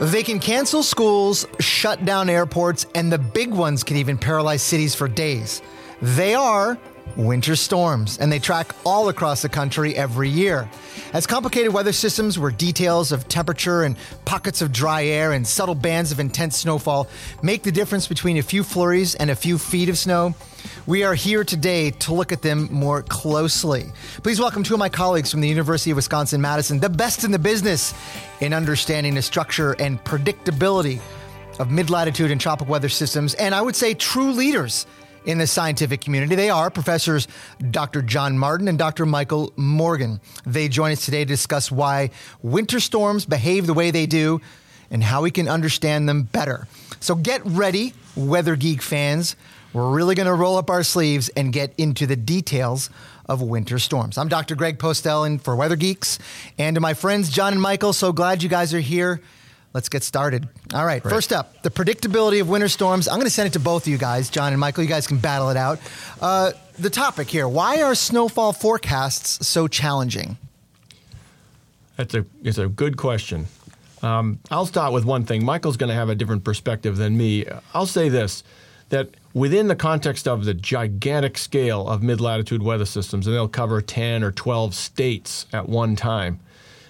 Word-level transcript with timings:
They 0.00 0.22
can 0.24 0.40
cancel 0.40 0.82
schools, 0.82 1.46
shut 1.60 2.04
down 2.04 2.28
airports, 2.28 2.84
and 2.94 3.12
the 3.12 3.18
big 3.18 3.50
ones 3.50 3.84
can 3.84 3.96
even 3.96 4.18
paralyze 4.18 4.62
cities 4.62 4.94
for 4.94 5.06
days. 5.06 5.62
They 6.02 6.34
are 6.34 6.78
winter 7.16 7.54
storms, 7.56 8.18
and 8.18 8.30
they 8.30 8.38
track 8.38 8.74
all 8.84 9.08
across 9.08 9.42
the 9.42 9.48
country 9.48 9.94
every 9.94 10.28
year. 10.28 10.68
As 11.12 11.26
complicated 11.26 11.72
weather 11.72 11.92
systems 11.92 12.38
where 12.38 12.50
details 12.50 13.12
of 13.12 13.28
temperature 13.28 13.84
and 13.84 13.96
pockets 14.24 14.62
of 14.62 14.72
dry 14.72 15.04
air 15.04 15.32
and 15.32 15.46
subtle 15.46 15.74
bands 15.74 16.10
of 16.10 16.18
intense 16.18 16.56
snowfall 16.58 17.08
make 17.42 17.62
the 17.62 17.72
difference 17.72 18.08
between 18.08 18.38
a 18.38 18.42
few 18.42 18.64
flurries 18.64 19.14
and 19.14 19.30
a 19.30 19.36
few 19.36 19.58
feet 19.58 19.88
of 19.88 19.96
snow, 19.96 20.34
we 20.86 21.04
are 21.04 21.14
here 21.14 21.44
today 21.44 21.90
to 21.90 22.14
look 22.14 22.32
at 22.32 22.42
them 22.42 22.68
more 22.72 23.02
closely. 23.02 23.84
Please 24.22 24.40
welcome 24.40 24.62
two 24.62 24.74
of 24.74 24.80
my 24.80 24.88
colleagues 24.88 25.30
from 25.30 25.40
the 25.40 25.48
University 25.48 25.90
of 25.90 25.96
Wisconsin 25.96 26.40
Madison, 26.40 26.80
the 26.80 26.88
best 26.88 27.24
in 27.24 27.30
the 27.30 27.38
business 27.38 27.94
in 28.40 28.52
understanding 28.52 29.14
the 29.14 29.22
structure 29.22 29.72
and 29.78 30.02
predictability 30.04 31.00
of 31.60 31.70
mid 31.70 31.90
latitude 31.90 32.30
and 32.30 32.40
tropical 32.40 32.72
weather 32.72 32.88
systems, 32.88 33.34
and 33.34 33.54
I 33.54 33.62
would 33.62 33.76
say 33.76 33.94
true 33.94 34.32
leaders 34.32 34.86
in 35.24 35.38
the 35.38 35.46
scientific 35.46 36.00
community. 36.00 36.34
They 36.34 36.50
are 36.50 36.70
professors 36.70 37.28
Dr. 37.70 38.02
Jon 38.02 38.38
Martin 38.38 38.68
and 38.68 38.78
Dr. 38.78 39.06
Michael 39.06 39.52
Morgan. 39.56 40.20
They 40.46 40.68
join 40.68 40.92
us 40.92 41.04
today 41.04 41.20
to 41.20 41.24
discuss 41.24 41.70
why 41.70 42.10
winter 42.42 42.80
storms 42.80 43.24
behave 43.24 43.66
the 43.66 43.74
way 43.74 43.90
they 43.90 44.06
do 44.06 44.40
and 44.90 45.02
how 45.02 45.22
we 45.22 45.30
can 45.30 45.48
understand 45.48 46.08
them 46.08 46.24
better. 46.24 46.68
So 47.00 47.14
get 47.14 47.42
ready, 47.44 47.94
weather 48.16 48.56
geek 48.56 48.82
fans. 48.82 49.36
We're 49.72 49.90
really 49.90 50.14
going 50.14 50.26
to 50.26 50.34
roll 50.34 50.56
up 50.56 50.70
our 50.70 50.84
sleeves 50.84 51.28
and 51.30 51.52
get 51.52 51.74
into 51.76 52.06
the 52.06 52.14
details 52.14 52.90
of 53.26 53.42
winter 53.42 53.78
storms. 53.80 54.16
I'm 54.18 54.28
Dr. 54.28 54.54
Greg 54.54 54.78
Postel 54.78 55.24
and 55.24 55.42
for 55.42 55.56
Weather 55.56 55.74
Geeks. 55.74 56.18
And 56.58 56.76
to 56.76 56.80
my 56.80 56.94
friends, 56.94 57.28
Jon 57.28 57.54
and 57.54 57.60
Michael, 57.60 57.92
so 57.92 58.12
glad 58.12 58.42
you 58.42 58.48
guys 58.48 58.72
are 58.72 58.80
here. 58.80 59.20
Let's 59.74 59.88
get 59.88 60.04
started. 60.04 60.48
All 60.72 60.86
right, 60.86 61.02
first 61.02 61.32
up, 61.32 61.62
the 61.64 61.70
predictability 61.70 62.40
of 62.40 62.48
winter 62.48 62.68
storms. 62.68 63.08
I'm 63.08 63.16
going 63.16 63.26
to 63.26 63.30
send 63.30 63.48
it 63.48 63.54
to 63.54 63.60
both 63.60 63.82
of 63.82 63.88
you 63.88 63.98
guys, 63.98 64.30
Jon 64.30 64.52
and 64.52 64.60
Michael. 64.60 64.84
You 64.84 64.88
guys 64.88 65.08
can 65.08 65.18
battle 65.18 65.50
it 65.50 65.56
out. 65.56 65.80
Uh, 66.20 66.52
the 66.78 66.90
topic 66.90 67.28
here 67.28 67.48
why 67.48 67.82
are 67.82 67.94
snowfall 67.96 68.52
forecasts 68.52 69.46
so 69.46 69.66
challenging? 69.66 70.38
That's 71.96 72.14
a 72.14 72.24
it's 72.44 72.58
a 72.58 72.68
good 72.68 72.96
question. 72.96 73.46
Um, 74.00 74.38
I'll 74.48 74.66
start 74.66 74.92
with 74.92 75.04
one 75.04 75.24
thing. 75.24 75.44
Michael's 75.44 75.76
going 75.76 75.88
to 75.88 75.94
have 75.94 76.08
a 76.08 76.14
different 76.14 76.44
perspective 76.44 76.96
than 76.96 77.16
me. 77.16 77.44
I'll 77.72 77.86
say 77.86 78.08
this: 78.08 78.44
that 78.90 79.08
within 79.32 79.66
the 79.66 79.76
context 79.76 80.28
of 80.28 80.44
the 80.44 80.54
gigantic 80.54 81.36
scale 81.36 81.88
of 81.88 82.00
mid 82.00 82.20
latitude 82.20 82.62
weather 82.62 82.86
systems, 82.86 83.26
and 83.26 83.34
they'll 83.34 83.48
cover 83.48 83.82
ten 83.82 84.22
or 84.22 84.30
twelve 84.30 84.76
states 84.76 85.46
at 85.52 85.68
one 85.68 85.96
time. 85.96 86.38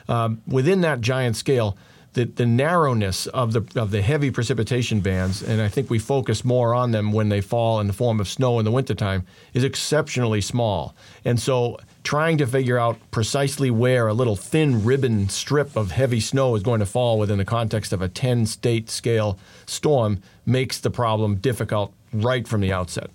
Um, 0.06 0.42
within 0.46 0.82
that 0.82 1.00
giant 1.00 1.36
scale, 1.36 1.78
the, 2.14 2.24
the 2.24 2.46
narrowness 2.46 3.26
of 3.26 3.52
the 3.52 3.80
of 3.80 3.90
the 3.90 4.02
heavy 4.02 4.30
precipitation 4.30 5.00
bands, 5.00 5.42
and 5.42 5.60
I 5.60 5.68
think 5.68 5.90
we 5.90 5.98
focus 5.98 6.44
more 6.44 6.74
on 6.74 6.92
them 6.92 7.12
when 7.12 7.28
they 7.28 7.40
fall 7.40 7.80
in 7.80 7.86
the 7.86 7.92
form 7.92 8.20
of 8.20 8.28
snow 8.28 8.58
in 8.58 8.64
the 8.64 8.70
wintertime, 8.70 9.26
is 9.52 9.64
exceptionally 9.64 10.40
small. 10.40 10.94
And 11.24 11.38
so 11.38 11.78
trying 12.04 12.38
to 12.38 12.46
figure 12.46 12.78
out 12.78 12.98
precisely 13.10 13.70
where 13.70 14.06
a 14.08 14.14
little 14.14 14.36
thin 14.36 14.84
ribbon 14.84 15.28
strip 15.28 15.76
of 15.76 15.90
heavy 15.90 16.20
snow 16.20 16.54
is 16.54 16.62
going 16.62 16.80
to 16.80 16.86
fall 16.86 17.18
within 17.18 17.38
the 17.38 17.44
context 17.44 17.92
of 17.92 18.00
a 18.00 18.08
10 18.08 18.46
state 18.46 18.90
scale 18.90 19.38
storm 19.66 20.22
makes 20.46 20.78
the 20.78 20.90
problem 20.90 21.36
difficult 21.36 21.92
right 22.12 22.46
from 22.46 22.60
the 22.60 22.72
outset. 22.72 23.10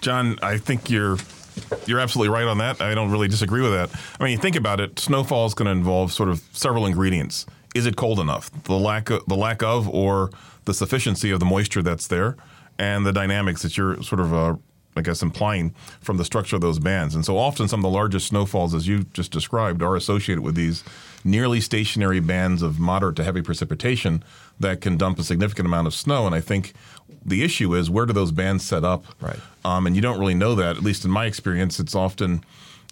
Jon, 0.00 0.38
I 0.42 0.58
think 0.58 0.90
you're 0.90 1.16
you're 1.86 2.00
absolutely 2.00 2.32
right 2.32 2.46
on 2.46 2.58
that. 2.58 2.80
I 2.80 2.94
don't 2.94 3.10
really 3.10 3.28
disagree 3.28 3.60
with 3.60 3.72
that. 3.72 3.90
I 4.18 4.24
mean, 4.24 4.38
think 4.38 4.56
about 4.56 4.80
it, 4.80 4.98
snowfall 4.98 5.46
is 5.46 5.54
going 5.54 5.66
to 5.66 5.72
involve 5.72 6.12
sort 6.12 6.28
of 6.28 6.42
several 6.52 6.86
ingredients. 6.86 7.44
Is 7.74 7.86
it 7.86 7.96
cold 7.96 8.18
enough? 8.18 8.50
The 8.64 8.78
lack 8.78 9.10
of, 9.10 9.24
the 9.26 9.36
lack 9.36 9.62
of 9.62 9.88
or 9.88 10.30
the 10.64 10.74
sufficiency 10.74 11.30
of 11.30 11.40
the 11.40 11.46
moisture 11.46 11.82
that's 11.82 12.06
there 12.06 12.36
and 12.78 13.06
the 13.06 13.12
dynamics 13.12 13.62
that 13.62 13.76
you're 13.76 14.02
sort 14.02 14.20
of 14.20 14.34
uh, 14.34 14.56
I 14.96 15.02
guess 15.02 15.22
implying 15.22 15.74
from 16.00 16.16
the 16.16 16.24
structure 16.24 16.56
of 16.56 16.62
those 16.62 16.80
bands. 16.80 17.14
And 17.14 17.24
so 17.24 17.38
often 17.38 17.68
some 17.68 17.80
of 17.80 17.82
the 17.82 17.96
largest 17.96 18.26
snowfalls 18.26 18.74
as 18.74 18.88
you 18.88 19.04
just 19.12 19.30
described 19.30 19.82
are 19.82 19.94
associated 19.94 20.42
with 20.42 20.56
these 20.56 20.82
nearly 21.22 21.60
stationary 21.60 22.20
bands 22.20 22.60
of 22.60 22.80
moderate 22.80 23.16
to 23.16 23.24
heavy 23.24 23.40
precipitation 23.40 24.24
that 24.58 24.80
can 24.80 24.96
dump 24.96 25.18
a 25.18 25.22
significant 25.22 25.66
amount 25.66 25.86
of 25.86 25.94
snow 25.94 26.26
and 26.26 26.34
I 26.34 26.40
think 26.40 26.74
the 27.24 27.42
issue 27.44 27.74
is 27.74 27.90
where 27.90 28.06
do 28.06 28.12
those 28.12 28.32
bands 28.32 28.64
set 28.64 28.84
up? 28.84 29.04
Right. 29.20 29.38
Um, 29.64 29.86
and 29.86 29.94
you 29.94 30.02
don't 30.02 30.18
really 30.18 30.34
know 30.34 30.54
that. 30.54 30.76
At 30.76 30.82
least 30.82 31.04
in 31.04 31.10
my 31.10 31.26
experience, 31.26 31.78
it's 31.78 31.94
often 31.94 32.42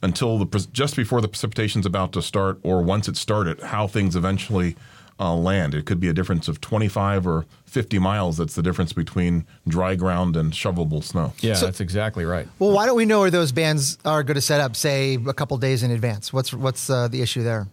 until 0.03 0.39
the 0.39 0.69
just 0.73 0.97
before 0.97 1.21
the 1.21 1.29
precipitation 1.29 1.81
is 1.81 1.87
about 1.87 2.13
to 2.13 2.23
start, 2.23 2.59
or 2.63 2.83
once 2.83 3.09
it 3.09 3.17
started, 3.17 3.61
how 3.61 3.87
things 3.87 4.17
eventually 4.17 4.77
uh, 5.21 5.35
land. 5.35 5.75
It 5.75 5.85
could 5.85 6.01
be 6.01 6.09
a 6.09 6.13
difference 6.13 6.49
of 6.49 6.61
25 6.61 7.27
or 7.27 7.47
50 7.65 7.99
miles. 7.99 8.37
That's 8.37 8.55
the 8.55 8.63
difference 8.63 8.93
between 8.93 9.47
dry 9.67 9.95
ground 9.95 10.37
and 10.37 10.53
shovelable 10.53 11.03
snow. 11.03 11.33
Yeah, 11.41 11.55
so, 11.55 11.67
that's 11.67 11.81
exactly 11.81 12.25
right. 12.25 12.47
Well, 12.59 12.73
why 12.73 12.87
don't 12.87 12.97
we 12.97 13.05
know 13.05 13.21
where 13.21 13.31
those 13.31 13.53
bands 13.53 13.99
are 14.05 14.23
going 14.23 14.37
to 14.37 14.41
set 14.41 14.61
up, 14.61 14.77
say, 14.77 15.19
a 15.27 15.35
couple 15.35 15.57
days 15.59 15.83
in 15.83 15.91
advance? 15.91 16.33
What's 16.33 16.53
what's 16.53 16.89
uh, 16.89 17.09
the 17.09 17.23
issue 17.23 17.43
there? 17.43 17.69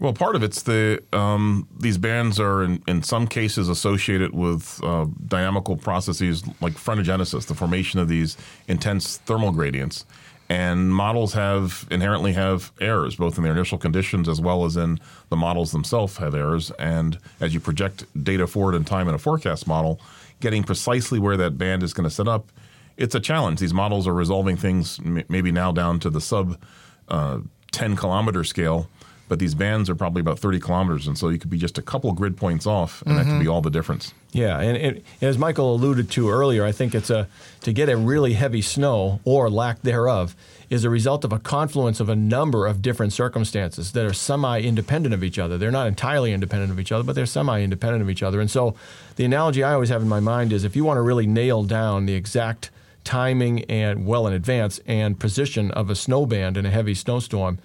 Well, 0.00 0.14
part 0.14 0.34
of 0.34 0.42
it's 0.42 0.62
the 0.62 1.02
um, 1.12 1.68
these 1.78 1.98
bands 1.98 2.40
are 2.40 2.62
in, 2.62 2.82
in 2.88 3.02
some 3.02 3.26
cases 3.26 3.68
associated 3.68 4.34
with 4.34 4.82
uh, 4.82 5.06
dynamical 5.26 5.76
processes 5.76 6.42
like 6.62 6.72
frontogenesis, 6.72 7.46
the 7.46 7.54
formation 7.54 8.00
of 8.00 8.08
these 8.08 8.36
intense 8.66 9.18
thermal 9.18 9.52
gradients. 9.52 10.06
And 10.50 10.92
models 10.92 11.32
have 11.34 11.86
inherently 11.92 12.32
have 12.32 12.72
errors, 12.80 13.14
both 13.14 13.38
in 13.38 13.44
their 13.44 13.52
initial 13.52 13.78
conditions 13.78 14.28
as 14.28 14.40
well 14.40 14.64
as 14.64 14.76
in 14.76 14.98
the 15.28 15.36
models 15.36 15.70
themselves 15.70 16.16
have 16.16 16.34
errors. 16.34 16.72
And 16.72 17.20
as 17.40 17.54
you 17.54 17.60
project 17.60 18.04
data 18.24 18.48
forward 18.48 18.74
in 18.74 18.82
time 18.82 19.08
in 19.08 19.14
a 19.14 19.18
forecast 19.18 19.68
model, 19.68 20.00
getting 20.40 20.64
precisely 20.64 21.20
where 21.20 21.36
that 21.36 21.56
band 21.56 21.84
is 21.84 21.94
going 21.94 22.08
to 22.08 22.12
set 22.12 22.26
up, 22.26 22.50
it's 22.96 23.14
a 23.14 23.20
challenge. 23.20 23.60
These 23.60 23.72
models 23.72 24.08
are 24.08 24.12
resolving 24.12 24.56
things 24.56 24.98
maybe 25.28 25.52
now 25.52 25.70
down 25.70 26.00
to 26.00 26.10
the 26.10 26.20
sub 26.20 26.60
uh, 27.06 27.38
10 27.70 27.94
kilometer 27.94 28.42
scale 28.42 28.88
but 29.30 29.38
these 29.38 29.54
bands 29.54 29.88
are 29.88 29.94
probably 29.94 30.18
about 30.18 30.40
30 30.40 30.58
kilometers, 30.58 31.06
and 31.06 31.16
so 31.16 31.28
you 31.28 31.38
could 31.38 31.48
be 31.48 31.56
just 31.56 31.78
a 31.78 31.82
couple 31.82 32.10
grid 32.12 32.36
points 32.36 32.66
off, 32.66 33.00
and 33.02 33.14
mm-hmm. 33.14 33.18
that 33.18 33.32
could 33.32 33.40
be 33.40 33.46
all 33.46 33.60
the 33.60 33.70
difference. 33.70 34.12
Yeah, 34.32 34.58
and 34.58 34.76
it, 34.76 35.04
as 35.22 35.38
Michael 35.38 35.72
alluded 35.72 36.10
to 36.10 36.28
earlier, 36.28 36.64
I 36.64 36.72
think 36.72 36.96
it's 36.96 37.10
a 37.10 37.28
to 37.60 37.72
get 37.72 37.88
a 37.88 37.96
really 37.96 38.32
heavy 38.32 38.60
snow 38.60 39.20
or 39.24 39.48
lack 39.48 39.82
thereof 39.82 40.34
is 40.68 40.82
a 40.82 40.90
result 40.90 41.24
of 41.24 41.32
a 41.32 41.38
confluence 41.38 42.00
of 42.00 42.08
a 42.08 42.16
number 42.16 42.66
of 42.66 42.82
different 42.82 43.12
circumstances 43.12 43.92
that 43.92 44.04
are 44.04 44.12
semi-independent 44.12 45.14
of 45.14 45.22
each 45.22 45.38
other. 45.38 45.56
They're 45.56 45.70
not 45.70 45.86
entirely 45.86 46.32
independent 46.32 46.72
of 46.72 46.80
each 46.80 46.90
other, 46.90 47.04
but 47.04 47.14
they're 47.14 47.24
semi-independent 47.24 48.02
of 48.02 48.10
each 48.10 48.24
other. 48.24 48.40
And 48.40 48.50
so, 48.50 48.74
the 49.14 49.24
analogy 49.24 49.62
I 49.62 49.74
always 49.74 49.90
have 49.90 50.02
in 50.02 50.08
my 50.08 50.20
mind 50.20 50.52
is 50.52 50.64
if 50.64 50.74
you 50.74 50.82
want 50.82 50.98
to 50.98 51.02
really 51.02 51.28
nail 51.28 51.62
down 51.62 52.06
the 52.06 52.14
exact 52.14 52.70
timing 53.04 53.62
and 53.66 54.06
well 54.06 54.26
in 54.26 54.32
advance 54.32 54.80
and 54.88 55.20
position 55.20 55.70
of 55.70 55.88
a 55.88 55.94
snow 55.94 56.26
band 56.26 56.56
in 56.56 56.66
a 56.66 56.70
heavy 56.70 56.94
snowstorm, 56.94 57.60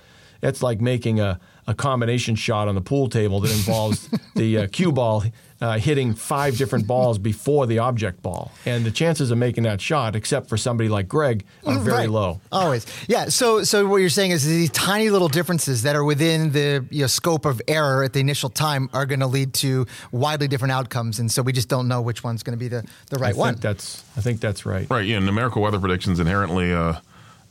it's 0.48 0.64
like 0.64 0.82
making 0.82 1.20
a 1.20 1.40
a 1.68 1.74
combination 1.74 2.36
shot 2.36 2.68
on 2.68 2.76
the 2.76 2.82
pool 2.82 3.10
table 3.10 3.40
that 3.40 3.52
involves 3.52 4.08
the 4.36 4.60
uh, 4.60 4.68
cue 4.68 4.92
ball 4.92 5.24
uh, 5.62 5.78
hitting 5.78 6.14
five 6.14 6.58
different 6.58 6.86
balls 6.86 7.18
before 7.18 7.66
the 7.66 7.80
object 7.80 8.22
ball. 8.22 8.52
And 8.66 8.86
the 8.86 8.92
chances 8.92 9.32
of 9.32 9.38
making 9.38 9.64
that 9.64 9.82
shot, 9.82 10.16
except 10.16 10.50
for 10.50 10.58
somebody 10.58 10.90
like 10.90 11.08
Greg, 11.08 11.46
are 11.66 11.80
very 11.80 11.98
right. 12.00 12.10
low. 12.10 12.42
Always. 12.52 12.86
Yeah. 13.08 13.30
So, 13.30 13.64
so 13.64 13.88
what 13.88 13.98
you're 13.98 14.10
saying 14.10 14.32
is 14.32 14.46
these 14.46 14.70
tiny 14.72 15.10
little 15.10 15.30
differences 15.30 15.84
that 15.84 15.96
are 15.96 16.04
within 16.04 16.52
the 16.52 16.86
you 16.92 17.02
know, 17.02 17.08
scope 17.08 17.46
of 17.46 17.62
error 17.68 18.04
at 18.04 18.14
the 18.14 18.20
initial 18.20 18.50
time 18.50 18.90
are 18.94 19.06
going 19.06 19.22
to 19.22 19.28
lead 19.28 19.54
to 19.56 19.88
widely 20.12 20.48
different 20.48 20.74
outcomes. 20.74 21.20
And 21.20 21.32
so 21.32 21.42
we 21.42 21.54
just 21.54 21.70
don't 21.70 21.88
know 21.88 22.02
which 22.02 22.24
one's 22.24 22.44
going 22.44 22.58
to 22.58 22.64
be 22.64 22.68
the, 22.68 22.86
the 23.10 23.18
right 23.18 23.34
I 23.34 23.38
one. 23.38 23.56
That's, 23.56 24.04
I 24.18 24.22
think 24.22 24.42
that's 24.42 24.66
right. 24.66 24.88
Right. 24.90 25.06
Yeah. 25.06 25.20
Numerical 25.20 25.62
weather 25.62 25.80
predictions 25.80 26.20
inherently. 26.20 26.74
Uh, 26.74 26.96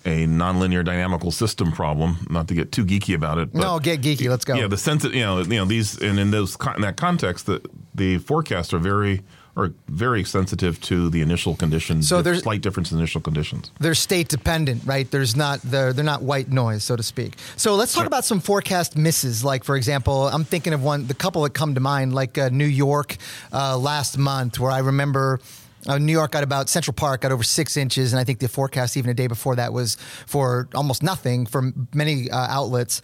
a 0.05 0.27
nonlinear 0.27 0.85
dynamical 0.85 1.31
system 1.31 1.73
problem. 1.73 2.27
Not 2.31 2.49
to 2.49 2.55
get 2.55 2.73
too 2.73 2.85
geeky 2.85 3.15
about 3.15 3.39
it. 3.39 3.55
no, 3.55 3.79
get 3.79 4.01
geeky. 4.03 4.29
Let's 4.29 4.45
go. 4.45 4.55
Yeah, 4.55 4.67
the 4.69 4.77
sense 4.77 5.03
that 5.03 5.15
you 5.15 5.21
know, 5.23 5.41
you 5.41 5.57
know 5.57 5.65
these, 5.65 6.01
and 6.01 6.19
in 6.19 6.31
those 6.31 6.57
in 6.77 6.83
that 6.83 6.97
context, 6.97 7.47
the 7.47 7.61
the 7.95 8.19
forecasts 8.19 8.73
are 8.75 8.79
very 8.79 9.23
are 9.57 9.73
very 9.87 10.25
sensitive 10.25 10.81
to 10.81 11.09
the 11.11 11.21
initial 11.23 11.55
conditions. 11.55 12.09
So 12.09 12.23
there's- 12.23 12.43
slight 12.43 12.61
difference 12.61 12.91
in 12.91 12.99
initial 12.99 13.21
conditions. 13.21 13.71
they're 13.79 13.95
state 13.95 14.29
dependent, 14.29 14.83
right? 14.85 15.09
There's 15.09 15.37
not 15.37 15.61
they're 15.63 15.93
they're 15.93 16.05
not 16.05 16.23
white 16.23 16.51
noise, 16.51 16.83
so 16.83 16.97
to 16.97 17.05
speak. 17.05 17.35
So 17.57 17.77
let's 17.77 17.95
talk 17.95 18.07
about 18.07 18.25
some 18.25 18.41
forecast 18.41 18.97
misses. 18.97 19.45
Like 19.45 19.63
for 19.63 19.77
example, 19.77 20.27
I'm 20.27 20.45
thinking 20.45 20.73
of 20.73 20.83
one, 20.83 21.07
the 21.07 21.15
couple 21.15 21.43
that 21.43 21.55
come 21.55 21.75
to 21.77 21.81
mind, 21.81 22.13
like 22.15 22.37
uh, 22.37 22.49
New 22.49 22.65
York 22.67 23.17
uh, 23.53 23.79
last 23.79 24.19
month, 24.19 24.59
where 24.59 24.73
I 24.73 24.79
remember. 24.81 25.39
Uh, 25.87 25.99
New 25.99 26.13
York 26.13 26.33
got 26.33 26.43
about 26.43 26.69
Central 26.69 26.95
Park 26.95 27.23
got 27.23 27.33
over 27.33 27.43
six 27.43 27.77
inches, 27.77 28.13
and 28.13 28.21
I 28.21 28.25
think 28.25 28.39
the 28.39 28.49
forecast 28.49 28.97
even 28.97 29.11
a 29.11 29.15
day 29.15 29.27
before 29.27 29.57
that 29.57 29.73
was 29.73 29.97
for 30.27 30.69
almost 30.75 31.03
nothing 31.03 31.47
for 31.47 31.73
many 31.93 32.31
uh, 32.31 32.37
outlets. 32.37 33.03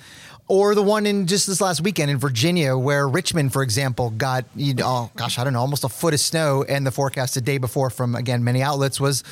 Or 0.49 0.75
the 0.75 0.82
one 0.82 1.06
in 1.06 1.27
just 1.27 1.47
this 1.47 1.61
last 1.61 1.81
weekend 1.82 2.11
in 2.11 2.19
Virginia, 2.19 2.77
where 2.77 3.09
Richmond, 3.09 3.53
for 3.53 3.62
example, 3.62 4.11
got 4.11 4.44
you 4.56 4.75
know, 4.75 4.85
oh 4.87 5.11
gosh, 5.15 5.38
I 5.38 5.44
don't 5.44 5.53
know, 5.53 5.61
almost 5.61 5.85
a 5.85 5.88
foot 5.88 6.12
of 6.15 6.21
snow, 6.21 6.65
and 6.69 6.85
the 6.87 6.91
forecast 6.91 7.37
a 7.37 7.41
day 7.41 7.59
before 7.59 7.88
from 7.91 8.17
again 8.17 8.43
many 8.43 8.61
outlets 8.62 8.99
was 8.99 9.23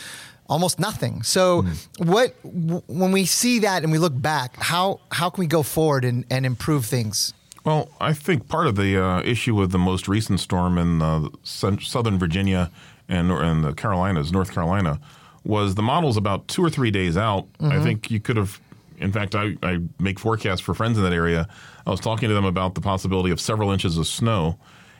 almost 0.49 0.79
nothing. 0.79 1.23
So, 1.23 1.65
what 1.99 2.41
w- 2.43 2.83
when 2.87 3.13
we 3.13 3.25
see 3.27 3.59
that 3.61 3.83
and 3.83 3.91
we 3.91 3.99
look 3.99 4.21
back, 4.21 4.57
how 4.57 5.01
how 5.11 5.31
can 5.31 5.41
we 5.43 5.47
go 5.49 5.63
forward 5.63 6.05
and, 6.05 6.25
and 6.31 6.47
improve 6.47 6.87
things? 6.87 7.35
Well, 7.65 7.91
I 8.01 8.15
think 8.15 8.49
part 8.49 8.67
of 8.67 8.77
the 8.77 8.97
uh, 8.97 9.21
issue 9.23 9.55
with 9.55 9.73
the 9.73 9.79
most 9.79 10.09
recent 10.09 10.41
storm 10.41 10.79
in 10.79 11.03
uh, 11.03 11.29
southern 11.43 12.19
Virginia 12.19 12.71
and, 13.09 13.31
and 13.31 13.65
the 13.65 13.73
Carolinas, 13.73 14.33
North 14.33 14.53
Carolina, 14.53 15.01
was 15.45 15.75
the 15.75 15.83
model's 15.83 16.17
about 16.17 16.49
two 16.49 16.65
or 16.65 16.71
three 16.71 16.91
days 16.91 17.17
out. 17.17 17.49
I 17.61 17.65
mm-hmm. 17.65 17.85
think 17.85 18.11
you 18.11 18.21
could 18.21 18.37
have, 18.37 18.61
in 18.99 19.13
fact, 19.13 19.35
I, 19.35 19.57
I 19.63 19.81
make 19.99 20.19
forecasts 20.19 20.61
for 20.61 20.75
friends 20.75 20.99
in 20.99 21.05
that 21.05 21.13
area. 21.13 21.49
I 21.87 21.91
was 21.91 22.01
talking 22.01 22.29
to 22.29 22.35
them 22.35 22.45
about 22.45 22.75
the 22.75 22.81
possibility 22.81 23.31
of 23.31 23.41
several 23.41 23.71
inches 23.71 23.97
of 23.97 24.07
snow. 24.07 24.59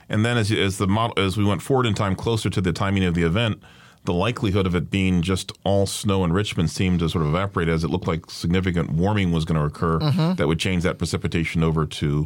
And 0.09 0.25
then 0.25 0.37
as, 0.37 0.51
as 0.51 0.77
the 0.77 0.87
model, 0.87 1.23
as 1.23 1.37
we 1.37 1.45
went 1.45 1.61
forward 1.61 1.85
in 1.85 1.93
time 1.93 2.15
closer 2.15 2.49
to 2.49 2.61
the 2.61 2.73
timing 2.73 3.03
of 3.03 3.13
the 3.13 3.23
event, 3.23 3.61
the 4.05 4.13
likelihood 4.13 4.65
of 4.65 4.75
it 4.75 4.89
being 4.89 5.21
just 5.21 5.51
all 5.63 5.85
snow 5.85 6.23
in 6.23 6.33
Richmond 6.33 6.71
seemed 6.71 6.99
to 6.99 7.09
sort 7.09 7.23
of 7.23 7.29
evaporate 7.29 7.67
as 7.67 7.83
it 7.83 7.89
looked 7.89 8.07
like 8.07 8.29
significant 8.31 8.91
warming 8.91 9.31
was 9.31 9.45
going 9.45 9.59
to 9.59 9.65
occur 9.65 9.99
mm-hmm. 9.99 10.35
that 10.35 10.47
would 10.47 10.59
change 10.59 10.83
that 10.83 10.97
precipitation 10.97 11.63
over 11.63 11.85
to 11.85 12.25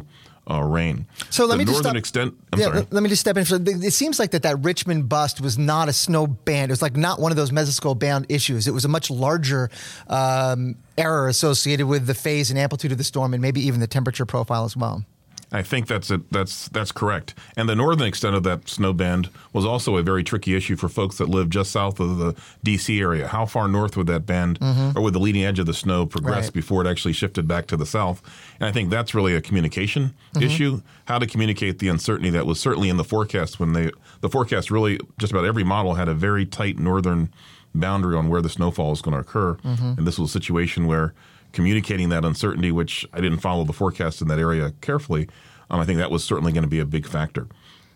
uh, 0.50 0.62
rain. 0.62 1.06
So 1.30 1.46
let 1.46 1.52
the 1.54 1.58
me 1.58 1.64
just 1.64 1.74
northern 1.82 1.90
stop- 1.90 1.96
extent. 1.96 2.34
I'm 2.52 2.58
yeah, 2.58 2.66
sorry. 2.66 2.78
let- 2.80 2.92
let 2.92 3.02
me 3.02 3.08
just 3.08 3.20
step 3.20 3.36
in. 3.36 3.44
For, 3.44 3.56
it 3.56 3.92
seems 3.92 4.18
like 4.18 4.32
that 4.32 4.42
that 4.42 4.62
Richmond 4.64 5.08
bust 5.08 5.40
was 5.40 5.56
not 5.58 5.88
a 5.88 5.92
snow 5.92 6.26
band. 6.26 6.70
It 6.70 6.72
was 6.72 6.82
like 6.82 6.96
not 6.96 7.20
one 7.20 7.32
of 7.32 7.36
those 7.36 7.50
mesoscale 7.50 7.98
band 7.98 8.26
issues. 8.28 8.66
It 8.66 8.72
was 8.74 8.84
a 8.84 8.88
much 8.88 9.10
larger 9.10 9.70
um, 10.08 10.76
error 10.98 11.28
associated 11.28 11.86
with 11.86 12.06
the 12.06 12.14
phase 12.14 12.50
and 12.50 12.58
amplitude 12.58 12.92
of 12.92 12.98
the 12.98 13.04
storm, 13.04 13.32
and 13.34 13.40
maybe 13.42 13.60
even 13.66 13.80
the 13.80 13.86
temperature 13.86 14.26
profile 14.26 14.64
as 14.64 14.76
well. 14.76 15.04
I 15.54 15.62
think 15.62 15.86
that's 15.86 16.10
it. 16.10 16.32
That's 16.32 16.68
that's 16.70 16.90
correct. 16.90 17.32
And 17.56 17.68
the 17.68 17.76
northern 17.76 18.08
extent 18.08 18.34
of 18.34 18.42
that 18.42 18.68
snow 18.68 18.92
band 18.92 19.30
was 19.52 19.64
also 19.64 19.96
a 19.96 20.02
very 20.02 20.24
tricky 20.24 20.56
issue 20.56 20.74
for 20.74 20.88
folks 20.88 21.16
that 21.18 21.28
live 21.28 21.48
just 21.48 21.70
south 21.70 22.00
of 22.00 22.18
the 22.18 22.34
D.C. 22.64 23.00
area. 23.00 23.28
How 23.28 23.46
far 23.46 23.68
north 23.68 23.96
would 23.96 24.08
that 24.08 24.26
band 24.26 24.58
mm-hmm. 24.58 24.98
or 24.98 25.02
would 25.02 25.14
the 25.14 25.20
leading 25.20 25.44
edge 25.44 25.60
of 25.60 25.66
the 25.66 25.74
snow 25.74 26.06
progress 26.06 26.46
Right. 26.46 26.52
before 26.52 26.84
it 26.84 26.90
actually 26.90 27.12
shifted 27.12 27.46
back 27.46 27.68
to 27.68 27.76
the 27.76 27.86
south? 27.86 28.20
And 28.58 28.68
I 28.68 28.72
think 28.72 28.90
that's 28.90 29.14
really 29.14 29.36
a 29.36 29.40
communication 29.40 30.14
mm-hmm. 30.34 30.42
issue. 30.42 30.82
How 31.04 31.20
to 31.20 31.26
communicate 31.26 31.78
the 31.78 31.88
uncertainty 31.88 32.30
that 32.30 32.46
was 32.46 32.58
certainly 32.58 32.88
in 32.88 32.96
the 32.96 33.04
forecast 33.04 33.60
when 33.60 33.74
they 33.74 33.90
the 34.22 34.28
forecast 34.28 34.72
really 34.72 34.98
just 35.18 35.32
about 35.32 35.44
every 35.44 35.62
model 35.62 35.94
had 35.94 36.08
a 36.08 36.14
very 36.14 36.44
tight 36.44 36.80
northern 36.80 37.32
boundary 37.76 38.16
on 38.16 38.28
where 38.28 38.42
the 38.42 38.48
snowfall 38.48 38.92
is 38.92 39.02
going 39.02 39.14
to 39.14 39.20
occur. 39.20 39.54
Mm-hmm. 39.54 39.94
And 39.98 40.06
this 40.06 40.18
was 40.18 40.30
a 40.30 40.32
situation 40.32 40.86
where 40.86 41.14
communicating 41.54 42.10
that 42.10 42.24
uncertainty, 42.24 42.70
which 42.70 43.06
I 43.12 43.20
didn't 43.20 43.38
follow 43.38 43.64
the 43.64 43.72
forecast 43.72 44.20
in 44.20 44.28
that 44.28 44.38
area 44.38 44.72
carefully, 44.82 45.28
um, 45.70 45.80
I 45.80 45.84
think 45.86 45.98
that 45.98 46.10
was 46.10 46.22
certainly 46.22 46.52
going 46.52 46.64
to 46.64 46.68
be 46.68 46.80
a 46.80 46.84
big 46.84 47.06
factor. 47.06 47.46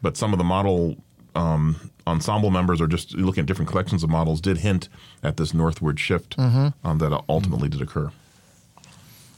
But 0.00 0.16
some 0.16 0.32
of 0.32 0.38
the 0.38 0.44
model 0.44 0.96
um, 1.34 1.76
ensemble 2.06 2.50
members, 2.50 2.80
or 2.80 2.86
just 2.86 3.14
looking 3.14 3.42
at 3.42 3.46
different 3.46 3.68
collections 3.70 4.02
of 4.02 4.10
models, 4.10 4.40
did 4.40 4.58
hint 4.58 4.88
at 5.22 5.36
this 5.36 5.52
northward 5.52 6.00
shift 6.00 6.36
um, 6.84 6.98
that 6.98 7.22
ultimately 7.28 7.68
did 7.68 7.82
occur. 7.82 8.10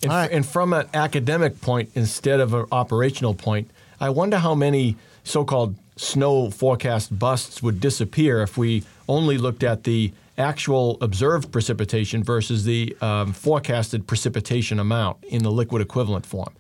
And, 0.02 0.12
All 0.12 0.18
right. 0.18 0.30
and 0.30 0.46
from 0.46 0.72
an 0.72 0.86
academic 0.94 1.60
point 1.60 1.90
instead 1.94 2.40
of 2.40 2.54
an 2.54 2.66
operational 2.72 3.34
point, 3.34 3.70
I 4.00 4.10
wonder 4.10 4.38
how 4.38 4.54
many 4.54 4.96
so-called 5.24 5.76
snow 5.96 6.50
forecast 6.50 7.18
busts 7.18 7.62
would 7.62 7.80
disappear 7.80 8.40
if 8.40 8.56
we 8.56 8.84
only 9.08 9.36
looked 9.36 9.62
at 9.62 9.84
the 9.84 10.12
actual 10.40 10.98
observed 11.00 11.52
precipitation 11.52 12.24
versus 12.24 12.64
the 12.64 12.96
um, 13.00 13.32
forecasted 13.32 14.06
precipitation 14.06 14.80
amount 14.80 15.22
in 15.24 15.42
the 15.42 15.52
liquid 15.52 15.82
equivalent 15.82 16.26
form. 16.26 16.54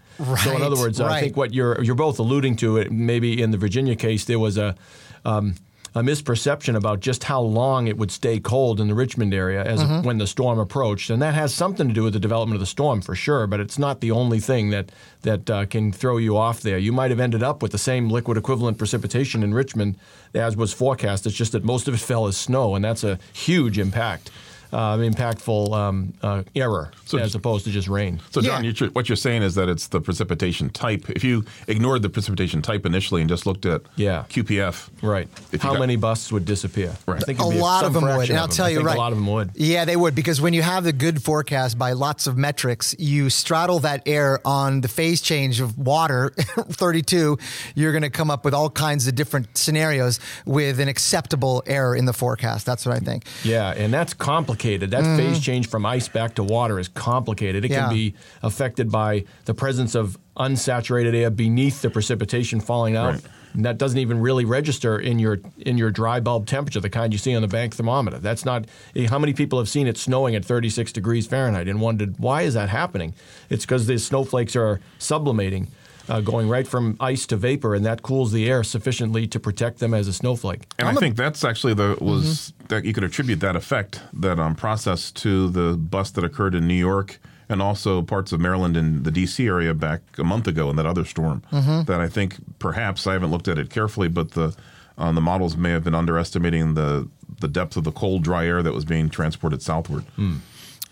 So, 0.44 0.54
in 0.54 0.62
other 0.62 0.76
words, 0.76 1.00
I 1.00 1.20
think 1.20 1.36
what 1.36 1.54
you're 1.54 1.82
you're 1.82 1.94
both 1.94 2.18
alluding 2.18 2.56
to 2.56 2.76
it. 2.76 2.92
Maybe 2.92 3.40
in 3.40 3.50
the 3.50 3.56
Virginia 3.56 3.96
case, 3.96 4.26
there 4.26 4.38
was 4.38 4.58
a 4.58 4.76
um, 5.24 5.54
a 5.94 6.02
misperception 6.02 6.76
about 6.76 7.00
just 7.00 7.24
how 7.24 7.40
long 7.40 7.86
it 7.88 7.96
would 7.96 8.10
stay 8.10 8.38
cold 8.38 8.80
in 8.80 8.86
the 8.88 8.94
Richmond 8.94 9.34
area 9.34 9.62
as 9.64 9.80
Mm-hmm. 9.80 10.06
when 10.06 10.18
the 10.18 10.26
storm 10.26 10.58
approached, 10.58 11.10
and 11.10 11.20
that 11.22 11.34
has 11.34 11.52
something 11.54 11.88
to 11.88 11.94
do 11.94 12.02
with 12.04 12.12
the 12.12 12.20
development 12.20 12.54
of 12.56 12.60
the 12.60 12.66
storm 12.66 13.00
for 13.00 13.14
sure. 13.14 13.46
But 13.46 13.60
it's 13.60 13.78
not 13.78 14.00
the 14.00 14.10
only 14.10 14.40
thing 14.40 14.70
that 14.70 14.92
that 15.22 15.50
uh, 15.50 15.66
can 15.66 15.90
throw 15.92 16.16
you 16.18 16.36
off 16.36 16.60
there. 16.60 16.78
You 16.78 16.92
might 16.92 17.10
have 17.10 17.20
ended 17.20 17.42
up 17.42 17.62
with 17.62 17.72
the 17.72 17.78
same 17.78 18.08
liquid 18.08 18.36
equivalent 18.38 18.78
precipitation 18.78 19.42
in 19.42 19.52
Richmond 19.54 19.96
as 20.34 20.56
was 20.56 20.72
forecast. 20.72 21.26
It's 21.26 21.34
just 21.36 21.52
that 21.52 21.64
most 21.64 21.88
of 21.88 21.94
it 21.94 22.00
fell 22.00 22.26
as 22.26 22.36
snow, 22.36 22.74
and 22.74 22.84
that's 22.84 23.02
a 23.04 23.18
huge 23.32 23.78
impact. 23.78 24.30
Uh, 24.72 24.96
impactful 24.98 25.72
um, 25.72 26.14
uh, 26.22 26.42
error 26.54 26.92
So 27.04 27.18
as 27.18 27.34
opposed 27.34 27.64
to 27.64 27.70
just 27.70 27.88
rain. 27.88 28.20
So, 28.30 28.40
Jon, 28.40 28.62
Yeah. 28.64 28.72
you're, 28.76 28.90
what 28.90 29.08
you're 29.08 29.16
saying 29.16 29.42
is 29.42 29.54
that 29.56 29.68
it's 29.68 29.88
the 29.88 30.00
precipitation 30.00 30.70
type. 30.70 31.10
If 31.10 31.24
you 31.24 31.44
ignored 31.66 32.02
the 32.02 32.08
precipitation 32.08 32.62
type 32.62 32.86
initially 32.86 33.20
and 33.20 33.28
just 33.28 33.46
looked 33.46 33.66
at 33.66 33.82
Yeah. 33.96 34.24
QPF, 34.28 34.88
Right. 35.02 35.28
How 35.60 35.72
got- 35.72 35.80
many 35.80 35.96
busts 35.96 36.30
would 36.30 36.44
disappear? 36.44 36.94
Right. 37.06 37.20
I 37.20 37.24
think 37.24 37.40
A 37.40 37.44
lot 37.44 37.84
of 37.84 37.92
them 37.94 38.04
would, 38.04 38.30
and 38.30 38.38
I'll 38.38 38.46
them. 38.46 38.56
tell 38.56 38.66
I 38.66 38.70
you 38.70 38.76
think 38.76 38.86
right. 38.88 38.96
A 38.96 39.00
lot 39.00 39.12
of 39.12 39.18
them 39.18 39.26
would. 39.26 39.50
Yeah, 39.54 39.84
they 39.84 39.96
would 39.96 40.14
because 40.14 40.40
when 40.40 40.52
you 40.54 40.62
have 40.62 40.84
the 40.84 40.92
good 40.92 41.22
forecast 41.22 41.76
by 41.78 41.92
lots 41.92 42.26
of 42.28 42.36
metrics, 42.38 42.94
you 42.98 43.28
straddle 43.30 43.80
that 43.80 44.02
air 44.06 44.38
on 44.46 44.82
the 44.82 44.88
phase 44.88 45.20
change 45.20 45.60
of 45.60 45.76
water, 45.78 46.30
32. 46.70 47.38
You're 47.74 47.92
going 47.92 48.02
to 48.02 48.10
come 48.10 48.30
up 48.30 48.44
with 48.44 48.54
all 48.54 48.70
kinds 48.70 49.06
of 49.08 49.14
different 49.16 49.56
scenarios 49.58 50.20
with 50.46 50.78
an 50.80 50.88
acceptable 50.88 51.62
error 51.66 51.96
in 51.96 52.04
the 52.04 52.12
forecast. 52.12 52.66
That's 52.66 52.86
what 52.86 52.94
I 52.94 53.00
think. 53.00 53.24
Yeah, 53.42 53.70
and 53.76 53.92
that's 53.92 54.14
complicated. 54.14 54.59
That 54.60 55.16
phase 55.16 55.40
change 55.40 55.68
from 55.68 55.86
ice 55.86 56.08
back 56.08 56.34
to 56.36 56.44
water 56.44 56.78
is 56.78 56.88
complicated. 56.88 57.64
It. 57.64 57.70
Yeah. 57.70 57.86
can 57.86 57.94
be 57.94 58.14
affected 58.42 58.90
by 58.90 59.24
the 59.44 59.54
presence 59.54 59.94
of 59.94 60.18
unsaturated 60.36 61.14
air 61.14 61.30
beneath 61.30 61.82
the 61.82 61.90
precipitation 61.90 62.60
falling 62.60 62.96
out. 62.96 63.14
Right. 63.14 63.24
And 63.52 63.64
that 63.64 63.78
doesn't 63.78 63.98
even 63.98 64.20
really 64.20 64.44
register 64.44 64.98
in 64.98 65.18
your 65.18 65.40
in 65.58 65.76
your 65.76 65.90
dry 65.90 66.20
bulb 66.20 66.46
temperature, 66.46 66.80
the 66.80 66.90
kind 66.90 67.12
you 67.12 67.18
see 67.18 67.34
on 67.34 67.42
the 67.42 67.48
bank 67.48 67.74
thermometer. 67.74 68.18
That's 68.18 68.44
not 68.44 68.66
eh, 68.94 69.08
how 69.08 69.18
many 69.18 69.32
people 69.32 69.58
have 69.58 69.68
seen 69.68 69.86
it 69.88 69.98
snowing 69.98 70.36
at 70.36 70.44
36 70.44 70.92
degrees 70.92 71.26
Fahrenheit 71.26 71.66
and 71.68 71.80
wondered 71.80 72.14
why 72.18 72.42
is 72.42 72.54
that 72.54 72.68
happening? 72.68 73.14
It's 73.48 73.64
because 73.64 73.86
the 73.86 73.98
snowflakes 73.98 74.54
are 74.54 74.80
sublimating, 74.98 75.68
uh, 76.10 76.20
going 76.20 76.48
right 76.48 76.66
from 76.66 76.96
ice 77.00 77.24
to 77.26 77.36
vapor, 77.36 77.74
and 77.74 77.86
that 77.86 78.02
cools 78.02 78.32
the 78.32 78.50
air 78.50 78.64
sufficiently 78.64 79.26
to 79.28 79.38
protect 79.38 79.78
them 79.78 79.94
as 79.94 80.08
a 80.08 80.12
snowflake. 80.12 80.62
And 80.78 80.88
i 80.88 80.94
think 80.94 81.16
that's 81.16 81.44
actually 81.44 81.74
the 81.74 81.96
was 82.00 82.52
that 82.68 82.84
you 82.84 82.92
could 82.92 83.04
attribute 83.04 83.40
that 83.40 83.56
effect, 83.56 84.02
that 84.12 84.38
um, 84.38 84.54
process, 84.54 85.10
to 85.12 85.48
the 85.48 85.76
bust 85.76 86.16
that 86.16 86.24
occurred 86.24 86.54
in 86.54 86.66
New 86.66 86.74
York 86.74 87.20
and 87.48 87.62
also 87.62 88.02
parts 88.02 88.32
of 88.32 88.40
Maryland 88.40 88.76
and 88.76 89.04
the 89.04 89.10
D.C. 89.10 89.44
area 89.46 89.74
back 89.74 90.02
a 90.18 90.24
month 90.24 90.46
ago 90.46 90.70
in 90.70 90.76
that 90.76 90.86
other 90.86 91.04
storm. 91.04 91.42
That 91.84 92.00
I 92.00 92.08
think 92.08 92.36
perhaps 92.58 93.06
I 93.06 93.12
haven't 93.12 93.30
looked 93.30 93.48
at 93.48 93.58
it 93.58 93.70
carefully, 93.70 94.08
but 94.08 94.32
the 94.32 94.54
um, 94.98 95.14
the 95.14 95.20
models 95.20 95.56
may 95.56 95.70
have 95.70 95.84
been 95.84 95.94
underestimating 95.94 96.74
the 96.74 97.08
the 97.40 97.48
depth 97.48 97.76
of 97.76 97.84
the 97.84 97.92
cold, 97.92 98.22
dry 98.22 98.46
air 98.46 98.62
that 98.62 98.72
was 98.72 98.84
being 98.84 99.08
transported 99.08 99.62
southward. 99.62 100.04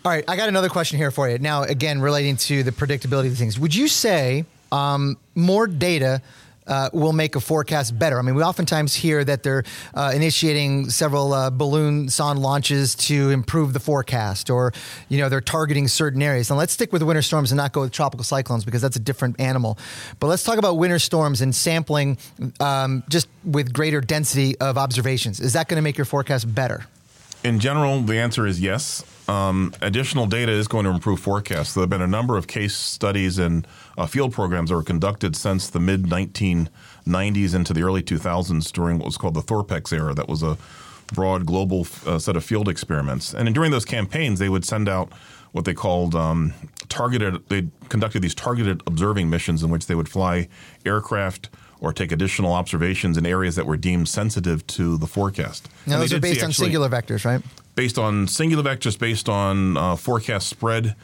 All 0.05 0.11
right, 0.13 0.23
I 0.29 0.37
got 0.37 0.47
another 0.47 0.69
question 0.69 0.97
here 0.97 1.11
for 1.11 1.29
you. 1.29 1.37
Now, 1.39 1.63
again, 1.63 1.99
relating 1.99 2.37
to 2.37 2.63
the 2.63 2.71
predictability 2.71 3.27
of 3.27 3.37
things, 3.37 3.59
would 3.59 3.75
you 3.75 3.89
say 3.89 4.45
um, 4.71 5.17
more 5.35 5.67
data 5.67 6.21
uh, 6.69 6.89
will 6.93 7.13
make 7.13 7.35
a 7.35 7.39
forecast 7.39 7.97
better? 7.97 8.19
I 8.19 8.21
mean, 8.21 8.35
we 8.35 8.43
oftentimes 8.43 8.93
hear 8.93 9.23
that 9.23 9.43
they're 9.43 9.63
uh, 9.93 10.11
initiating 10.15 10.89
several 10.91 11.33
uh, 11.33 11.49
balloon 11.49 12.09
sonde 12.09 12.39
launches 12.39 12.95
to 12.95 13.31
improve 13.31 13.73
the 13.73 13.79
forecast, 13.79 14.49
or 14.49 14.71
you 15.09 15.17
know, 15.17 15.29
they're 15.29 15.41
targeting 15.41 15.87
certain 15.87 16.21
areas. 16.21 16.49
And 16.49 16.57
let's 16.57 16.73
stick 16.73 16.93
with 16.93 17.01
winter 17.01 17.23
storms 17.23 17.51
and 17.51 17.57
not 17.57 17.73
go 17.73 17.81
with 17.81 17.91
tropical 17.91 18.23
cyclones 18.23 18.63
because 18.63 18.81
that's 18.81 18.95
a 18.95 18.99
different 18.99 19.39
animal. 19.39 19.77
But 20.19 20.27
let's 20.27 20.43
talk 20.43 20.57
about 20.57 20.77
winter 20.77 20.99
storms 20.99 21.41
and 21.41 21.53
sampling 21.53 22.17
um, 22.59 23.03
just 23.09 23.27
with 23.43 23.73
greater 23.73 24.01
density 24.01 24.57
of 24.59 24.77
observations. 24.77 25.39
Is 25.39 25.53
that 25.53 25.67
going 25.67 25.77
to 25.77 25.83
make 25.83 25.97
your 25.97 26.05
forecast 26.05 26.53
better? 26.53 26.85
In 27.43 27.59
general, 27.59 28.01
the 28.01 28.17
answer 28.19 28.45
is 28.45 28.59
yes. 28.59 29.03
Um, 29.29 29.73
additional 29.81 30.25
data 30.25 30.51
is 30.51 30.67
going 30.67 30.85
to 30.85 30.91
improve 30.91 31.19
forecasts. 31.19 31.75
There 31.75 31.83
have 31.83 31.89
been 31.89 32.01
a 32.01 32.07
number 32.07 32.35
of 32.35 32.47
case 32.47 32.75
studies 32.75 33.37
and 33.37 33.67
uh, 33.95 34.07
field 34.07 34.33
programs 34.33 34.69
that 34.69 34.75
were 34.75 34.83
conducted 34.83 35.35
since 35.35 35.69
the 35.69 35.79
mid 35.79 36.03
1990s 36.05 37.53
into 37.53 37.73
the 37.73 37.83
early 37.83 38.01
2000s 38.01 38.71
during 38.71 38.97
what 38.97 39.05
was 39.05 39.17
called 39.17 39.35
the 39.35 39.41
Thorpex 39.41 39.93
era. 39.93 40.15
That 40.15 40.27
was 40.27 40.41
a 40.41 40.57
broad 41.13 41.45
global 41.45 41.85
uh, 42.07 42.17
set 42.17 42.35
of 42.35 42.43
field 42.43 42.67
experiments. 42.67 43.33
And 43.33 43.53
during 43.53 43.69
those 43.69 43.85
campaigns, 43.85 44.39
they 44.39 44.49
would 44.49 44.65
send 44.65 44.89
out 44.89 45.11
what 45.51 45.65
they 45.65 45.73
called 45.73 46.15
um, 46.15 46.53
targeted, 46.89 47.47
they 47.49 47.67
conducted 47.89 48.21
these 48.21 48.35
targeted 48.35 48.81
observing 48.87 49.29
missions 49.29 49.63
in 49.63 49.69
which 49.69 49.85
they 49.85 49.95
would 49.95 50.09
fly 50.09 50.47
aircraft 50.85 51.49
or 51.81 51.93
take 51.93 52.11
additional 52.11 52.53
observations 52.53 53.17
in 53.17 53.25
areas 53.25 53.55
that 53.55 53.65
were 53.65 53.77
deemed 53.77 54.07
sensitive 54.07 54.65
to 54.67 54.97
the 54.97 55.07
forecast. 55.07 55.69
Now, 55.87 55.93
And 55.93 56.03
those 56.03 56.13
are 56.13 56.19
based 56.19 56.43
on 56.43 56.49
actually- 56.49 56.65
singular 56.65 56.89
vectors, 56.89 57.25
right? 57.25 57.41
Based 57.79 57.97
on 57.97 58.27
singular 58.27 58.61
vectors, 58.61 58.99
based 58.99 59.29
on 59.29 59.77
uh, 59.77 59.95
forecast 59.95 60.49
spread, 60.49 60.97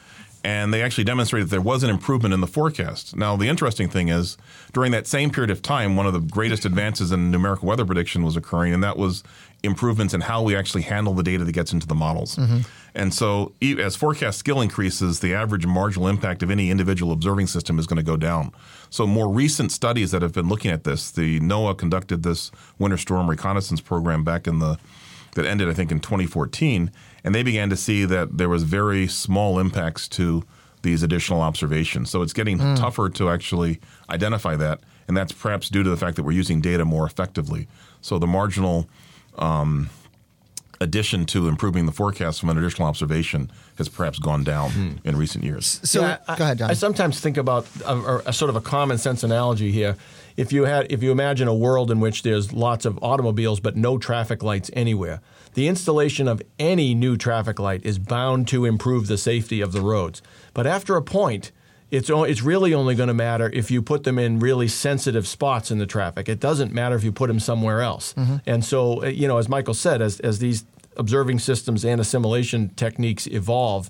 and 0.43 0.73
they 0.73 0.81
actually 0.81 1.05
demonstrated 1.05 1.47
that 1.47 1.51
there 1.51 1.61
was 1.61 1.83
an 1.83 1.89
improvement 1.89 2.33
in 2.33 2.41
the 2.41 2.47
forecast. 2.47 3.15
Now, 3.15 3.37
the 3.37 3.47
interesting 3.47 3.87
thing 3.87 4.09
is, 4.09 4.37
during 4.73 4.91
that 4.91 5.07
same 5.07 5.29
period 5.29 5.51
of 5.51 5.61
time, 5.61 5.95
one 5.95 6.05
of 6.05 6.11
the 6.11 6.19
greatest 6.19 6.65
advances 6.65 7.13
in 7.13 7.31
numerical 7.31 7.69
weather 7.69 7.85
prediction 7.85 8.23
was 8.23 8.35
occurring, 8.35 8.73
and 8.73 8.83
that 8.83 8.97
was 8.97 9.23
improvements 9.63 10.13
in 10.13 10.19
how 10.19 10.43
we 10.43 10.53
actually 10.53 10.81
handle 10.81 11.13
the 11.13 11.23
data 11.23 11.45
that 11.45 11.53
gets 11.53 11.71
into 11.71 11.87
the 11.87 11.95
models. 11.95 12.37
And 12.93 13.13
so, 13.13 13.53
as 13.61 13.95
forecast 13.95 14.37
skill 14.37 14.59
increases, 14.59 15.21
the 15.21 15.33
average 15.33 15.65
marginal 15.65 16.09
impact 16.09 16.43
of 16.43 16.51
any 16.51 16.69
individual 16.71 17.13
observing 17.13 17.47
system 17.47 17.79
is 17.79 17.87
going 17.87 17.99
to 18.03 18.03
go 18.03 18.17
down. 18.17 18.51
So, 18.89 19.07
more 19.07 19.29
recent 19.29 19.71
studies 19.71 20.11
that 20.11 20.21
have 20.21 20.33
been 20.33 20.49
looking 20.49 20.71
at 20.71 20.83
this, 20.83 21.09
the 21.09 21.39
NOAA 21.39 21.77
conducted 21.77 22.23
this 22.23 22.51
winter 22.77 22.97
storm 22.97 23.29
reconnaissance 23.29 23.79
program 23.79 24.25
back 24.25 24.45
in 24.45 24.59
the 24.59 24.77
that 25.35 25.45
ended, 25.45 25.69
I 25.69 25.73
think, 25.73 25.91
in 25.91 25.99
2014, 25.99 26.91
and 27.23 27.35
they 27.35 27.43
began 27.43 27.69
to 27.69 27.77
see 27.77 28.03
that 28.05 28.37
there 28.37 28.49
was 28.49 28.63
very 28.63 29.07
small 29.07 29.59
impacts 29.59 30.07
to 30.09 30.43
these 30.81 31.03
additional 31.03 31.41
observations. 31.41 32.09
So 32.09 32.21
it's 32.21 32.33
getting 32.33 32.57
tougher 32.75 33.09
to 33.09 33.29
actually 33.29 33.79
identify 34.09 34.55
that, 34.55 34.81
and 35.07 35.15
that's 35.15 35.31
perhaps 35.31 35.69
due 35.69 35.83
to 35.83 35.89
the 35.89 35.97
fact 35.97 36.15
that 36.15 36.23
we're 36.23 36.31
using 36.31 36.61
data 36.61 36.85
more 36.85 37.05
effectively. 37.05 37.67
So 38.01 38.19
the 38.19 38.27
marginal 38.27 38.89
um, 39.37 39.89
addition 40.81 41.25
to 41.25 41.47
improving 41.47 41.85
the 41.85 41.91
forecast 41.91 42.39
from 42.39 42.49
an 42.49 42.57
additional 42.57 42.87
observation 42.87 43.51
has 43.77 43.89
perhaps 43.89 44.19
gone 44.19 44.43
down 44.43 44.71
hmm. 44.71 44.91
in 45.03 45.15
recent 45.15 45.43
years. 45.43 45.79
So 45.83 46.01
Yeah, 46.01 46.17
I- 46.27 46.35
go 46.37 46.43
ahead, 46.43 46.57
Jon. 46.59 46.69
I 46.69 46.73
sometimes 46.73 47.19
think 47.19 47.37
about 47.37 47.67
a, 47.85 47.93
a, 47.93 48.17
a 48.27 48.33
sort 48.33 48.49
of 48.49 48.55
a 48.55 48.61
common 48.61 48.97
sense 48.97 49.23
analogy 49.23 49.71
here. 49.71 49.95
If 50.37 50.51
you 50.51 50.65
had, 50.65 50.91
if 50.91 51.01
you 51.01 51.11
imagine 51.11 51.47
a 51.47 51.55
world 51.55 51.91
in 51.91 51.99
which 51.99 52.23
there's 52.23 52.51
lots 52.51 52.85
of 52.85 53.01
automobiles 53.01 53.59
but 53.59 53.77
no 53.77 53.97
traffic 53.97 54.43
lights 54.43 54.69
anywhere, 54.73 55.21
the 55.53 55.67
installation 55.67 56.27
of 56.27 56.41
any 56.59 56.93
new 56.93 57.15
traffic 57.15 57.59
light 57.59 57.85
is 57.85 57.97
bound 57.97 58.47
to 58.49 58.65
improve 58.65 59.07
the 59.07 59.17
safety 59.17 59.61
of 59.61 59.71
the 59.71 59.81
roads. 59.81 60.21
But 60.53 60.67
after 60.67 60.97
a 60.97 61.01
point, 61.01 61.51
it's 61.91 62.09
o- 62.09 62.23
it's 62.23 62.41
really 62.41 62.73
only 62.73 62.95
going 62.95 63.07
to 63.07 63.13
matter 63.13 63.49
if 63.53 63.71
you 63.71 63.81
put 63.81 64.03
them 64.03 64.17
in 64.19 64.39
really 64.39 64.67
sensitive 64.67 65.27
spots 65.27 65.71
in 65.71 65.77
the 65.77 65.85
traffic. 65.85 66.27
It 66.27 66.39
doesn't 66.39 66.73
matter 66.73 66.95
if 66.95 67.03
you 67.03 67.11
put 67.11 67.27
them 67.27 67.39
somewhere 67.39 67.81
else. 67.81 68.13
Mm-hmm. 68.13 68.37
And 68.45 68.65
so, 68.65 69.05
you 69.05 69.27
know, 69.27 69.37
as 69.37 69.47
Michael 69.47 69.73
said, 69.73 70.01
as 70.01 70.19
as 70.19 70.39
these 70.39 70.65
observing 70.97 71.39
systems 71.39 71.83
and 71.85 71.99
assimilation 71.99 72.69
techniques 72.75 73.27
evolve, 73.27 73.89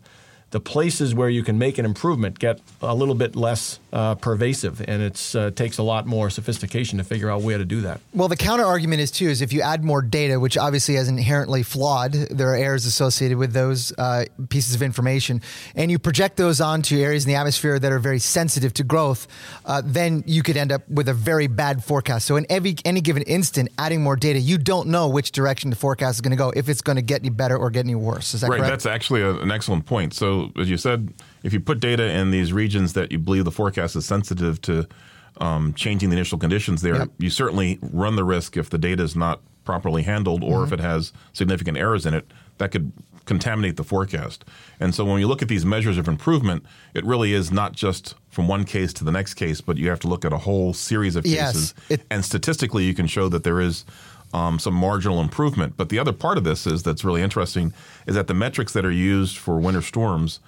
the 0.56 0.62
places 0.62 1.14
where 1.14 1.28
you 1.28 1.44
can 1.44 1.58
make 1.58 1.78
an 1.78 1.84
improvement 1.84 2.40
get 2.40 2.62
a 2.82 2.96
little 2.96 3.14
bit 3.14 3.36
less 3.36 3.78
uh, 3.92 4.16
pervasive, 4.16 4.80
and 4.88 5.02
it 5.02 5.36
uh, 5.36 5.52
takes 5.52 5.78
a 5.78 5.84
lot 5.84 6.06
more 6.06 6.30
sophistication 6.30 6.98
to 6.98 7.04
figure 7.04 7.30
out 7.30 7.42
where 7.42 7.58
to 7.58 7.66
do 7.66 7.82
that. 7.82 8.00
Well, 8.14 8.30
the 8.30 8.38
counter 8.38 8.64
argument 8.64 9.02
is 9.02 9.12
too 9.12 9.28
is 9.28 9.42
if 9.42 9.52
you 9.52 9.60
add 9.60 9.84
more 9.84 10.02
data, 10.02 10.40
which 10.40 10.58
obviously 10.58 10.96
is 10.96 11.10
inherently 11.10 11.62
flawed, 11.62 12.14
there 12.14 12.48
are 12.54 12.56
errors 12.56 12.86
associated 12.86 13.38
with 13.38 13.52
those 13.52 13.92
uh, 13.98 14.24
pieces 14.48 14.76
of 14.76 14.82
information, 14.82 15.42
and 15.76 15.92
you 15.92 16.00
project 16.00 16.38
those 16.38 16.62
onto 16.62 16.96
areas 17.00 17.26
in 17.26 17.30
the 17.34 17.36
atmosphere 17.36 17.78
that 17.78 17.92
are 17.92 18.00
very 18.00 18.20
sensitive 18.20 18.74
to 18.76 18.84
growth, 18.86 19.28
uh, 19.66 19.82
then 19.84 20.24
you 20.26 20.42
could 20.42 20.56
end 20.56 20.72
up 20.72 20.88
with 20.88 21.10
a 21.10 21.14
very 21.14 21.48
bad 21.48 21.84
forecast. 21.84 22.26
So 22.26 22.38
in 22.38 22.46
every 22.50 22.78
any 22.86 23.02
given 23.02 23.24
instant, 23.24 23.68
adding 23.78 24.02
more 24.02 24.16
data, 24.16 24.40
you 24.40 24.58
don't 24.58 24.88
know 24.88 25.10
which 25.10 25.34
direction 25.34 25.70
the 25.70 25.76
forecast 25.76 26.16
is 26.16 26.22
going 26.22 26.32
to 26.32 26.38
go, 26.38 26.54
if 26.56 26.70
it's 26.70 26.82
going 26.82 26.96
to 26.96 27.02
get 27.02 27.20
any 27.20 27.30
better 27.30 27.58
or 27.58 27.70
get 27.70 27.84
any 27.86 27.96
worse. 27.96 28.34
Is 28.34 28.40
that 28.40 28.50
Right, 28.50 28.60
correct? 28.60 28.72
that's 28.72 28.86
actually 28.86 29.22
a, 29.22 29.32
an 29.36 29.52
excellent 29.52 29.86
point. 29.86 30.14
So, 30.14 30.45
as 30.58 30.70
you 30.70 30.78
said, 30.78 31.14
if 31.44 31.54
you 31.54 31.60
put 31.60 31.80
data 31.80 32.04
in 32.10 32.32
these 32.32 32.52
regions 32.54 32.94
that 32.94 33.12
you 33.12 33.20
believe 33.20 33.46
the 33.46 33.52
forecast 33.52 33.96
is 33.96 34.06
sensitive 34.06 34.62
to 34.64 34.88
um, 35.38 35.74
changing 35.74 36.10
the 36.10 36.16
initial 36.16 36.38
conditions 36.38 36.82
there, 36.82 36.96
Yep. 36.96 37.10
you 37.18 37.30
certainly 37.30 37.78
run 37.82 38.16
the 38.16 38.24
risk 38.24 38.56
if 38.58 38.70
the 38.70 38.78
data 38.78 39.04
is 39.04 39.16
not 39.16 39.42
properly 39.66 40.04
handled 40.04 40.44
or 40.44 40.64
if 40.64 40.72
it 40.72 40.80
has 40.80 41.12
significant 41.34 41.78
errors 41.78 42.06
in 42.06 42.14
it, 42.14 42.26
that 42.60 42.72
could 42.72 42.92
contaminate 43.26 43.76
the 43.76 43.84
forecast. 43.84 44.46
And 44.80 44.94
so, 44.94 45.04
when 45.04 45.20
you 45.20 45.28
look 45.28 45.42
at 45.42 45.48
these 45.48 45.66
measures 45.66 45.98
of 45.98 46.08
improvement, 46.08 46.64
it 46.94 47.04
really 47.04 47.34
is 47.34 47.52
not 47.52 47.74
just 47.74 48.14
from 48.30 48.48
one 48.48 48.64
case 48.64 48.94
to 48.94 49.04
the 49.04 49.12
next 49.12 49.34
case, 49.34 49.62
but 49.62 49.78
you 49.78 49.90
have 49.90 50.00
to 50.02 50.08
look 50.08 50.24
at 50.24 50.32
a 50.32 50.38
whole 50.38 50.74
series 50.74 51.16
of 51.16 51.26
Yes, 51.26 51.54
cases. 51.54 51.74
it- 51.90 52.06
and 52.12 52.24
statistically, 52.24 52.86
you 52.86 52.94
can 52.94 53.08
show 53.08 53.28
that 53.30 53.44
there 53.44 53.60
is 53.60 53.84
um, 54.36 54.60
some 54.60 54.74
marginal 54.74 55.22
improvement. 55.22 55.78
But 55.78 55.88
the 55.88 55.98
other 55.98 56.12
part 56.12 56.38
of 56.38 56.44
this 56.44 56.68
is 56.68 56.84
that's 56.84 57.06
really 57.06 57.22
interesting 57.22 57.74
is 58.06 58.16
that 58.16 58.28
the 58.28 58.34
metrics 58.34 58.74
that 58.74 58.86
are 58.86 58.92
used 58.92 59.38
for 59.38 59.58
winter 59.60 59.82
storms 59.82 60.42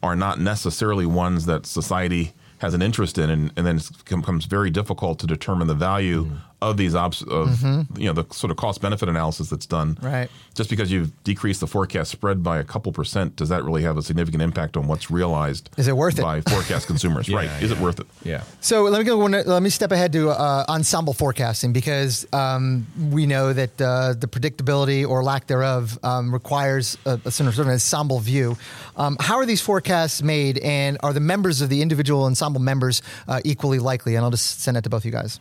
are 0.00 0.14
not 0.14 0.38
necessarily 0.38 1.06
ones 1.06 1.46
that 1.46 1.66
society 1.66 2.32
has 2.58 2.72
an 2.72 2.82
interest 2.82 3.18
in, 3.18 3.28
and, 3.28 3.52
and 3.56 3.66
then 3.66 3.76
it 3.78 3.90
becomes 4.04 4.44
very 4.44 4.70
difficult 4.70 5.18
to 5.18 5.26
determine 5.26 5.66
the 5.66 5.74
value 5.74 6.24
Mm-hmm. 6.24 6.36
Of 6.62 6.76
these 6.76 6.94
obs- 6.94 7.22
of 7.22 7.62
you 7.98 8.06
know 8.06 8.12
the 8.12 8.24
sort 8.32 8.50
of 8.50 8.56
cost 8.56 8.80
benefit 8.80 9.08
analysis 9.08 9.50
that's 9.50 9.66
done. 9.66 9.98
Right. 10.00 10.30
Just 10.54 10.70
because 10.70 10.90
you've 10.90 11.10
decreased 11.24 11.60
the 11.60 11.66
forecast 11.66 12.10
spread 12.10 12.42
by 12.42 12.58
a 12.58 12.64
couple 12.64 12.92
percent, 12.92 13.36
does 13.36 13.48
that 13.48 13.64
really 13.64 13.82
have 13.82 13.96
a 13.96 14.02
significant 14.02 14.42
impact 14.42 14.76
on 14.76 14.86
what's 14.86 15.10
realized? 15.10 15.70
Is 15.76 15.88
it 15.88 15.96
worth 15.96 16.18
it? 16.18 16.22
by 16.22 16.40
forecast 16.42 16.86
consumers? 16.86 17.28
right? 17.32 17.50
Is 17.62 17.70
it 17.70 17.78
worth 17.78 18.00
it? 18.00 18.06
Yeah. 18.22 18.44
So 18.60 18.84
let 18.84 18.98
me 18.98 19.04
go. 19.04 19.16
Let 19.16 19.62
me 19.62 19.70
step 19.70 19.92
ahead 19.92 20.12
to 20.12 20.30
uh, 20.30 20.64
ensemble 20.68 21.12
forecasting 21.12 21.72
because 21.72 22.26
um, 22.32 22.86
we 23.10 23.26
know 23.26 23.52
that 23.52 23.80
uh, 23.80 24.14
the 24.14 24.28
predictability 24.28 25.08
or 25.08 25.22
lack 25.24 25.46
thereof 25.46 25.98
um, 26.02 26.32
requires 26.32 26.96
a, 27.04 27.20
a 27.24 27.30
sort 27.30 27.48
of 27.48 27.58
an 27.58 27.72
ensemble 27.72 28.20
view. 28.20 28.56
Um, 28.96 29.16
how 29.20 29.36
are 29.36 29.46
these 29.46 29.60
forecasts 29.60 30.22
made, 30.22 30.58
and 30.58 30.98
are 31.02 31.12
the 31.12 31.20
members 31.20 31.60
of 31.60 31.68
the 31.68 31.82
individual 31.82 32.24
ensemble 32.24 32.60
members 32.60 33.02
uh, 33.26 33.40
equally 33.44 33.78
likely? 33.78 34.14
And 34.14 34.24
I'll 34.24 34.30
just 34.30 34.60
send 34.60 34.76
that 34.76 34.84
to 34.84 34.90
both 34.90 35.04
you 35.04 35.12
guys. 35.12 35.40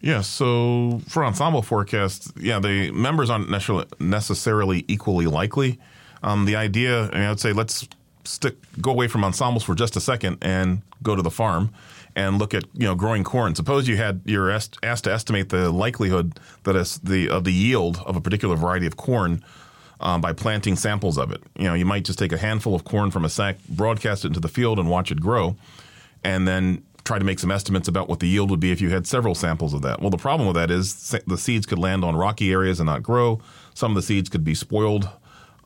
Yeah, 0.00 0.22
so 0.22 1.02
for 1.08 1.24
ensemble 1.24 1.62
forecasts, 1.62 2.32
yeah, 2.36 2.58
the 2.58 2.90
members 2.90 3.28
aren't 3.28 3.50
necessarily, 4.00 4.84
equally 4.88 5.26
likely. 5.26 5.78
Um, 6.22 6.46
the 6.46 6.56
idea, 6.56 7.08
I, 7.10 7.14
mean, 7.14 7.22
I 7.22 7.28
would 7.28 7.40
say, 7.40 7.52
let's 7.52 7.86
stick 8.24 8.56
go 8.80 8.90
away 8.90 9.08
from 9.08 9.24
ensembles 9.24 9.64
for 9.64 9.74
just 9.74 9.96
a 9.96 10.00
second 10.00 10.38
and 10.42 10.82
go 11.02 11.16
to 11.16 11.22
the 11.22 11.30
farm 11.30 11.70
and 12.14 12.38
look 12.38 12.54
at 12.54 12.64
you 12.74 12.86
know 12.86 12.94
growing 12.94 13.24
corn. 13.24 13.54
Suppose 13.54 13.88
you 13.88 13.96
had 13.96 14.20
you're 14.24 14.50
asked, 14.50 14.78
asked 14.82 15.04
to 15.04 15.12
estimate 15.12 15.48
the 15.48 15.70
likelihood 15.70 16.38
that 16.64 16.76
is 16.76 16.98
the 16.98 17.28
of 17.28 17.44
the 17.44 17.52
yield 17.52 17.98
of 18.06 18.16
a 18.16 18.20
particular 18.20 18.56
variety 18.56 18.86
of 18.86 18.96
corn. 18.96 19.44
Um, 20.02 20.22
by 20.22 20.32
planting 20.32 20.76
samples 20.76 21.18
of 21.18 21.30
it, 21.30 21.42
you 21.58 21.64
know, 21.64 21.74
you 21.74 21.84
might 21.84 22.06
just 22.06 22.18
take 22.18 22.32
a 22.32 22.38
handful 22.38 22.74
of 22.74 22.84
corn 22.84 23.10
from 23.10 23.26
a 23.26 23.28
sack, 23.28 23.58
broadcast 23.68 24.24
it 24.24 24.28
into 24.28 24.40
the 24.40 24.48
field, 24.48 24.78
and 24.78 24.88
watch 24.88 25.12
it 25.12 25.20
grow, 25.20 25.56
and 26.24 26.48
then 26.48 26.82
try 27.10 27.18
to 27.18 27.24
make 27.24 27.40
some 27.40 27.50
estimates 27.50 27.88
about 27.88 28.08
what 28.08 28.20
the 28.20 28.28
yield 28.28 28.52
would 28.52 28.60
be 28.60 28.70
if 28.70 28.80
you 28.80 28.90
had 28.90 29.04
several 29.04 29.34
samples 29.34 29.74
of 29.74 29.82
that. 29.82 30.00
Well, 30.00 30.10
the 30.10 30.16
problem 30.16 30.46
with 30.46 30.54
that 30.54 30.70
is 30.70 31.12
the 31.26 31.36
seeds 31.36 31.66
could 31.66 31.80
land 31.80 32.04
on 32.04 32.14
rocky 32.14 32.52
areas 32.52 32.78
and 32.78 32.86
not 32.86 33.02
grow. 33.02 33.40
Some 33.74 33.90
of 33.90 33.96
the 33.96 34.02
seeds 34.02 34.28
could 34.28 34.44
be 34.44 34.54
spoiled. 34.54 35.08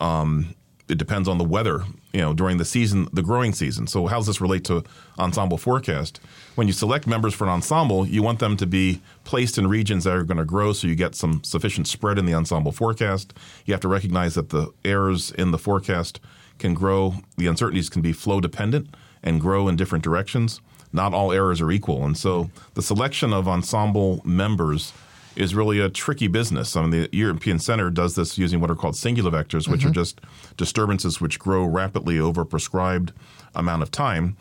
Um, 0.00 0.54
it 0.88 0.96
depends 0.96 1.28
on 1.28 1.36
the 1.36 1.44
weather, 1.44 1.84
you 2.14 2.22
know, 2.22 2.32
during 2.32 2.56
the 2.56 2.64
season, 2.64 3.08
the 3.12 3.22
growing 3.22 3.52
season. 3.52 3.86
So, 3.86 4.06
how 4.06 4.16
does 4.16 4.26
this 4.26 4.40
relate 4.40 4.64
to 4.64 4.84
ensemble 5.18 5.58
forecast? 5.58 6.18
When 6.54 6.66
you 6.66 6.72
select 6.72 7.06
members 7.06 7.34
for 7.34 7.44
an 7.44 7.50
ensemble, 7.50 8.06
you 8.06 8.22
want 8.22 8.38
them 8.38 8.56
to 8.56 8.66
be 8.66 9.02
placed 9.24 9.58
in 9.58 9.66
regions 9.66 10.04
that 10.04 10.14
are 10.14 10.24
going 10.24 10.38
to 10.38 10.46
grow, 10.46 10.72
so 10.72 10.86
you 10.86 10.94
get 10.94 11.14
some 11.14 11.44
sufficient 11.44 11.88
spread 11.88 12.18
in 12.18 12.24
the 12.24 12.32
ensemble 12.32 12.72
forecast. 12.72 13.34
You 13.66 13.74
have 13.74 13.82
to 13.82 13.88
recognize 13.88 14.34
that 14.34 14.48
the 14.48 14.72
errors 14.82 15.30
in 15.30 15.50
the 15.50 15.58
forecast 15.58 16.20
can 16.58 16.72
grow. 16.72 17.16
The 17.36 17.48
uncertainties 17.48 17.90
can 17.90 18.00
be 18.00 18.14
flow 18.14 18.40
dependent 18.40 18.94
and 19.22 19.42
grow 19.42 19.68
in 19.68 19.76
different 19.76 20.04
directions. 20.04 20.62
Not 20.94 21.12
all 21.12 21.32
errors 21.32 21.60
are 21.60 21.70
equal, 21.70 22.04
and 22.04 22.16
so 22.16 22.50
the 22.74 22.82
selection 22.82 23.32
of 23.32 23.48
ensemble 23.48 24.22
members 24.24 24.92
is 25.36 25.52
really 25.54 25.80
a 25.80 25.88
tricky 25.88 26.28
business. 26.28 26.76
I 26.76 26.82
mean, 26.82 26.90
the 26.92 27.08
European 27.12 27.58
Center 27.58 27.90
does 27.90 28.14
this 28.14 28.38
using 28.38 28.60
what 28.60 28.70
are 28.70 28.76
called 28.76 28.94
singular 28.96 29.30
vectors, 29.32 29.66
which 29.66 29.84
are 29.84 29.90
just 29.90 30.20
disturbances 30.56 31.20
which 31.20 31.40
grow 31.40 31.64
rapidly 31.64 32.20
over 32.20 32.42
a 32.42 32.46
prescribed 32.46 33.12
amount 33.56 33.82
of 33.82 33.90
time. 33.90 34.36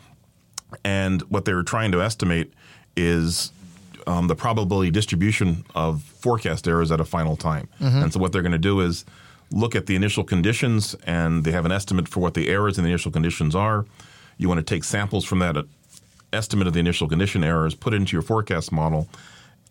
And 0.84 1.22
what 1.22 1.44
they're 1.44 1.64
trying 1.64 1.90
to 1.92 2.00
estimate 2.00 2.52
is 2.96 3.50
um, 4.06 4.28
the 4.28 4.36
probability 4.36 4.92
distribution 4.92 5.64
of 5.74 6.02
forecast 6.02 6.68
errors 6.68 6.92
at 6.92 7.00
a 7.00 7.04
final 7.04 7.36
time. 7.36 7.68
And 8.04 8.12
so 8.12 8.20
what 8.20 8.30
they're 8.32 8.42
going 8.42 8.52
to 8.52 8.58
do 8.58 8.80
is 8.80 9.04
look 9.50 9.74
at 9.74 9.86
the 9.86 9.96
initial 9.96 10.22
conditions, 10.22 10.94
and 11.06 11.42
they 11.42 11.50
have 11.50 11.64
an 11.66 11.72
estimate 11.72 12.06
for 12.06 12.20
what 12.20 12.34
the 12.34 12.48
errors 12.48 12.78
in 12.78 12.84
the 12.84 12.90
initial 12.90 13.10
conditions 13.10 13.56
are. 13.56 13.84
You 14.38 14.48
want 14.48 14.58
to 14.58 14.64
take 14.64 14.84
samples 14.84 15.24
from 15.24 15.40
that 15.40 15.56
estimate 16.34 16.66
of 16.66 16.72
the 16.72 16.80
initial 16.80 17.08
condition 17.08 17.44
errors, 17.44 17.74
put 17.74 17.94
into 17.94 18.12
your 18.12 18.22
forecast 18.22 18.72
model 18.72 19.08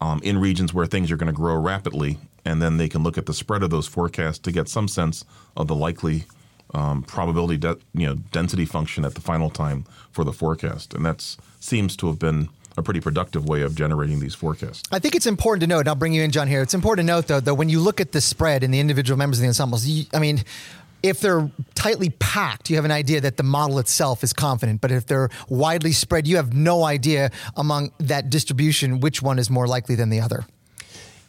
um, 0.01 0.19
in 0.23 0.37
regions 0.37 0.73
where 0.73 0.85
things 0.85 1.11
are 1.11 1.17
going 1.17 1.27
to 1.27 1.33
grow 1.33 1.55
rapidly, 1.55 2.17
and 2.45 2.61
then 2.61 2.77
they 2.77 2.89
can 2.89 3.03
look 3.03 3.17
at 3.17 3.25
the 3.25 3.33
spread 3.33 3.63
of 3.63 3.69
those 3.69 3.87
forecasts 3.87 4.39
to 4.39 4.51
get 4.51 4.67
some 4.67 4.87
sense 4.87 5.23
of 5.55 5.67
the 5.67 5.75
likely 5.75 6.25
um, 6.73 7.03
probability, 7.03 7.57
de- 7.57 7.77
you 7.93 8.07
know, 8.07 8.15
density 8.31 8.65
function 8.65 9.05
at 9.05 9.13
the 9.13 9.21
final 9.21 9.49
time 9.49 9.85
for 10.11 10.23
the 10.23 10.33
forecast, 10.33 10.93
and 10.93 11.05
that 11.05 11.37
seems 11.59 11.95
to 11.97 12.07
have 12.07 12.19
been 12.19 12.49
a 12.75 12.81
pretty 12.81 12.99
productive 12.99 13.47
way 13.47 13.61
of 13.61 13.75
generating 13.75 14.19
these 14.19 14.33
forecasts. 14.33 14.81
I 14.91 14.97
think 14.97 15.13
it's 15.15 15.27
important 15.27 15.61
to 15.61 15.67
note, 15.67 15.81
and 15.81 15.89
I'll 15.89 15.95
bring 15.95 16.13
you 16.13 16.23
in, 16.23 16.31
Jon, 16.31 16.47
here. 16.47 16.63
It's 16.63 16.73
important 16.73 17.07
to 17.07 17.13
note, 17.13 17.27
though, 17.27 17.39
that 17.39 17.53
when 17.53 17.69
you 17.69 17.79
look 17.79 18.01
at 18.01 18.13
the 18.13 18.21
spread 18.21 18.63
in 18.63 18.71
the 18.71 18.79
individual 18.79 19.17
members 19.17 19.37
of 19.37 19.43
the 19.43 19.47
ensembles, 19.47 19.85
you, 19.85 20.05
I 20.11 20.17
mean, 20.17 20.43
if 21.03 21.19
they're 21.19 21.51
tightly 21.75 22.09
packed, 22.09 22.69
you 22.69 22.77
have 22.77 22.85
an 22.85 22.91
idea 22.91 23.19
that 23.21 23.35
the 23.35 23.43
model 23.43 23.77
itself 23.77 24.23
is 24.23 24.31
confident. 24.31 24.79
But 24.79 24.91
if 24.91 25.05
they're 25.05 25.29
widely 25.49 25.91
spread, 25.91 26.25
you 26.25 26.37
have 26.37 26.53
no 26.53 26.85
idea 26.85 27.29
among 27.57 27.91
that 27.99 28.29
distribution 28.29 29.01
which 29.01 29.21
one 29.21 29.37
is 29.37 29.49
more 29.49 29.67
likely 29.67 29.95
than 29.95 30.09
the 30.09 30.21
other. 30.21 30.45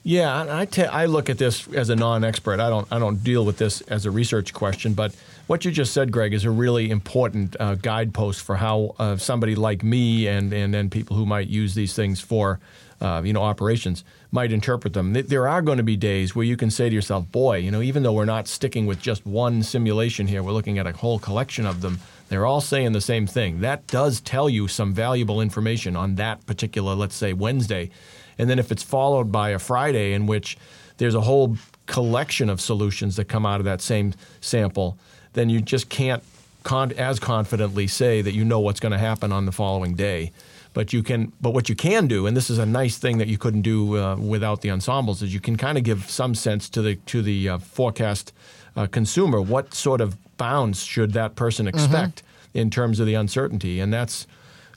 Yeah, 0.06 0.46
I, 0.50 0.66
te- 0.66 0.84
I 0.84 1.06
look 1.06 1.30
at 1.30 1.38
this 1.38 1.66
as 1.68 1.88
a 1.88 1.96
non-expert. 1.96 2.60
I 2.60 2.68
don't 2.68 2.86
I 2.92 2.98
don't 2.98 3.24
deal 3.24 3.46
with 3.46 3.56
this 3.56 3.80
as 3.82 4.04
a 4.04 4.10
research 4.10 4.52
question, 4.52 4.92
but 4.92 5.16
what 5.46 5.64
you 5.64 5.70
just 5.70 5.94
said, 5.94 6.12
Greg, 6.12 6.34
is 6.34 6.44
a 6.44 6.50
really 6.50 6.90
important 6.90 7.56
uh, 7.58 7.74
guidepost 7.76 8.42
for 8.42 8.56
how 8.56 8.94
uh, 8.98 9.16
somebody 9.16 9.54
like 9.54 9.82
me 9.82 10.28
and 10.28 10.52
and 10.52 10.74
then 10.74 10.90
people 10.90 11.16
who 11.16 11.24
might 11.24 11.48
use 11.48 11.74
these 11.74 11.94
things 11.94 12.20
for 12.20 12.60
uh, 13.00 13.22
you 13.24 13.32
know 13.32 13.42
operations 13.42 14.04
might 14.30 14.52
interpret 14.52 14.92
them. 14.92 15.12
There 15.12 15.48
are 15.48 15.62
going 15.62 15.78
to 15.78 15.84
be 15.84 15.96
days 15.96 16.34
where 16.34 16.44
you 16.44 16.56
can 16.56 16.70
say 16.70 16.88
to 16.88 16.94
yourself, 16.94 17.30
"Boy, 17.30 17.58
you 17.58 17.70
know, 17.70 17.82
even 17.82 18.02
though 18.02 18.12
we're 18.12 18.24
not 18.24 18.48
sticking 18.48 18.86
with 18.86 19.00
just 19.00 19.26
one 19.26 19.62
simulation 19.62 20.26
here, 20.26 20.42
we're 20.42 20.52
looking 20.52 20.78
at 20.78 20.86
a 20.86 20.92
whole 20.92 21.18
collection 21.18 21.66
of 21.66 21.80
them." 21.80 22.00
They're 22.30 22.46
all 22.46 22.62
saying 22.62 22.92
the 22.92 23.00
same 23.02 23.26
thing. 23.26 23.60
That 23.60 23.86
does 23.86 24.20
tell 24.20 24.48
you 24.48 24.66
some 24.66 24.94
valuable 24.94 25.40
information 25.40 25.94
on 25.94 26.14
that 26.14 26.44
particular, 26.46 26.94
let's 26.94 27.14
say, 27.14 27.32
Wednesday 27.32 27.90
and 28.38 28.50
then 28.50 28.58
if 28.58 28.72
it's 28.72 28.82
followed 28.82 29.30
by 29.30 29.50
a 29.50 29.58
Friday 29.58 30.12
in 30.12 30.26
which 30.26 30.56
there's 30.98 31.14
a 31.14 31.20
whole 31.20 31.56
collection 31.86 32.48
of 32.48 32.60
solutions 32.60 33.16
that 33.16 33.26
come 33.26 33.44
out 33.44 33.60
of 33.60 33.64
that 33.64 33.80
same 33.80 34.14
sample, 34.40 34.96
then 35.34 35.48
you 35.48 35.60
just 35.60 35.88
can't 35.88 36.22
con- 36.62 36.92
as 36.92 37.18
confidently 37.20 37.86
say 37.86 38.22
that 38.22 38.32
you 38.32 38.44
know 38.44 38.60
what's 38.60 38.80
going 38.80 38.92
to 38.92 38.98
happen 38.98 39.32
on 39.32 39.46
the 39.46 39.52
following 39.52 39.94
day. 39.94 40.32
But 40.74 40.92
you 40.92 41.02
can, 41.02 41.32
but 41.40 41.54
what 41.54 41.68
you 41.68 41.74
can 41.76 42.08
do, 42.08 42.26
and 42.26 42.36
this 42.36 42.50
is 42.50 42.58
a 42.58 42.66
nice 42.66 42.98
thing 42.98 43.18
that 43.18 43.28
you 43.28 43.38
couldn't 43.38 43.62
do 43.62 43.96
uh, 43.96 44.16
without 44.16 44.60
the 44.60 44.70
ensembles, 44.70 45.22
is 45.22 45.32
you 45.32 45.40
can 45.40 45.56
kind 45.56 45.78
of 45.78 45.84
give 45.84 46.10
some 46.10 46.34
sense 46.34 46.68
to 46.70 46.82
the 46.82 46.96
to 46.96 47.22
the 47.22 47.48
uh, 47.48 47.58
forecast 47.58 48.32
uh, 48.76 48.86
consumer 48.86 49.40
what 49.40 49.72
sort 49.72 50.00
of 50.00 50.16
bounds 50.36 50.82
should 50.82 51.12
that 51.12 51.36
person 51.36 51.66
mm-hmm. 51.66 51.76
expect 51.76 52.22
mm-hmm. 52.22 52.58
in 52.58 52.70
terms 52.70 53.00
of 53.00 53.06
the 53.06 53.14
uncertainty, 53.14 53.80
and 53.80 53.92
that's 53.92 54.26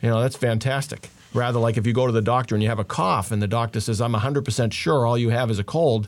you 0.02 0.10
know 0.10 0.22
that's 0.22 0.38
fantastic. 0.38 1.10
Rather, 1.34 1.60
like 1.60 1.78
if 1.78 1.86
you 1.86 1.94
go 1.94 2.06
to 2.06 2.14
the 2.14 2.22
doctor 2.22 2.56
and 2.56 2.64
you 2.64 2.70
have 2.70 2.80
a 2.80 2.86
cough 2.86 3.32
and 3.32 3.42
the 3.42 3.48
doctor 3.48 3.80
says, 3.80 4.00
I'm 4.00 4.14
100% 4.14 4.72
sure 4.72 5.06
all 5.06 5.18
you 5.18 5.30
have 5.30 5.52
is 5.52 5.60
a 5.60 5.64
cold, 5.64 6.08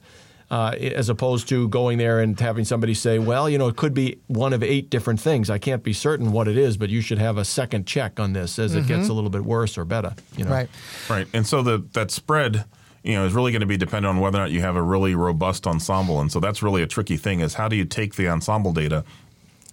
uh, 0.52 0.76
as 0.80 1.10
opposed 1.10 1.48
to 1.50 1.68
going 1.70 1.98
there 1.98 2.20
and 2.20 2.40
having 2.40 2.66
somebody 2.66 2.94
say, 2.94 3.20
well, 3.20 3.50
you 3.50 3.58
know, 3.58 3.68
it 3.68 3.76
could 3.76 3.94
be 3.94 4.20
one 4.28 4.52
of 4.54 4.64
eight 4.64 4.90
different 4.90 5.20
things. 5.20 5.50
I 5.50 5.60
can't 5.60 5.84
be 5.84 5.94
certain 5.94 6.32
what 6.32 6.48
it 6.48 6.58
is, 6.58 6.76
but 6.78 6.90
you 6.90 7.02
should 7.02 7.20
have 7.20 7.38
a 7.38 7.46
second 7.46 7.86
check 7.86 8.20
on 8.20 8.34
this 8.34 8.58
as 8.58 8.72
mm-hmm. 8.72 8.80
it 8.80 8.88
gets 8.88 9.04
mm-hmm. 9.04 9.12
a 9.12 9.14
little 9.14 9.30
bit 9.30 9.46
worse 9.46 9.78
or 9.78 9.86
better. 9.86 10.16
You 10.36 10.46
know? 10.46 10.52
Right. 10.52 10.70
Right. 11.10 11.28
And 11.34 11.46
so 11.46 11.62
the, 11.62 11.86
that 11.94 12.10
spread 12.10 12.66
you 13.04 13.14
know, 13.14 13.26
is 13.26 13.34
really 13.34 13.52
going 13.52 13.62
to 13.62 13.68
be 13.68 13.78
dependent 13.78 14.16
on 14.16 14.20
whether 14.20 14.38
or 14.38 14.42
not 14.42 14.52
you 14.52 14.62
have 14.62 14.76
a 14.76 14.82
really 14.82 15.16
robust 15.16 15.66
ensemble. 15.68 16.20
And 16.20 16.32
so 16.32 16.40
that's 16.40 16.62
really 16.62 16.82
a 16.82 16.88
tricky 16.88 17.18
thing 17.18 17.40
is 17.40 17.54
how 17.54 17.68
do 17.68 17.76
you 17.76 17.86
take 17.86 18.16
the 18.16 18.28
ensemble 18.28 18.74
data? 18.74 19.06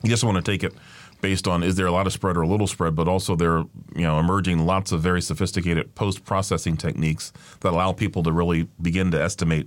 You 0.02 0.10
just 0.10 0.24
want 0.24 0.36
to 0.36 0.42
take 0.42 0.62
it 0.62 0.72
based 1.20 1.48
on 1.48 1.62
is 1.62 1.76
there 1.76 1.86
a 1.86 1.92
lot 1.92 2.06
of 2.06 2.12
spread 2.12 2.36
or 2.36 2.42
a 2.42 2.46
little 2.46 2.66
spread, 2.66 2.94
but 2.94 3.08
also 3.08 3.34
there 3.34 3.52
are 3.52 3.64
you 3.94 4.02
know 4.02 4.20
emerging 4.20 4.64
lots 4.66 4.92
of 4.92 5.00
very 5.00 5.22
sophisticated 5.22 5.94
post 5.94 6.24
processing 6.24 6.76
techniques 6.76 7.32
that 7.60 7.72
allow 7.72 7.92
people 7.92 8.22
to 8.22 8.32
really 8.32 8.68
begin 8.80 9.10
to 9.10 9.20
estimate 9.20 9.66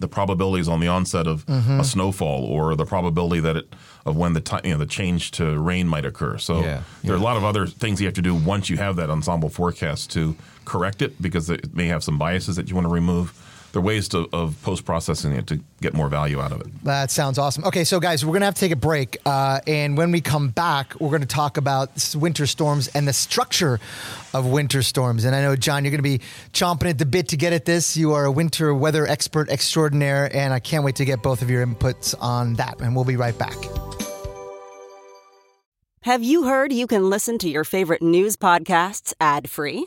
the 0.00 0.08
probabilities 0.08 0.68
on 0.68 0.80
the 0.80 0.88
onset 0.88 1.26
of 1.26 1.44
mm-hmm. 1.46 1.80
a 1.80 1.84
snowfall 1.84 2.44
or 2.44 2.74
the 2.76 2.84
probability 2.84 3.40
that 3.40 3.56
it 3.56 3.72
of 4.06 4.16
when 4.16 4.32
the 4.32 4.40
time 4.40 4.62
you 4.64 4.72
know 4.72 4.78
the 4.78 4.86
change 4.86 5.30
to 5.32 5.58
rain 5.58 5.86
might 5.86 6.04
occur. 6.04 6.38
So 6.38 6.60
yeah, 6.60 6.82
there 7.02 7.14
are 7.14 7.18
a 7.18 7.22
lot 7.22 7.36
of 7.36 7.44
other 7.44 7.66
things 7.66 8.00
you 8.00 8.06
have 8.06 8.14
to 8.14 8.22
do 8.22 8.34
once 8.34 8.70
you 8.70 8.76
have 8.76 8.96
that 8.96 9.10
ensemble 9.10 9.48
forecast 9.48 10.10
to 10.12 10.36
correct 10.64 11.02
it 11.02 11.20
because 11.20 11.50
it 11.50 11.74
may 11.74 11.86
have 11.86 12.02
some 12.04 12.18
biases 12.18 12.56
that 12.56 12.68
you 12.68 12.74
want 12.74 12.86
to 12.86 12.92
remove 12.92 13.32
there 13.72 13.80
are 13.80 13.84
ways 13.84 14.08
to, 14.08 14.28
of 14.32 14.60
post 14.62 14.84
processing 14.84 15.32
it 15.32 15.46
to 15.48 15.60
get 15.80 15.94
more 15.94 16.08
value 16.08 16.40
out 16.40 16.52
of 16.52 16.60
it. 16.60 16.84
That 16.84 17.10
sounds 17.10 17.38
awesome. 17.38 17.64
Okay, 17.64 17.84
so 17.84 18.00
guys, 18.00 18.24
we're 18.24 18.32
going 18.32 18.40
to 18.40 18.46
have 18.46 18.54
to 18.54 18.60
take 18.60 18.72
a 18.72 18.76
break. 18.76 19.18
Uh, 19.26 19.60
and 19.66 19.96
when 19.96 20.10
we 20.10 20.20
come 20.20 20.48
back, 20.48 20.98
we're 21.00 21.10
going 21.10 21.20
to 21.20 21.26
talk 21.26 21.56
about 21.56 21.90
winter 22.14 22.46
storms 22.46 22.88
and 22.88 23.06
the 23.06 23.12
structure 23.12 23.78
of 24.32 24.46
winter 24.46 24.82
storms. 24.82 25.24
And 25.24 25.36
I 25.36 25.42
know, 25.42 25.54
Jon, 25.54 25.84
you're 25.84 25.90
going 25.90 25.98
to 25.98 26.02
be 26.02 26.20
chomping 26.52 26.88
at 26.88 26.98
the 26.98 27.06
bit 27.06 27.28
to 27.28 27.36
get 27.36 27.52
at 27.52 27.66
this. 27.66 27.96
You 27.96 28.12
are 28.12 28.24
a 28.24 28.32
winter 28.32 28.74
weather 28.74 29.06
expert 29.06 29.50
extraordinaire, 29.50 30.34
and 30.34 30.54
I 30.54 30.60
can't 30.60 30.84
wait 30.84 30.96
to 30.96 31.04
get 31.04 31.22
both 31.22 31.42
of 31.42 31.50
your 31.50 31.64
inputs 31.64 32.14
on 32.20 32.54
that. 32.54 32.80
And 32.80 32.94
we'll 32.94 33.04
be 33.04 33.16
right 33.16 33.36
back. 33.36 33.56
Have 36.02 36.22
you 36.22 36.44
heard 36.44 36.72
you 36.72 36.86
can 36.86 37.10
listen 37.10 37.36
to 37.38 37.50
your 37.50 37.64
favorite 37.64 38.00
news 38.00 38.36
podcasts 38.36 39.12
ad 39.20 39.50
free? 39.50 39.86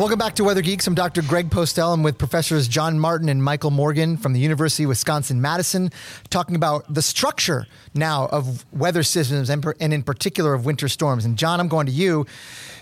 Welcome 0.00 0.18
back 0.18 0.34
to 0.36 0.44
Weather 0.44 0.62
Geeks. 0.62 0.86
I'm 0.86 0.94
Dr. 0.94 1.20
Greg 1.20 1.50
Postel. 1.50 1.92
I'm 1.92 2.02
with 2.02 2.16
Professors 2.16 2.68
Jon 2.68 2.98
Martin 2.98 3.28
and 3.28 3.44
Michael 3.44 3.70
Morgan 3.70 4.16
from 4.16 4.32
the 4.32 4.40
University 4.40 4.84
of 4.84 4.88
Wisconsin 4.88 5.42
Madison, 5.42 5.90
talking 6.30 6.56
about 6.56 6.86
the 6.88 7.02
structure 7.02 7.66
now 7.92 8.26
of 8.28 8.64
weather 8.72 9.02
systems 9.02 9.50
and, 9.50 9.62
and 9.78 9.92
in 9.92 10.02
particular 10.02 10.54
of 10.54 10.64
winter 10.64 10.88
storms. 10.88 11.26
And 11.26 11.36
Jon, 11.36 11.60
I'm 11.60 11.68
going 11.68 11.84
to 11.84 11.92
you. 11.92 12.24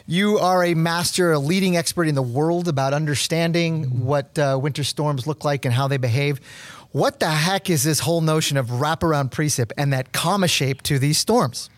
You 0.07 0.39
are 0.39 0.63
a 0.63 0.75
master, 0.75 1.33
a 1.33 1.41
leading 1.41 1.77
expert 1.77 2.07
in 2.07 2.15
the 2.15 2.23
world 2.23 2.69
about 2.69 2.95
understanding 2.95 4.05
what 4.05 4.39
uh, 4.39 4.57
winter 4.63 4.85
storms 4.85 5.27
look 5.27 5.45
like 5.45 5.65
and 5.65 5.75
how 5.75 5.89
they 5.89 5.97
behave. 5.97 6.39
What 6.93 7.19
the 7.19 7.31
heck 7.31 7.69
is 7.69 7.83
this 7.83 7.99
whole 7.99 8.21
notion 8.21 8.57
of 8.57 8.69
wraparound 8.69 9.31
precip 9.31 9.73
and 9.77 9.93
that 9.93 10.13
comma 10.13 10.47
shape 10.47 10.83
to 10.83 11.01
these 11.01 11.19
storms? 11.19 11.69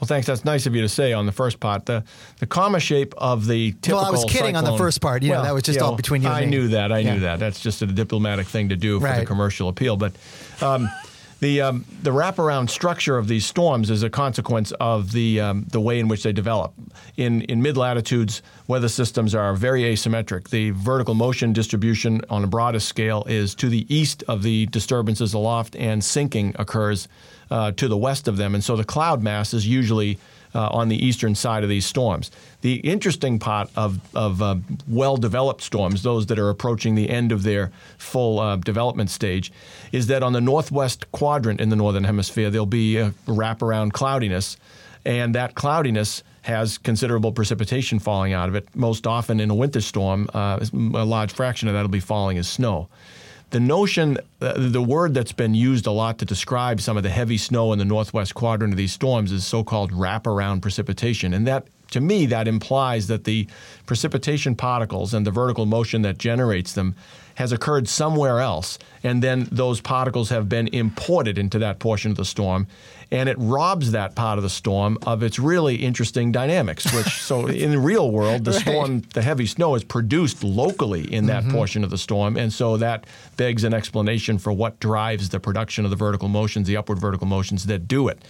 Well, 0.00 0.06
thanks. 0.06 0.26
That's 0.26 0.44
nice 0.44 0.66
of 0.66 0.76
you 0.76 0.82
to 0.82 0.88
say 0.88 1.12
on 1.12 1.26
the 1.26 1.32
first 1.32 1.58
part. 1.58 1.86
The 1.86 2.04
the 2.38 2.46
comma 2.46 2.78
shape 2.78 3.14
of 3.18 3.46
the 3.46 3.72
typical. 3.72 3.96
Well, 3.98 4.06
I 4.06 4.10
was 4.10 4.24
kidding 4.24 4.54
cyclone, 4.54 4.56
on 4.56 4.64
the 4.64 4.78
first 4.78 5.00
part. 5.00 5.22
You 5.22 5.30
well, 5.30 5.40
know, 5.40 5.48
that 5.48 5.54
was 5.54 5.64
just 5.64 5.80
all 5.80 5.96
between 5.96 6.22
you. 6.22 6.28
I 6.28 6.42
and 6.42 6.50
me. 6.50 6.56
knew 6.56 6.68
that. 6.68 6.92
I 6.92 6.98
yeah. 6.98 7.14
knew 7.14 7.20
that. 7.20 7.40
That's 7.40 7.58
just 7.58 7.82
a 7.82 7.86
diplomatic 7.86 8.46
thing 8.46 8.68
to 8.68 8.76
do 8.76 9.00
for 9.00 9.06
right. 9.06 9.20
the 9.20 9.26
commercial 9.26 9.68
appeal. 9.68 9.96
But 9.96 10.12
um, 10.60 10.88
the 11.40 11.60
um, 11.60 11.84
the 12.02 12.10
wraparound 12.10 12.68
structure 12.68 13.16
of 13.16 13.28
these 13.28 13.46
storms 13.46 13.90
is 13.90 14.02
a 14.02 14.10
consequence 14.10 14.72
of 14.80 15.12
the 15.12 15.40
um, 15.40 15.66
the 15.70 15.80
way 15.80 16.00
in 16.00 16.08
which 16.08 16.22
they 16.24 16.32
develop. 16.32 16.74
In 17.16 17.42
in 17.42 17.62
mid 17.62 17.76
latitudes, 17.76 18.42
weather 18.66 18.88
systems 18.88 19.34
are 19.34 19.54
very 19.54 19.82
asymmetric. 19.82 20.48
The 20.48 20.70
vertical 20.70 21.14
motion 21.14 21.52
distribution 21.52 22.22
on 22.28 22.42
a 22.42 22.48
broadest 22.48 22.88
scale 22.88 23.24
is 23.28 23.54
to 23.56 23.68
the 23.68 23.86
east 23.94 24.24
of 24.26 24.42
the 24.42 24.66
disturbances 24.66 25.32
aloft, 25.32 25.76
and 25.76 26.02
sinking 26.02 26.56
occurs 26.58 27.06
uh, 27.50 27.72
to 27.72 27.88
the 27.88 27.96
west 27.96 28.26
of 28.26 28.36
them. 28.36 28.54
And 28.54 28.64
so 28.64 28.76
the 28.76 28.84
cloud 28.84 29.22
mass 29.22 29.54
is 29.54 29.66
usually 29.66 30.18
uh, 30.58 30.68
on 30.72 30.88
the 30.88 31.06
eastern 31.06 31.36
side 31.36 31.62
of 31.62 31.68
these 31.68 31.86
storms. 31.86 32.32
The 32.62 32.74
interesting 32.78 33.38
part 33.38 33.70
of, 33.76 34.00
of 34.12 34.42
uh, 34.42 34.56
well 34.88 35.16
developed 35.16 35.62
storms, 35.62 36.02
those 36.02 36.26
that 36.26 36.38
are 36.38 36.50
approaching 36.50 36.96
the 36.96 37.08
end 37.08 37.30
of 37.30 37.44
their 37.44 37.70
full 37.96 38.40
uh, 38.40 38.56
development 38.56 39.10
stage, 39.10 39.52
is 39.92 40.08
that 40.08 40.24
on 40.24 40.32
the 40.32 40.40
northwest 40.40 41.10
quadrant 41.12 41.60
in 41.60 41.68
the 41.68 41.76
northern 41.76 42.02
hemisphere, 42.02 42.50
there'll 42.50 42.66
be 42.66 42.96
a 42.96 43.10
wraparound 43.26 43.92
cloudiness. 43.92 44.56
And 45.04 45.32
that 45.36 45.54
cloudiness 45.54 46.24
has 46.42 46.76
considerable 46.76 47.30
precipitation 47.30 48.00
falling 48.00 48.32
out 48.32 48.48
of 48.48 48.56
it. 48.56 48.66
Most 48.74 49.06
often 49.06 49.38
in 49.38 49.50
a 49.50 49.54
winter 49.54 49.80
storm, 49.80 50.28
uh, 50.34 50.58
a 50.60 51.04
large 51.04 51.32
fraction 51.32 51.68
of 51.68 51.74
that 51.74 51.82
will 51.82 51.88
be 51.88 52.00
falling 52.00 52.36
as 52.36 52.48
snow 52.48 52.88
the 53.50 53.60
notion, 53.60 54.18
uh, 54.40 54.54
the 54.56 54.82
word 54.82 55.14
that's 55.14 55.32
been 55.32 55.54
used 55.54 55.86
a 55.86 55.90
lot 55.90 56.18
to 56.18 56.24
describe 56.24 56.80
some 56.80 56.96
of 56.96 57.02
the 57.02 57.10
heavy 57.10 57.38
snow 57.38 57.72
in 57.72 57.78
the 57.78 57.84
northwest 57.84 58.34
quadrant 58.34 58.74
of 58.74 58.76
these 58.76 58.92
storms 58.92 59.32
is 59.32 59.46
so 59.46 59.64
called 59.64 59.90
wraparound 59.92 60.60
precipitation. 60.60 61.32
And 61.32 61.46
that, 61.46 61.66
to 61.92 62.00
me, 62.00 62.26
that 62.26 62.46
implies 62.46 63.06
that 63.06 63.24
the 63.24 63.46
precipitation 63.86 64.54
particles 64.54 65.14
and 65.14 65.26
the 65.26 65.30
vertical 65.30 65.64
motion 65.64 66.02
that 66.02 66.18
generates 66.18 66.74
them 66.74 66.94
has 67.36 67.52
occurred 67.52 67.88
somewhere 67.88 68.40
else, 68.40 68.80
and 69.04 69.22
then 69.22 69.46
those 69.52 69.80
particles 69.80 70.28
have 70.28 70.48
been 70.48 70.66
imported 70.68 71.38
into 71.38 71.56
that 71.60 71.78
portion 71.78 72.10
of 72.10 72.16
the 72.16 72.24
storm, 72.24 72.66
and 73.10 73.28
it 73.28 73.36
robs 73.38 73.92
that 73.92 74.14
part 74.14 74.38
of 74.38 74.42
the 74.42 74.50
storm 74.50 74.98
of 75.06 75.22
its 75.22 75.38
really 75.38 75.76
interesting 75.76 76.30
dynamics. 76.30 76.92
Which, 76.94 77.06
so 77.06 77.46
in 77.46 77.70
the 77.70 77.78
real 77.78 78.10
world, 78.10 78.44
the 78.44 78.52
right. 78.52 78.60
storm, 78.60 79.00
the 79.14 79.22
heavy 79.22 79.46
snow, 79.46 79.74
is 79.74 79.84
produced 79.84 80.44
locally 80.44 81.12
in 81.12 81.26
that 81.26 81.44
mm-hmm. 81.44 81.52
portion 81.52 81.84
of 81.84 81.90
the 81.90 81.98
storm, 81.98 82.36
and 82.36 82.52
so 82.52 82.76
that 82.76 83.06
begs 83.36 83.64
an 83.64 83.72
explanation 83.72 84.38
for 84.38 84.52
what 84.52 84.78
drives 84.80 85.30
the 85.30 85.40
production 85.40 85.84
of 85.84 85.90
the 85.90 85.96
vertical 85.96 86.28
motions, 86.28 86.66
the 86.66 86.76
upward 86.76 86.98
vertical 86.98 87.26
motions 87.26 87.66
that 87.66 87.88
do 87.88 88.08
it. 88.08 88.22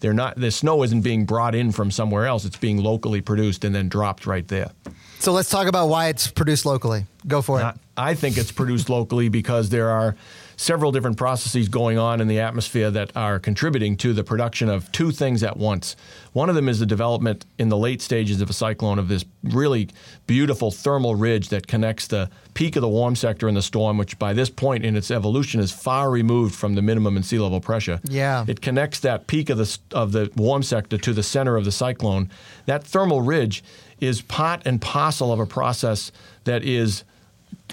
They're 0.00 0.12
not 0.12 0.36
the 0.36 0.50
snow 0.50 0.82
isn't 0.82 1.02
being 1.02 1.26
brought 1.26 1.54
in 1.54 1.70
from 1.70 1.90
somewhere 1.90 2.26
else; 2.26 2.44
it's 2.44 2.56
being 2.56 2.78
locally 2.78 3.20
produced 3.20 3.64
and 3.64 3.74
then 3.74 3.88
dropped 3.88 4.26
right 4.26 4.46
there. 4.48 4.72
So 5.20 5.32
let's 5.32 5.48
talk 5.48 5.68
about 5.68 5.88
why 5.88 6.08
it's 6.08 6.26
produced 6.26 6.66
locally. 6.66 7.06
Go 7.28 7.42
for 7.42 7.60
it. 7.60 7.74
I 7.96 8.14
think 8.14 8.36
it's 8.36 8.50
produced 8.50 8.90
locally 8.90 9.28
because 9.28 9.68
there 9.68 9.90
are 9.90 10.16
several 10.56 10.92
different 10.92 11.16
processes 11.16 11.68
going 11.68 11.98
on 11.98 12.20
in 12.20 12.28
the 12.28 12.40
atmosphere 12.40 12.90
that 12.90 13.10
are 13.16 13.38
contributing 13.38 13.96
to 13.96 14.12
the 14.12 14.24
production 14.24 14.68
of 14.68 14.90
two 14.92 15.10
things 15.10 15.42
at 15.42 15.56
once. 15.56 15.96
One 16.32 16.48
of 16.48 16.54
them 16.54 16.68
is 16.68 16.78
the 16.78 16.86
development 16.86 17.44
in 17.58 17.68
the 17.68 17.76
late 17.76 18.00
stages 18.00 18.40
of 18.40 18.48
a 18.48 18.52
cyclone 18.52 18.98
of 18.98 19.08
this 19.08 19.24
really 19.42 19.88
beautiful 20.26 20.70
thermal 20.70 21.14
ridge 21.14 21.48
that 21.50 21.66
connects 21.66 22.06
the 22.06 22.30
peak 22.54 22.76
of 22.76 22.82
the 22.82 22.88
warm 22.88 23.16
sector 23.16 23.48
in 23.48 23.54
the 23.54 23.62
storm, 23.62 23.98
which 23.98 24.18
by 24.18 24.32
this 24.32 24.50
point 24.50 24.84
in 24.84 24.96
its 24.96 25.10
evolution 25.10 25.60
is 25.60 25.72
far 25.72 26.10
removed 26.10 26.54
from 26.54 26.74
the 26.74 26.82
minimum 26.82 27.16
in 27.16 27.22
sea 27.22 27.38
level 27.38 27.60
pressure. 27.60 28.00
Yeah. 28.04 28.44
It 28.46 28.60
connects 28.60 29.00
that 29.00 29.26
peak 29.26 29.50
of 29.50 29.58
the, 29.58 29.78
of 29.92 30.12
the 30.12 30.30
warm 30.36 30.62
sector 30.62 30.98
to 30.98 31.12
the 31.12 31.22
center 31.22 31.56
of 31.56 31.64
the 31.64 31.72
cyclone. 31.72 32.30
That 32.66 32.84
thermal 32.84 33.22
ridge 33.22 33.62
is 34.00 34.20
part 34.20 34.62
and 34.64 34.80
parcel 34.80 35.32
of 35.32 35.40
a 35.40 35.46
process 35.46 36.12
that 36.44 36.62
is 36.64 37.04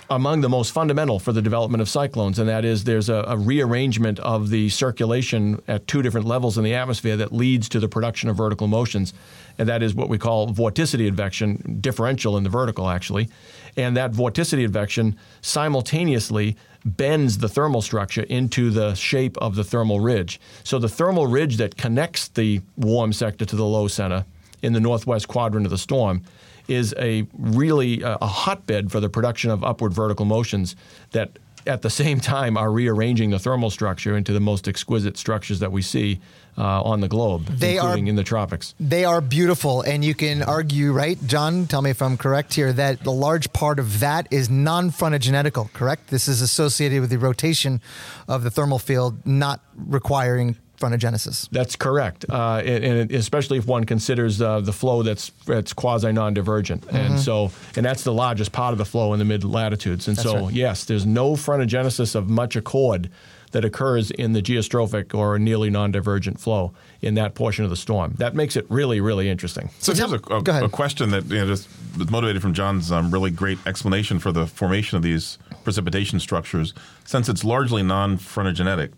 among 0.09 0.41
the 0.41 0.49
most 0.49 0.71
fundamental 0.71 1.19
for 1.19 1.31
the 1.31 1.41
development 1.41 1.81
of 1.81 1.89
cyclones, 1.89 2.39
and 2.39 2.49
that 2.49 2.65
is 2.65 2.83
there's 2.83 3.09
a, 3.09 3.23
a, 3.27 3.37
rearrangement 3.37 4.19
of 4.19 4.49
the 4.49 4.69
circulation 4.69 5.61
at 5.67 5.85
two 5.87 6.01
different 6.01 6.25
levels 6.25 6.57
in 6.57 6.63
the 6.63 6.73
atmosphere 6.73 7.15
that 7.17 7.31
leads 7.31 7.69
to 7.69 7.79
the 7.79 7.87
production 7.87 8.29
of 8.29 8.35
vertical 8.35 8.67
motions, 8.67 9.13
and 9.57 9.69
that 9.69 9.83
is 9.83 9.93
what 9.93 10.09
we 10.09 10.17
call 10.17 10.47
vorticity 10.47 11.07
advection, 11.07 11.77
differential 11.79 12.37
in 12.37 12.43
the 12.43 12.49
vertical 12.49 12.89
actually, 12.89 13.29
and 13.77 13.95
that 13.95 14.11
vorticity 14.11 14.65
advection 14.65 15.15
simultaneously 15.41 16.57
bends 16.85 17.37
the 17.37 17.49
thermal 17.49 17.81
structure 17.81 18.23
into 18.23 18.71
the 18.71 18.95
shape 18.95 19.37
of 19.37 19.55
the 19.55 19.63
thermal 19.63 19.99
ridge. 19.99 20.39
So 20.63 20.79
the 20.79 20.89
thermal 20.89 21.27
ridge 21.27 21.57
that 21.57 21.77
connects 21.77 22.29
the 22.29 22.61
warm 22.77 23.13
sector 23.13 23.45
to 23.45 23.55
the 23.55 23.65
low 23.65 23.87
center 23.87 24.25
in 24.61 24.73
the 24.73 24.79
northwest 24.79 25.27
quadrant 25.27 25.65
of 25.65 25.71
the 25.71 25.77
storm 25.77 26.23
is 26.69 26.93
a 26.97 27.27
really 27.37 28.03
uh, 28.03 28.17
a 28.21 28.27
hotbed 28.27 28.91
for 28.91 28.99
the 28.99 29.09
production 29.09 29.51
of 29.51 29.63
upward 29.63 29.93
vertical 29.93 30.25
motions 30.25 30.75
that 31.11 31.39
at 31.67 31.81
the 31.81 31.89
same 32.01 32.19
time 32.19 32.57
are 32.57 32.71
rearranging 32.71 33.29
the 33.29 33.39
thermal 33.39 33.69
structure 33.69 34.15
into 34.15 34.33
the 34.33 34.39
most 34.39 34.67
exquisite 34.67 35.17
structures 35.17 35.59
that 35.59 35.71
we 35.71 35.81
see 35.81 36.19
uh, 36.57 36.81
on 36.83 36.99
the 36.99 37.07
globe, 37.07 37.45
they 37.45 37.77
including 37.77 38.07
are, 38.07 38.09
in 38.09 38.15
the 38.17 38.23
tropics. 38.23 38.75
They 38.79 39.05
are 39.05 39.21
beautiful, 39.21 39.81
and 39.81 40.03
you 40.03 40.13
can 40.13 40.43
argue, 40.43 40.91
right, 40.91 41.17
Jon? 41.25 41.67
Tell 41.67 41.81
me 41.81 41.89
if 41.89 42.01
I'm 42.01 42.17
correct 42.17 42.53
here. 42.53 42.73
That 42.73 43.05
a 43.05 43.11
large 43.11 43.53
part 43.53 43.79
of 43.79 44.01
that 44.01 44.27
is 44.29 44.49
non-frontogenetical. 44.49 45.71
Correct. 45.71 46.09
This 46.09 46.27
is 46.27 46.41
associated 46.41 46.99
with 46.99 47.11
the 47.11 47.17
rotation 47.17 47.81
of 48.27 48.43
the 48.43 48.51
thermal 48.51 48.79
field, 48.79 49.25
not 49.25 49.61
requiring 49.77 50.57
frontogenesis. 50.79 51.49
That's 51.49 51.75
correct, 51.75 52.25
uh, 52.29 52.61
and, 52.65 52.83
and, 52.83 53.11
especially 53.11 53.57
if 53.57 53.67
one 53.67 53.83
considers 53.83 54.41
uh, 54.41 54.61
the 54.61 54.73
flow 54.73 55.03
that's 55.03 55.31
that's 55.45 55.73
quasi 55.73 56.11
non-divergent, 56.11 56.85
mm-hmm. 56.85 56.95
and 56.95 57.19
so 57.19 57.51
and 57.75 57.85
that's 57.85 58.03
the 58.03 58.13
largest 58.13 58.51
part 58.51 58.71
of 58.71 58.77
the 58.77 58.85
flow 58.85 59.13
in 59.13 59.19
the 59.19 59.25
mid 59.25 59.43
latitudes. 59.43 60.07
And 60.07 60.17
that's 60.17 60.27
so, 60.27 60.45
right. 60.45 60.53
yes, 60.53 60.85
there's 60.85 61.05
no 61.05 61.33
frontogenesis 61.33 62.15
of 62.15 62.29
much 62.29 62.55
accord 62.55 63.09
that 63.51 63.65
occurs 63.65 64.11
in 64.11 64.33
the 64.33 64.41
geostrophic 64.41 65.13
or 65.17 65.39
nearly 65.39 65.69
non-divergent 65.69 66.39
flow 66.39 66.71
in 67.01 67.15
that 67.15 67.33
portion 67.35 67.63
of 67.63 67.69
the 67.69 67.75
storm. 67.75 68.13
That 68.17 68.35
makes 68.35 68.55
it 68.55 68.65
really, 68.69 69.01
really 69.01 69.29
interesting. 69.29 69.69
So, 69.79 69.93
so 69.93 70.07
here's 70.07 70.21
a, 70.21 70.33
a, 70.33 70.65
a, 70.65 70.69
question 70.69 71.09
that 71.11 71.25
you 71.25 71.37
know, 71.37 71.47
just 71.47 71.67
was 71.97 72.09
motivated 72.09 72.41
from 72.41 72.53
Jon's 72.53 72.91
um, 72.91 73.11
really 73.11 73.31
great 73.31 73.57
explanation 73.65 74.19
for 74.19 74.31
the 74.31 74.45
formation 74.45 74.97
of 74.97 75.03
these 75.03 75.37
precipitation 75.63 76.19
structures. 76.19 76.73
Since 77.05 77.29
it's 77.29 77.43
largely 77.43 77.81
non-frontogenetic, 77.81 78.91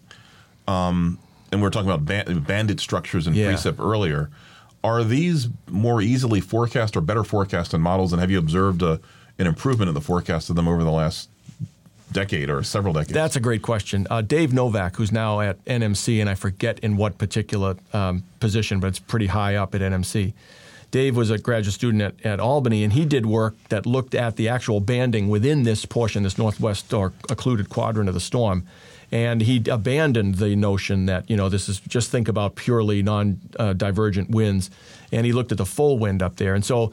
um, 0.67 1.17
and 1.51 1.61
we 1.61 1.67
are 1.67 1.69
talking 1.69 1.89
about 1.89 2.05
band, 2.05 2.47
banded 2.47 2.79
structures 2.79 3.27
and 3.27 3.35
yeah. 3.35 3.51
precip 3.51 3.79
earlier. 3.79 4.29
Are 4.83 5.03
these 5.03 5.49
more 5.69 6.01
easily 6.01 6.41
forecast 6.41 6.97
or 6.97 7.01
better 7.01 7.23
forecast 7.23 7.73
in 7.73 7.81
models? 7.81 8.13
And 8.13 8.19
have 8.19 8.31
you 8.31 8.39
observed 8.39 8.81
a, 8.81 8.99
an 9.37 9.47
improvement 9.47 9.89
in 9.89 9.93
the 9.93 10.01
forecast 10.01 10.49
of 10.49 10.55
them 10.55 10.67
over 10.67 10.83
the 10.83 10.91
last 10.91 11.29
decade 12.11 12.49
or 12.49 12.63
several 12.63 12.93
decades? 12.93 13.13
That's 13.13 13.35
a 13.35 13.39
great 13.39 13.61
question. 13.61 14.07
Uh, 14.09 14.21
Dave 14.21 14.53
Novak, 14.53 14.95
who's 14.95 15.11
now 15.11 15.39
at 15.39 15.63
NMC, 15.65 16.19
and 16.19 16.29
I 16.29 16.35
forget 16.35 16.79
in 16.79 16.97
what 16.97 17.17
particular 17.17 17.75
um, 17.93 18.23
position, 18.39 18.79
but 18.79 18.87
it's 18.87 18.99
pretty 18.99 19.27
high 19.27 19.55
up 19.55 19.75
at 19.75 19.81
NMC. 19.81 20.33
Dave 20.89 21.15
was 21.15 21.29
a 21.29 21.37
graduate 21.37 21.73
student 21.73 22.01
at, 22.01 22.25
at, 22.25 22.39
Albany, 22.39 22.83
and 22.83 22.91
he 22.91 23.05
did 23.05 23.25
work 23.25 23.55
that 23.69 23.85
looked 23.85 24.13
at 24.13 24.35
the 24.35 24.49
actual 24.49 24.81
banding 24.81 25.29
within 25.29 25.63
this 25.63 25.85
portion, 25.85 26.23
this 26.23 26.37
northwest 26.37 26.93
or 26.93 27.13
occluded 27.29 27.69
quadrant 27.69 28.09
of 28.09 28.13
the 28.13 28.19
storm 28.19 28.65
and 29.11 29.41
he 29.41 29.63
abandoned 29.69 30.35
the 30.35 30.55
notion 30.55 31.05
that 31.07 31.29
you 31.29 31.35
know 31.35 31.49
this 31.49 31.67
is 31.69 31.79
just 31.81 32.09
think 32.09 32.27
about 32.27 32.55
purely 32.55 33.03
non-divergent 33.03 34.29
uh, 34.29 34.35
winds, 34.35 34.69
and 35.11 35.25
he 35.25 35.33
looked 35.33 35.51
at 35.51 35.57
the 35.57 35.65
full 35.65 35.97
wind 35.99 36.21
up 36.23 36.37
there, 36.37 36.55
and 36.55 36.63
so 36.63 36.91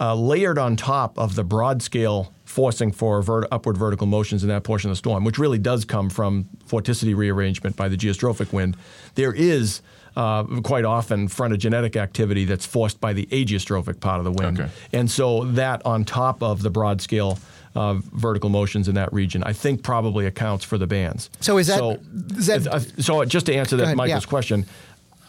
uh, 0.00 0.14
layered 0.14 0.58
on 0.58 0.76
top 0.76 1.18
of 1.18 1.34
the 1.34 1.44
broad 1.44 1.82
scale 1.82 2.32
forcing 2.44 2.90
for 2.90 3.22
vert- 3.22 3.46
upward 3.52 3.76
vertical 3.76 4.06
motions 4.06 4.42
in 4.42 4.48
that 4.48 4.64
portion 4.64 4.90
of 4.90 4.92
the 4.92 4.98
storm, 4.98 5.24
which 5.24 5.38
really 5.38 5.58
does 5.58 5.84
come 5.84 6.10
from 6.10 6.48
vorticity 6.66 7.14
rearrangement 7.14 7.76
by 7.76 7.88
the 7.88 7.96
geostrophic 7.96 8.52
wind, 8.52 8.76
there 9.14 9.32
is 9.32 9.82
uh, 10.16 10.42
quite 10.62 10.84
often 10.84 11.28
frontogenetic 11.28 11.94
activity 11.94 12.44
that's 12.44 12.66
forced 12.66 13.00
by 13.00 13.12
the 13.12 13.26
ageostrophic 13.26 14.00
part 14.00 14.18
of 14.18 14.24
the 14.24 14.32
wind. 14.32 14.58
Okay. 14.58 14.70
And 14.92 15.08
so 15.08 15.44
that 15.44 15.84
on 15.86 16.04
top 16.04 16.42
of 16.42 16.62
the 16.62 16.70
broad 16.70 17.00
scale 17.00 17.38
uh, 17.74 17.94
vertical 17.94 18.50
motions 18.50 18.88
in 18.88 18.94
that 18.96 19.12
region, 19.12 19.42
I 19.44 19.52
think 19.52 19.82
probably 19.82 20.26
accounts 20.26 20.64
for 20.64 20.78
the 20.78 20.86
bands. 20.86 21.30
So 21.40 21.58
is 21.58 21.68
that, 21.68 21.78
so, 21.78 21.98
is 22.36 22.46
that 22.46 22.66
uh, 22.66 22.80
so 22.80 23.24
just 23.24 23.46
to 23.46 23.54
answer 23.54 23.76
that 23.76 23.84
ahead, 23.84 23.96
Michael's 23.96 24.24
yeah. 24.24 24.28
question, 24.28 24.66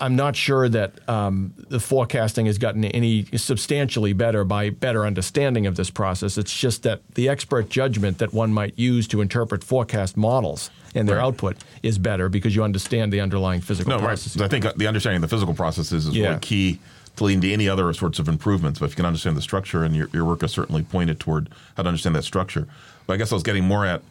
I'm 0.01 0.15
not 0.15 0.35
sure 0.35 0.67
that 0.67 1.07
um, 1.07 1.53
the 1.69 1.79
forecasting 1.79 2.47
has 2.47 2.57
gotten 2.57 2.83
any 2.85 3.25
substantially 3.37 4.13
better 4.13 4.43
by 4.43 4.71
better 4.71 5.05
understanding 5.05 5.67
of 5.67 5.75
this 5.75 5.91
process. 5.91 6.39
It's 6.39 6.57
just 6.57 6.83
that 6.83 7.01
the 7.13 7.29
expert 7.29 7.69
judgment 7.69 8.17
that 8.17 8.33
one 8.33 8.51
might 8.51 8.77
use 8.79 9.07
to 9.09 9.21
interpret 9.21 9.63
forecast 9.63 10.17
models 10.17 10.71
and 10.95 11.07
their 11.07 11.17
right. 11.17 11.25
output 11.25 11.57
is 11.83 11.99
better 11.99 12.29
because 12.29 12.55
you 12.55 12.63
understand 12.63 13.13
the 13.13 13.21
underlying 13.21 13.61
physical 13.61 13.91
no, 13.91 13.99
processes. 13.99 14.41
Right. 14.41 14.45
I 14.45 14.59
think 14.59 14.75
the 14.75 14.87
understanding 14.87 15.23
of 15.23 15.29
the 15.29 15.33
physical 15.33 15.53
processes 15.53 16.07
is 16.07 16.15
yeah. 16.15 16.29
really 16.29 16.39
key 16.39 16.73
to 16.73 16.79
leading 17.21 17.41
to 17.41 17.51
any 17.51 17.69
other 17.69 17.91
sorts 17.93 18.19
of 18.19 18.27
improvements. 18.27 18.79
But 18.79 18.85
if 18.85 18.91
you 18.91 18.95
can 18.97 19.05
understand 19.05 19.37
the 19.37 19.41
structure, 19.41 19.83
and 19.83 19.95
your, 19.95 20.09
your 20.13 20.25
work 20.25 20.41
has 20.41 20.51
certainly 20.51 20.83
pointed 20.83 21.19
toward 21.19 21.49
how 21.77 21.83
to 21.83 21.89
understand 21.89 22.15
that 22.15 22.23
structure. 22.23 22.67
But 23.05 23.13
I 23.13 23.17
guess 23.17 23.31
I 23.31 23.35
was 23.35 23.43
getting 23.43 23.65
more 23.65 23.85
at 23.85 24.01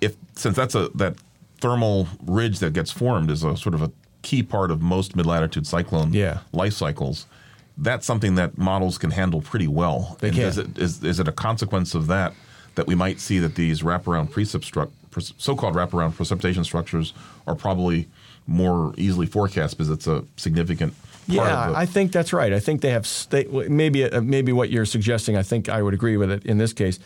if 0.00 0.16
since 0.34 0.56
that's 0.56 0.74
a 0.74 0.88
that 0.94 1.16
thermal 1.60 2.08
ridge 2.24 2.60
that 2.60 2.72
gets 2.72 2.90
formed 2.90 3.30
is 3.30 3.42
a 3.42 3.56
sort 3.56 3.74
of 3.74 3.82
a 3.82 3.90
key 4.22 4.42
part 4.42 4.70
of 4.70 4.80
most 4.80 5.16
mid 5.16 5.26
latitude 5.26 5.66
cyclone 5.66 6.12
yeah. 6.12 6.38
life 6.52 6.74
cycles. 6.74 7.26
That's 7.76 8.06
something 8.06 8.34
that 8.34 8.58
models 8.58 8.98
can 8.98 9.12
handle 9.12 9.40
pretty 9.40 9.68
well. 9.68 10.16
They 10.20 10.28
and 10.28 10.36
can. 10.36 10.46
Is 10.46 10.58
it, 10.58 10.78
is, 10.78 11.04
is 11.04 11.20
it 11.20 11.28
a 11.28 11.32
consequence 11.32 11.94
of 11.94 12.08
that 12.08 12.34
that 12.74 12.86
we 12.86 12.94
might 12.94 13.20
see 13.20 13.38
that 13.40 13.54
these 13.54 13.82
wraparound 13.82 14.30
precip 14.30 14.60
stru- 14.60 14.90
so-called 15.38 15.74
wraparound 15.74 16.14
precipitation 16.14 16.62
structures 16.62 17.12
are 17.46 17.54
probably 17.54 18.06
more 18.46 18.94
easily 18.96 19.26
forecast 19.26 19.76
because 19.76 19.90
it's 19.90 20.06
a 20.06 20.24
significant 20.36 20.94
yeah, 21.28 21.72
I 21.74 21.86
think 21.86 22.12
that's 22.12 22.32
right. 22.32 22.52
I 22.52 22.60
think 22.60 22.80
they 22.80 22.90
have 22.90 23.06
they, 23.30 23.44
maybe 23.44 24.04
uh, 24.04 24.20
maybe 24.20 24.52
what 24.52 24.70
you're 24.70 24.86
suggesting. 24.86 25.36
I 25.36 25.42
think 25.42 25.68
I 25.68 25.82
would 25.82 25.94
agree 25.94 26.16
with 26.16 26.30
it 26.30 26.44
in 26.46 26.58
this 26.58 26.72
case. 26.72 26.98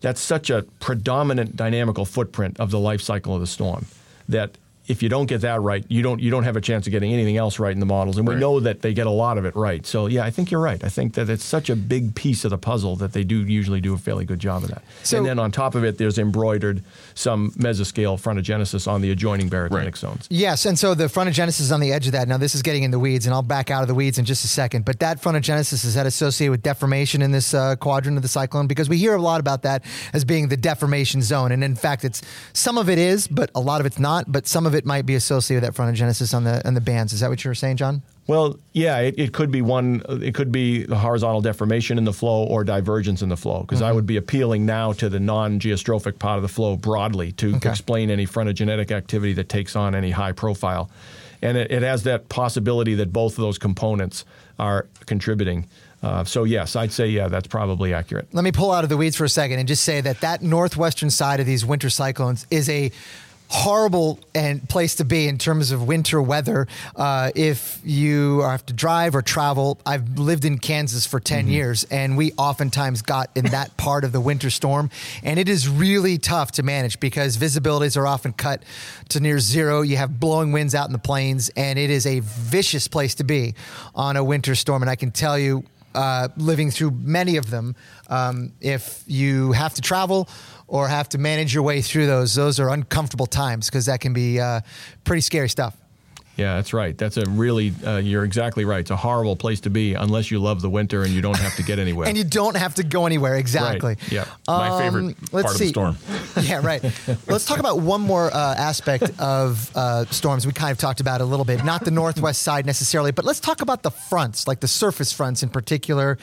That's 0.00 0.20
such 0.20 0.50
a 0.50 0.62
predominant 0.80 1.56
dynamical 1.56 2.04
footprint 2.04 2.58
of 2.60 2.70
the 2.70 2.78
life 2.78 3.00
cycle 3.00 3.34
of 3.34 3.40
the 3.40 3.46
storm 3.46 3.86
that 4.28 4.58
if 4.88 5.02
you 5.02 5.08
don't 5.10 5.26
get 5.26 5.42
that 5.42 5.60
right, 5.60 5.84
you 5.88 6.02
don't 6.02 6.20
you 6.20 6.30
don't 6.30 6.44
have 6.44 6.56
a 6.56 6.60
chance 6.60 6.86
of 6.86 6.90
getting 6.90 7.12
anything 7.12 7.36
else 7.36 7.58
right 7.58 7.72
in 7.72 7.78
the 7.78 7.86
models. 7.86 8.16
And 8.16 8.26
we 8.26 8.34
right. 8.34 8.40
know 8.40 8.58
that 8.60 8.80
they 8.80 8.94
get 8.94 9.06
a 9.06 9.10
lot 9.10 9.36
of 9.36 9.44
it 9.44 9.54
right. 9.54 9.86
So 9.86 10.06
yeah, 10.06 10.24
I 10.24 10.30
think 10.30 10.50
you're 10.50 10.60
right. 10.60 10.82
I 10.82 10.88
think 10.88 11.14
that 11.14 11.28
it's 11.28 11.44
such 11.44 11.68
a 11.68 11.76
big 11.76 12.14
piece 12.14 12.44
of 12.44 12.50
the 12.50 12.58
puzzle 12.58 12.96
that 12.96 13.12
they 13.12 13.22
do 13.22 13.44
usually 13.44 13.82
do 13.82 13.94
a 13.94 13.98
fairly 13.98 14.24
good 14.24 14.38
job 14.38 14.64
of 14.64 14.70
that. 14.70 14.82
So, 15.02 15.18
and 15.18 15.26
then 15.26 15.38
on 15.38 15.52
top 15.52 15.74
of 15.74 15.84
it, 15.84 15.98
there's 15.98 16.18
embroidered 16.18 16.82
some 17.14 17.50
mesoscale 17.52 18.18
frontogenesis 18.18 18.88
on 18.90 19.02
the 19.02 19.10
adjoining 19.10 19.50
baroclinic 19.50 19.84
right. 19.84 19.96
zones. 19.96 20.26
Yes, 20.30 20.64
and 20.64 20.78
so 20.78 20.94
the 20.94 21.04
frontogenesis 21.04 21.60
is 21.60 21.70
on 21.70 21.80
the 21.80 21.92
edge 21.92 22.06
of 22.06 22.12
that. 22.12 22.26
Now 22.26 22.38
this 22.38 22.54
is 22.54 22.62
getting 22.62 22.82
in 22.82 22.90
the 22.90 22.98
weeds, 22.98 23.26
and 23.26 23.34
I'll 23.34 23.42
back 23.42 23.70
out 23.70 23.82
of 23.82 23.88
the 23.88 23.94
weeds 23.94 24.18
in 24.18 24.24
just 24.24 24.44
a 24.44 24.48
second. 24.48 24.86
But 24.86 25.00
that 25.00 25.20
frontogenesis 25.20 25.84
is 25.84 25.94
that 25.94 26.06
associated 26.06 26.50
with 26.50 26.62
deformation 26.62 27.20
in 27.20 27.30
this 27.30 27.52
uh, 27.52 27.76
quadrant 27.76 28.16
of 28.16 28.22
the 28.22 28.28
cyclone 28.28 28.66
because 28.66 28.88
we 28.88 28.96
hear 28.96 29.14
a 29.14 29.20
lot 29.20 29.40
about 29.40 29.62
that 29.62 29.84
as 30.14 30.24
being 30.24 30.48
the 30.48 30.56
deformation 30.56 31.20
zone, 31.20 31.52
and 31.52 31.62
in 31.62 31.74
fact, 31.74 32.04
it's 32.04 32.22
some 32.54 32.78
of 32.78 32.88
it 32.88 32.98
is, 32.98 33.28
but 33.28 33.50
a 33.54 33.60
lot 33.60 33.80
of 33.80 33.86
it's 33.86 33.98
not. 33.98 34.24
But 34.32 34.46
some 34.46 34.64
of 34.64 34.74
it 34.74 34.77
might 34.84 35.06
be 35.06 35.14
associated 35.14 35.62
with 35.62 35.74
that 35.74 35.82
frontogenesis 35.82 36.34
on 36.34 36.44
the 36.44 36.66
on 36.66 36.74
the 36.74 36.80
bands. 36.80 37.12
Is 37.12 37.20
that 37.20 37.30
what 37.30 37.44
you 37.44 37.50
were 37.50 37.54
saying, 37.54 37.76
Jon? 37.76 38.02
Well, 38.28 38.58
yeah, 38.74 38.98
it, 38.98 39.14
it, 39.18 39.32
could 39.32 39.50
be 39.50 39.62
one. 39.62 40.02
It 40.08 40.34
could 40.34 40.52
be 40.52 40.84
the 40.84 40.98
horizontal 40.98 41.40
deformation 41.40 41.96
in 41.96 42.04
the 42.04 42.12
flow 42.12 42.44
or 42.44 42.62
divergence 42.62 43.22
in 43.22 43.30
the 43.30 43.38
flow, 43.38 43.62
because 43.62 43.78
mm-hmm. 43.78 43.88
I 43.88 43.92
would 43.92 44.04
be 44.04 44.18
appealing 44.18 44.66
now 44.66 44.92
to 44.94 45.08
the 45.08 45.18
non-geostrophic 45.18 46.18
part 46.18 46.36
of 46.36 46.42
the 46.42 46.48
flow 46.48 46.76
broadly 46.76 47.32
to 47.32 47.56
okay. 47.56 47.70
explain 47.70 48.10
any 48.10 48.26
frontogenetic 48.26 48.90
activity 48.90 49.32
that 49.32 49.48
takes 49.48 49.74
on 49.74 49.94
any 49.94 50.10
high 50.10 50.32
profile, 50.32 50.90
and 51.40 51.56
it, 51.56 51.70
it 51.72 51.82
has 51.82 52.02
that 52.02 52.28
possibility 52.28 52.94
that 52.96 53.14
both 53.14 53.32
of 53.32 53.40
those 53.40 53.56
components 53.56 54.26
are 54.58 54.86
contributing. 55.06 55.66
Uh, 56.02 56.22
so 56.22 56.44
yes, 56.44 56.76
I'd 56.76 56.92
say 56.92 57.08
yeah, 57.08 57.28
that's 57.28 57.48
probably 57.48 57.94
accurate. 57.94 58.28
Let 58.32 58.44
me 58.44 58.52
pull 58.52 58.72
out 58.72 58.84
of 58.84 58.90
the 58.90 58.96
weeds 58.96 59.16
for 59.16 59.24
a 59.24 59.28
second 59.28 59.58
and 59.58 59.66
just 59.66 59.84
say 59.84 60.00
that 60.02 60.20
that 60.20 60.42
northwestern 60.42 61.10
side 61.10 61.40
of 61.40 61.46
these 61.46 61.64
winter 61.64 61.90
cyclones 61.90 62.46
is 62.50 62.68
a 62.68 62.92
horrible 63.50 64.18
and 64.34 64.68
place 64.68 64.96
to 64.96 65.04
be 65.04 65.26
in 65.26 65.38
terms 65.38 65.70
of 65.70 65.86
winter 65.88 66.20
weather. 66.20 66.66
Uh, 66.94 67.30
if 67.34 67.80
you 67.82 68.40
have 68.40 68.64
to 68.66 68.74
drive 68.74 69.14
or 69.16 69.22
travel, 69.22 69.80
I've 69.86 70.18
lived 70.18 70.44
in 70.44 70.58
Kansas 70.58 71.06
for 71.06 71.18
10 71.18 71.38
Mm-hmm. 71.38 71.50
years, 71.50 71.84
and 71.84 72.16
we 72.16 72.32
oftentimes 72.32 73.00
got 73.02 73.30
in 73.36 73.46
that 73.46 73.76
part 73.76 74.04
of 74.04 74.12
the 74.12 74.20
winter 74.20 74.50
storm, 74.50 74.90
and 75.22 75.38
it 75.38 75.48
is 75.48 75.68
really 75.68 76.18
tough 76.18 76.52
to 76.52 76.62
manage 76.62 77.00
because 77.00 77.36
visibilities 77.36 77.96
are 77.96 78.06
often 78.06 78.32
cut 78.32 78.62
to 79.10 79.20
near 79.20 79.38
zero. 79.38 79.82
You 79.82 79.96
have 79.96 80.18
blowing 80.20 80.52
winds 80.52 80.74
out 80.74 80.86
in 80.86 80.92
the 80.92 80.98
plains, 80.98 81.48
and 81.56 81.78
it 81.78 81.90
is 81.90 82.06
a 82.06 82.20
vicious 82.20 82.86
place 82.88 83.14
to 83.16 83.24
be 83.24 83.54
on 83.94 84.16
a 84.16 84.24
winter 84.24 84.54
storm. 84.54 84.82
And 84.82 84.90
I 84.90 84.96
can 84.96 85.10
tell 85.10 85.38
you, 85.38 85.64
uh, 85.94 86.28
living 86.36 86.70
through 86.70 86.90
many 86.90 87.36
of 87.36 87.50
them, 87.50 87.74
um, 88.08 88.52
if 88.60 89.02
you 89.06 89.52
have 89.52 89.74
to 89.74 89.80
travel 89.80 90.28
or 90.68 90.86
have 90.88 91.08
to 91.10 91.18
manage 91.18 91.52
your 91.54 91.62
way 91.64 91.80
through 91.82 92.06
those, 92.06 92.34
those 92.34 92.60
are 92.60 92.70
uncomfortable 92.70 93.26
times 93.26 93.66
because 93.66 93.86
that 93.86 94.00
can 94.00 94.12
be 94.12 94.38
uh, 94.38 94.60
pretty 95.04 95.22
scary 95.22 95.48
stuff. 95.48 95.74
Yeah, 96.36 96.54
that's 96.54 96.72
right. 96.72 96.96
That's 96.96 97.16
a 97.16 97.24
really, 97.28 97.72
uh, 97.84 97.96
you're 97.96 98.22
exactly 98.22 98.64
right. 98.64 98.78
It's 98.78 98.92
a 98.92 98.96
horrible 98.96 99.34
place 99.34 99.58
to 99.62 99.70
be 99.70 99.94
unless 99.94 100.30
you 100.30 100.38
love 100.38 100.62
the 100.62 100.70
winter 100.70 101.02
and 101.02 101.10
you 101.10 101.20
don't 101.20 101.36
have 101.36 101.56
to 101.56 101.64
get 101.64 101.78
anywhere. 101.80 102.06
And 102.06 102.16
you 102.16 102.22
don't 102.22 102.56
have 102.56 102.76
to 102.76 102.84
go 102.84 103.06
anywhere. 103.06 103.34
Exactly. 103.34 103.96
Right. 104.02 104.12
Yeah. 104.12 104.24
My 104.46 104.78
favorite 104.78 105.00
Um, 105.06 105.16
let's 105.32 105.46
part 105.46 105.56
see. 105.56 105.64
of 105.74 105.74
the 105.74 105.94
storm. 105.96 105.96
yeah, 106.46 106.60
right. 106.64 106.80
Let's 107.26 107.44
talk 107.44 107.58
about 107.58 107.80
one 107.80 108.02
more 108.02 108.26
uh, 108.32 108.54
aspect 108.54 109.10
of 109.18 109.68
uh, 109.76 110.04
storms. 110.12 110.46
We 110.46 110.52
kind 110.52 110.70
of 110.70 110.78
talked 110.78 111.00
about 111.00 111.20
a 111.20 111.24
little 111.24 111.44
bit, 111.44 111.64
not 111.64 111.84
the 111.84 111.90
northwest 111.90 112.42
side 112.42 112.66
necessarily, 112.66 113.10
but 113.10 113.24
let's 113.24 113.40
talk 113.40 113.60
about 113.60 113.82
the 113.82 113.90
fronts, 113.90 114.46
like 114.46 114.60
the 114.60 114.68
surface 114.68 115.12
fronts 115.12 115.42
in 115.42 115.48
particular. 115.48 116.18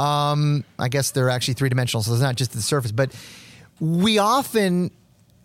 Um, 0.00 0.64
I 0.78 0.88
guess 0.88 1.10
they're 1.10 1.28
actually 1.28 1.54
three 1.54 1.68
dimensional, 1.68 2.02
so 2.02 2.12
it's 2.14 2.22
not 2.22 2.36
just 2.36 2.52
the 2.52 2.62
surface, 2.62 2.90
but 2.92 3.14
we 3.80 4.18
often 4.18 4.90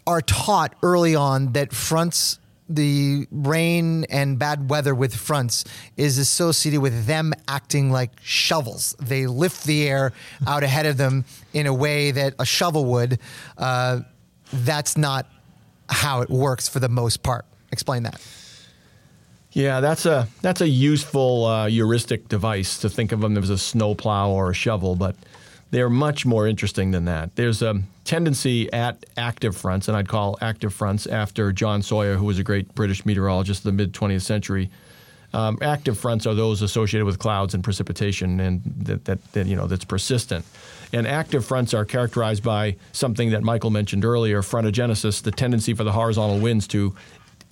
are 0.05 0.21
taught 0.21 0.75
early 0.83 1.15
on 1.15 1.53
that 1.53 1.73
fronts. 1.73 2.39
The 2.69 3.27
rain 3.29 4.05
and 4.05 4.39
bad 4.39 4.69
weather 4.69 4.95
with 4.95 5.13
fronts 5.13 5.65
is 5.97 6.17
associated 6.17 6.79
with 6.79 7.05
them 7.05 7.33
acting 7.47 7.91
like 7.91 8.11
shovels. 8.23 8.95
They 8.99 9.27
lift 9.27 9.65
the 9.65 9.87
air 9.87 10.13
out 10.47 10.63
ahead 10.63 10.85
of 10.85 10.97
them 10.97 11.25
in 11.51 11.67
a 11.67 11.73
way 11.73 12.11
that 12.11 12.35
a 12.39 12.45
shovel 12.45 12.85
would. 12.85 13.19
Uh, 13.57 13.99
that's 14.51 14.97
not 14.97 15.27
how 15.89 16.21
it 16.21 16.29
works 16.29 16.69
for 16.69 16.79
the 16.79 16.89
most 16.89 17.21
part. 17.21 17.45
Explain 17.71 18.03
that. 18.03 18.21
Yeah, 19.51 19.81
that's 19.81 20.05
a 20.05 20.27
that's 20.41 20.61
a 20.61 20.67
useful 20.67 21.45
uh, 21.45 21.67
heuristic 21.67 22.27
device 22.27 22.79
to 22.79 22.89
think 22.89 23.11
of 23.11 23.21
them 23.21 23.37
as 23.37 23.51
a 23.51 23.57
snowplow 23.57 24.31
or 24.31 24.49
a 24.49 24.53
shovel, 24.53 24.95
but 24.95 25.15
they're 25.73 25.89
much 25.89 26.23
more 26.23 26.47
interesting 26.47 26.91
than 26.91 27.05
that. 27.05 27.35
There's 27.35 27.63
a 27.63 27.81
tendency 28.05 28.71
at 28.71 29.03
active 29.17 29.57
fronts, 29.57 29.87
and 29.87 29.97
I'd 29.97 30.07
call 30.07 30.37
active 30.39 30.71
fronts 30.71 31.07
after 31.07 31.51
John 31.51 31.81
Sawyer, 31.81 32.15
who 32.15 32.25
was 32.25 32.37
a 32.37 32.43
great 32.43 32.75
British 32.75 33.07
meteorologist 33.07 33.61
of 33.61 33.63
the 33.63 33.71
mid 33.71 33.91
20th 33.91 34.21
century. 34.21 34.69
Um, 35.33 35.57
active 35.63 35.97
fronts 35.97 36.27
are 36.27 36.35
those 36.35 36.61
associated 36.61 37.05
with 37.05 37.17
clouds 37.17 37.55
and 37.55 37.63
precipitation, 37.63 38.39
and 38.39 38.61
that, 38.83 39.05
that, 39.05 39.31
that 39.33 39.47
you 39.47 39.55
know 39.55 39.65
that's 39.65 39.83
persistent. 39.83 40.45
And 40.93 41.07
active 41.07 41.43
fronts 41.43 41.73
are 41.73 41.85
characterized 41.85 42.43
by 42.43 42.75
something 42.91 43.31
that 43.31 43.41
Michael 43.41 43.71
mentioned 43.71 44.05
earlier, 44.05 44.43
frontogenesis, 44.43 45.23
the 45.23 45.31
tendency 45.31 45.73
for 45.73 45.83
the 45.83 45.93
horizontal 45.93 46.37
winds 46.37 46.67
to 46.67 46.95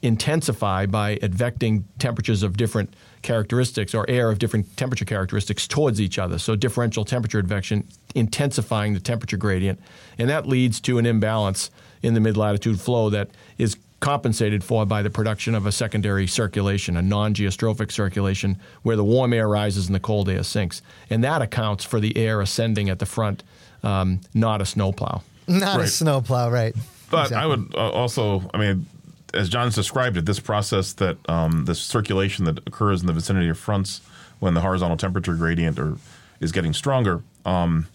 intensify 0.04 0.86
by 0.86 1.18
advecting 1.24 1.86
temperatures 1.98 2.44
of 2.44 2.56
different 2.56 2.94
characteristics 3.22 3.94
or 3.94 4.10
air 4.10 4.30
of 4.30 4.40
different 4.40 4.76
temperature 4.78 5.06
characteristics 5.06 5.68
towards 5.68 6.02
each 6.02 6.18
other. 6.18 6.38
So 6.38 6.56
differential 6.56 7.06
temperature 7.06 7.40
advection 7.40 7.88
intensifying 8.16 8.94
the 8.94 9.00
temperature 9.00 9.38
gradient. 9.38 9.80
And 10.18 10.30
that 10.30 10.48
leads 10.48 10.80
to 10.82 10.98
an 10.98 11.06
imbalance 11.06 11.70
in 12.02 12.14
the 12.14 12.20
mid 12.20 12.38
latitude 12.38 12.80
flow 12.80 13.10
that 13.10 13.30
is 13.58 13.78
compensated 14.00 14.64
for 14.64 14.86
by 14.86 15.02
the 15.02 15.10
production 15.10 15.56
of 15.56 15.66
a 15.66 15.72
secondary 15.72 16.28
circulation, 16.28 16.98
a 16.98 17.02
non 17.02 17.34
geostrophic 17.34 17.92
circulation, 17.92 18.58
where 18.82 18.96
the 18.96 19.04
warm 19.04 19.32
air 19.32 19.48
rises 19.48 19.88
and 19.88 19.96
the 19.96 20.00
cold 20.00 20.28
air 20.28 20.44
sinks. 20.44 20.82
And 21.10 21.24
that 21.24 21.42
accounts 21.42 21.86
for 21.86 22.00
the 22.00 22.18
air 22.18 22.42
ascending 22.42 22.90
at 22.90 23.00
the 23.00 23.06
front, 23.06 23.44
um, 23.84 24.20
not 24.34 24.62
a 24.62 24.66
snowplow. 24.66 25.22
Not 25.48 25.80
a 25.80 25.88
snowplow, 25.88 26.50
right? 26.50 26.76
But 27.10 27.32
I 27.32 27.46
would 27.46 27.74
uh, 27.76 27.90
also, 27.90 28.50
I 28.54 28.58
mean, 28.58 28.86
as 29.34 29.50
Jon's 29.50 29.76
described 29.76 30.18
it, 30.18 30.26
this 30.26 30.40
process 30.40 30.94
that 30.94 31.18
um, 31.30 31.66
this 31.66 31.80
circulation 31.80 32.46
that 32.46 32.60
occurs 32.68 33.02
in 33.02 33.08
the 33.08 33.14
vicinity 33.14 33.50
of 33.50 33.58
fronts 33.58 34.02
when 34.40 34.54
the 34.54 34.62
horizontal 34.62 34.98
temperature 34.98 35.36
gradient 35.36 35.80
or 35.80 35.98
is 36.40 36.52
getting 36.52 36.74
stronger, 36.74 37.22
um, 37.46 37.88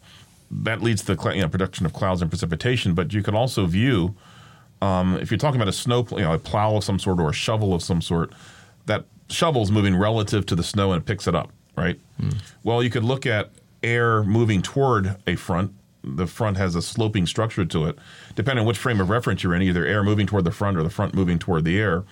that 0.50 0.80
leads 0.82 1.02
to 1.04 1.14
the 1.14 1.20
cl- 1.20 1.34
you 1.34 1.42
know, 1.42 1.48
production 1.48 1.84
of 1.84 1.92
clouds 1.92 2.22
and 2.22 2.30
precipitation. 2.30 2.94
But 2.94 3.12
you 3.12 3.22
can 3.22 3.34
also 3.34 3.66
view, 3.66 4.14
um, 4.80 5.16
if 5.16 5.30
you're 5.30 5.38
talking 5.38 5.60
about 5.60 5.68
a 5.68 5.72
snow, 5.72 6.04
pl- 6.04 6.20
you 6.20 6.24
know, 6.24 6.32
a 6.34 6.38
plow 6.38 6.76
of 6.76 6.84
some 6.84 6.98
sort 6.98 7.18
or 7.18 7.30
a 7.30 7.34
shovel 7.34 7.74
of 7.74 7.82
some 7.82 8.00
sort, 8.00 8.32
that 8.86 9.04
shovel's 9.28 9.70
moving 9.72 9.96
relative 9.96 10.46
to 10.46 10.54
the 10.54 10.62
snow 10.62 10.92
and 10.92 11.02
it 11.02 11.06
picks 11.06 11.26
it 11.26 11.34
up, 11.34 11.50
right? 11.76 11.98
Well, 12.62 12.82
you 12.82 12.90
could 12.90 13.04
look 13.04 13.26
at 13.26 13.50
air 13.82 14.22
moving 14.22 14.62
toward 14.62 15.16
a 15.26 15.34
front. 15.36 15.72
The 16.06 16.26
front 16.26 16.56
has 16.56 16.74
a 16.74 16.82
sloping 16.82 17.26
structure 17.26 17.64
to 17.64 17.86
it. 17.86 17.98
Depending 18.34 18.62
on 18.62 18.66
which 18.66 18.78
frame 18.78 19.00
of 19.00 19.10
reference 19.10 19.42
you're 19.42 19.54
in, 19.54 19.62
either 19.62 19.84
air 19.84 20.02
moving 20.02 20.26
toward 20.26 20.44
the 20.44 20.52
front 20.52 20.76
or 20.76 20.82
the 20.82 20.90
front 20.90 21.14
moving 21.14 21.38
toward 21.38 21.64
the 21.64 21.78
air, 21.78 22.04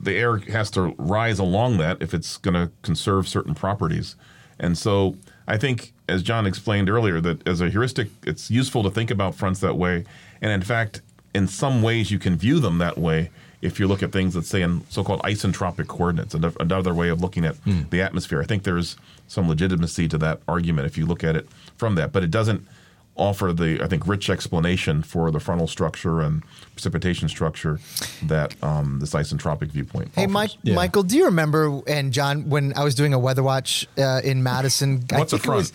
the 0.00 0.16
air 0.16 0.38
has 0.38 0.70
to 0.72 0.94
rise 0.98 1.38
along 1.38 1.78
that 1.78 2.02
if 2.02 2.12
it's 2.12 2.36
going 2.36 2.54
to 2.54 2.72
conserve 2.82 3.28
certain 3.28 3.54
properties. 3.54 4.16
And 4.58 4.76
so 4.76 5.16
I 5.46 5.56
think, 5.56 5.92
as 6.08 6.22
Jon 6.22 6.46
explained 6.46 6.90
earlier, 6.90 7.20
that 7.20 7.46
as 7.46 7.60
a 7.60 7.70
heuristic, 7.70 8.08
it's 8.26 8.50
useful 8.50 8.82
to 8.82 8.90
think 8.90 9.10
about 9.10 9.34
fronts 9.34 9.60
that 9.60 9.76
way. 9.76 10.04
And 10.40 10.50
in 10.50 10.62
fact, 10.62 11.02
in 11.34 11.46
some 11.46 11.82
ways, 11.82 12.10
you 12.10 12.18
can 12.18 12.36
view 12.36 12.58
them 12.60 12.78
that 12.78 12.98
way 12.98 13.30
if 13.62 13.78
you 13.78 13.86
look 13.86 14.02
at 14.02 14.10
things 14.10 14.34
that 14.34 14.44
say 14.44 14.60
in 14.60 14.84
so-called 14.90 15.22
isentropic 15.22 15.86
coordinates, 15.86 16.34
another 16.34 16.92
way 16.92 17.08
of 17.08 17.20
looking 17.20 17.44
at 17.44 17.54
hmm. 17.58 17.82
the 17.90 18.02
atmosphere. 18.02 18.40
I 18.40 18.44
think 18.44 18.64
there's 18.64 18.96
some 19.28 19.48
legitimacy 19.48 20.08
to 20.08 20.18
that 20.18 20.40
argument 20.48 20.86
if 20.86 20.98
you 20.98 21.06
look 21.06 21.22
at 21.22 21.36
it 21.36 21.48
from 21.76 21.94
that, 21.94 22.12
but 22.12 22.24
it 22.24 22.30
doesn't 22.30 22.66
offer 23.16 23.52
the 23.52 23.82
I 23.82 23.88
think 23.88 24.06
rich 24.06 24.30
explanation 24.30 25.02
for 25.02 25.30
the 25.30 25.38
frontal 25.40 25.66
structure 25.66 26.20
and 26.22 26.42
precipitation 26.72 27.28
structure 27.28 27.78
that 28.22 28.54
um, 28.62 28.98
this 29.00 29.12
isentropic 29.12 29.68
viewpoint. 29.68 30.10
Hey, 30.14 30.22
offers. 30.22 30.32
Mike, 30.32 30.50
Yeah. 30.62 30.74
Michael, 30.74 31.02
do 31.02 31.16
you 31.16 31.26
remember 31.26 31.80
and 31.86 32.12
Jon 32.12 32.48
when 32.48 32.72
I 32.76 32.84
was 32.84 32.94
doing 32.94 33.12
a 33.12 33.18
weather 33.18 33.42
watch 33.42 33.86
uh, 33.98 34.20
in 34.24 34.42
Madison? 34.42 35.04
What's 35.10 35.32
a 35.32 35.38
think 35.38 35.44
front? 35.44 35.72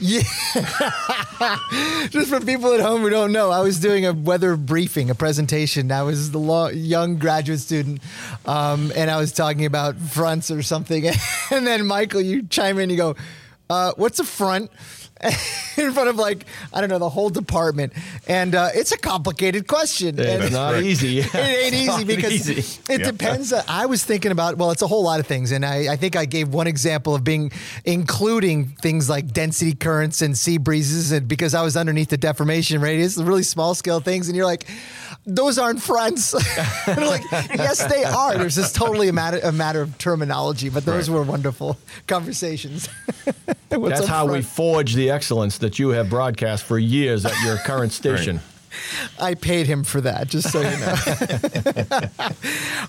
yeah. 0.00 0.22
Just 2.10 2.28
for 2.30 2.40
people 2.40 2.72
at 2.72 2.80
home 2.80 3.02
who 3.02 3.10
don't 3.10 3.30
know, 3.32 3.50
I 3.50 3.60
was 3.60 3.78
doing 3.78 4.04
a 4.06 4.12
weather 4.12 4.56
briefing, 4.56 5.10
a 5.10 5.14
presentation. 5.14 5.92
I 5.92 6.02
was 6.02 6.32
the 6.32 6.38
law, 6.38 6.68
young 6.68 7.16
graduate 7.18 7.60
student, 7.60 8.00
um, 8.46 8.92
and 8.96 9.10
I 9.10 9.18
was 9.18 9.32
talking 9.32 9.64
about 9.66 9.96
fronts 9.96 10.50
or 10.50 10.62
something. 10.62 11.04
And 11.50 11.66
then 11.66 11.86
Michael, 11.86 12.22
you 12.22 12.42
chime 12.44 12.78
in, 12.78 12.88
you 12.90 12.96
go, 12.96 13.14
uh, 13.70 13.92
"What's 13.96 14.18
a 14.18 14.24
front?" 14.24 14.70
in 15.76 15.92
front 15.92 16.08
of 16.08 16.16
like 16.16 16.44
I 16.72 16.80
don't 16.80 16.90
know 16.90 16.98
the 16.98 17.08
whole 17.08 17.30
department, 17.30 17.92
and 18.26 18.54
uh, 18.54 18.68
it's 18.74 18.92
a 18.92 18.98
complicated 18.98 19.66
question. 19.66 20.18
It's 20.18 20.44
And- 20.44 20.52
not 20.52 20.82
easy. 20.82 21.18
it 21.20 21.34
ain't 21.34 21.74
easy 21.74 22.04
because 22.04 22.32
easy. 22.50 22.80
it 22.92 23.00
Yeah. 23.00 23.10
depends. 23.10 23.52
Uh, 23.52 23.62
I 23.68 23.86
was 23.86 24.04
thinking 24.04 24.32
about 24.32 24.58
well, 24.58 24.70
it's 24.72 24.82
a 24.82 24.86
whole 24.86 25.04
lot 25.04 25.20
of 25.20 25.26
things, 25.26 25.52
and 25.52 25.64
I, 25.64 25.92
I 25.92 25.96
think 25.96 26.16
I 26.16 26.24
gave 26.24 26.48
one 26.48 26.66
example 26.66 27.14
of 27.14 27.22
being 27.24 27.52
including 27.84 28.66
things 28.82 29.08
like 29.08 29.32
density 29.32 29.74
currents 29.74 30.20
and 30.20 30.36
sea 30.36 30.58
breezes, 30.58 31.12
and 31.12 31.28
because 31.28 31.54
I 31.54 31.62
was 31.62 31.76
underneath 31.76 32.08
the 32.10 32.16
deformation 32.18 32.80
radius, 32.80 33.14
the 33.14 33.24
really 33.24 33.42
small 33.44 33.74
scale 33.74 34.00
things, 34.00 34.28
and 34.28 34.36
you're 34.36 34.46
like, 34.46 34.66
those 35.26 35.58
aren't 35.58 35.80
I'm 35.90 36.14
like, 37.06 37.22
yes, 37.32 37.84
they 37.86 38.04
are. 38.04 38.36
There's 38.36 38.54
just 38.56 38.74
totally 38.76 39.08
a 39.08 39.12
matter 39.12 39.40
a 39.42 39.52
matter 39.52 39.80
of 39.82 39.96
terminology, 39.98 40.68
but 40.68 40.84
those 40.84 41.08
Right. 41.08 41.16
were 41.18 41.22
wonderful 41.24 41.76
conversations. 42.06 42.88
That's 43.70 44.06
how 44.06 44.26
we 44.26 44.42
forge 44.42 44.94
the 44.94 45.10
excellence 45.10 45.58
that 45.58 45.78
you 45.78 45.88
have 45.90 46.08
broadcast 46.10 46.64
for 46.64 46.78
years 46.78 47.24
at 47.24 47.32
your 47.44 47.56
current 47.58 47.92
station. 48.02 48.40
I 49.20 49.34
paid 49.34 49.66
him 49.68 49.84
for 49.84 50.00
that, 50.00 50.26
just 50.28 50.50
so 50.50 50.60
you 50.60 50.76
know. 50.78 50.94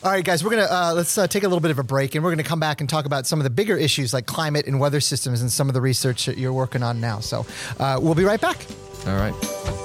All 0.03 0.11
right, 0.11 0.23
guys, 0.25 0.43
we're 0.43 0.49
gonna 0.49 0.63
uh, 0.69 0.93
let's 0.95 1.15
uh, 1.17 1.27
take 1.27 1.43
a 1.43 1.47
little 1.47 1.59
bit 1.59 1.71
of 1.71 1.77
a 1.79 1.83
break, 1.83 2.15
and 2.15 2.23
we're 2.23 2.31
gonna 2.31 2.41
come 2.43 2.59
back 2.59 2.81
and 2.81 2.89
talk 2.89 3.05
about 3.05 3.27
some 3.27 3.39
of 3.39 3.43
the 3.43 3.49
bigger 3.51 3.77
issues 3.77 4.13
like 4.13 4.25
climate 4.25 4.65
and 4.67 4.79
weather 4.79 4.99
systems, 4.99 5.41
and 5.41 5.51
some 5.51 5.67
of 5.69 5.73
the 5.75 5.81
research 5.81 6.25
that 6.25 6.37
you're 6.39 6.53
working 6.53 6.81
on 6.83 6.99
now. 6.99 7.19
So 7.19 7.45
uh, 7.79 7.99
we'll 8.01 8.15
be 8.15 8.23
right 8.23 8.41
back. 8.41 8.65
All 9.05 9.15
right. 9.15 9.84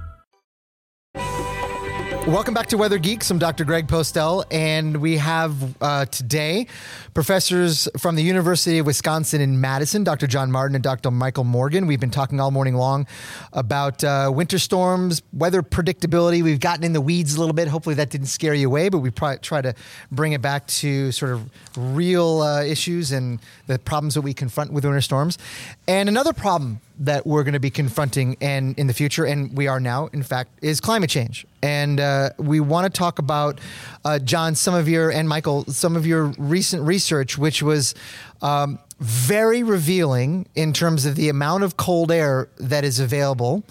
Welcome 2.27 2.53
back 2.53 2.67
to 2.67 2.77
Weather 2.77 2.99
Geeks. 2.99 3.31
I'm 3.31 3.39
Dr. 3.39 3.65
Greg 3.65 3.87
Postel, 3.87 4.45
and 4.51 4.97
we 4.97 5.17
have 5.17 5.81
uh, 5.81 6.05
today 6.05 6.67
professors 7.15 7.89
from 7.97 8.15
the 8.15 8.21
University 8.21 8.77
of 8.77 8.85
Wisconsin 8.85 9.41
in 9.41 9.59
Madison, 9.59 10.03
Dr. 10.03 10.27
Jon 10.27 10.51
Martin 10.51 10.75
and 10.75 10.83
Dr. 10.83 11.09
Michael 11.09 11.45
Morgan. 11.45 11.87
We've 11.87 11.99
been 11.99 12.11
talking 12.11 12.39
all 12.39 12.51
morning 12.51 12.75
long 12.75 13.07
about 13.53 14.03
uh, 14.03 14.31
winter 14.33 14.59
storms, 14.59 15.23
weather 15.33 15.63
predictability. 15.63 16.43
We've 16.43 16.59
gotten 16.59 16.83
in 16.83 16.93
the 16.93 17.01
weeds 17.01 17.35
a 17.35 17.39
little 17.39 17.55
bit. 17.55 17.67
Hopefully, 17.67 17.95
that 17.95 18.11
didn't 18.11 18.27
scare 18.27 18.53
you 18.53 18.67
away, 18.67 18.89
but 18.89 18.99
we 18.99 19.09
try 19.09 19.37
to 19.37 19.73
bring 20.11 20.33
it 20.33 20.43
back 20.43 20.67
to 20.67 21.11
sort 21.11 21.31
of 21.31 21.49
real 21.75 22.43
uh, 22.43 22.63
issues 22.63 23.11
and 23.11 23.39
the 23.65 23.79
problems 23.79 24.13
that 24.13 24.21
we 24.21 24.35
confront 24.35 24.71
with 24.71 24.85
winter 24.85 25.01
storms. 25.01 25.39
And 25.87 26.07
another 26.07 26.33
problem 26.33 26.81
that 26.99 27.25
we're 27.25 27.43
going 27.43 27.53
to 27.53 27.59
be 27.59 27.69
confronting 27.69 28.37
and 28.41 28.77
in 28.77 28.87
the 28.87 28.93
future, 28.93 29.25
and 29.25 29.55
we 29.57 29.67
are 29.67 29.79
now, 29.79 30.07
in 30.13 30.23
fact, 30.23 30.51
is 30.61 30.79
climate 30.79 31.09
change. 31.09 31.45
And 31.61 31.99
uh, 31.99 32.31
we 32.37 32.59
want 32.59 32.91
to 32.91 32.97
talk 32.97 33.19
about, 33.19 33.59
uh, 34.05 34.19
Jon, 34.19 34.55
some 34.55 34.73
of 34.73 34.87
your 34.87 35.11
and 35.11 35.27
Michael, 35.27 35.65
some 35.65 35.95
of 35.95 36.05
your 36.05 36.33
recent 36.37 36.83
research, 36.83 37.37
which 37.37 37.61
was 37.63 37.95
um, 38.41 38.79
very 38.99 39.63
revealing 39.63 40.47
in 40.55 40.73
terms 40.73 41.05
of 41.05 41.15
the 41.15 41.29
amount 41.29 41.63
of 41.63 41.77
cold 41.77 42.11
air 42.11 42.49
that 42.57 42.83
is 42.83 42.99
available 42.99 43.63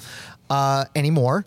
uh, 0.51 0.85
anymore, 0.95 1.47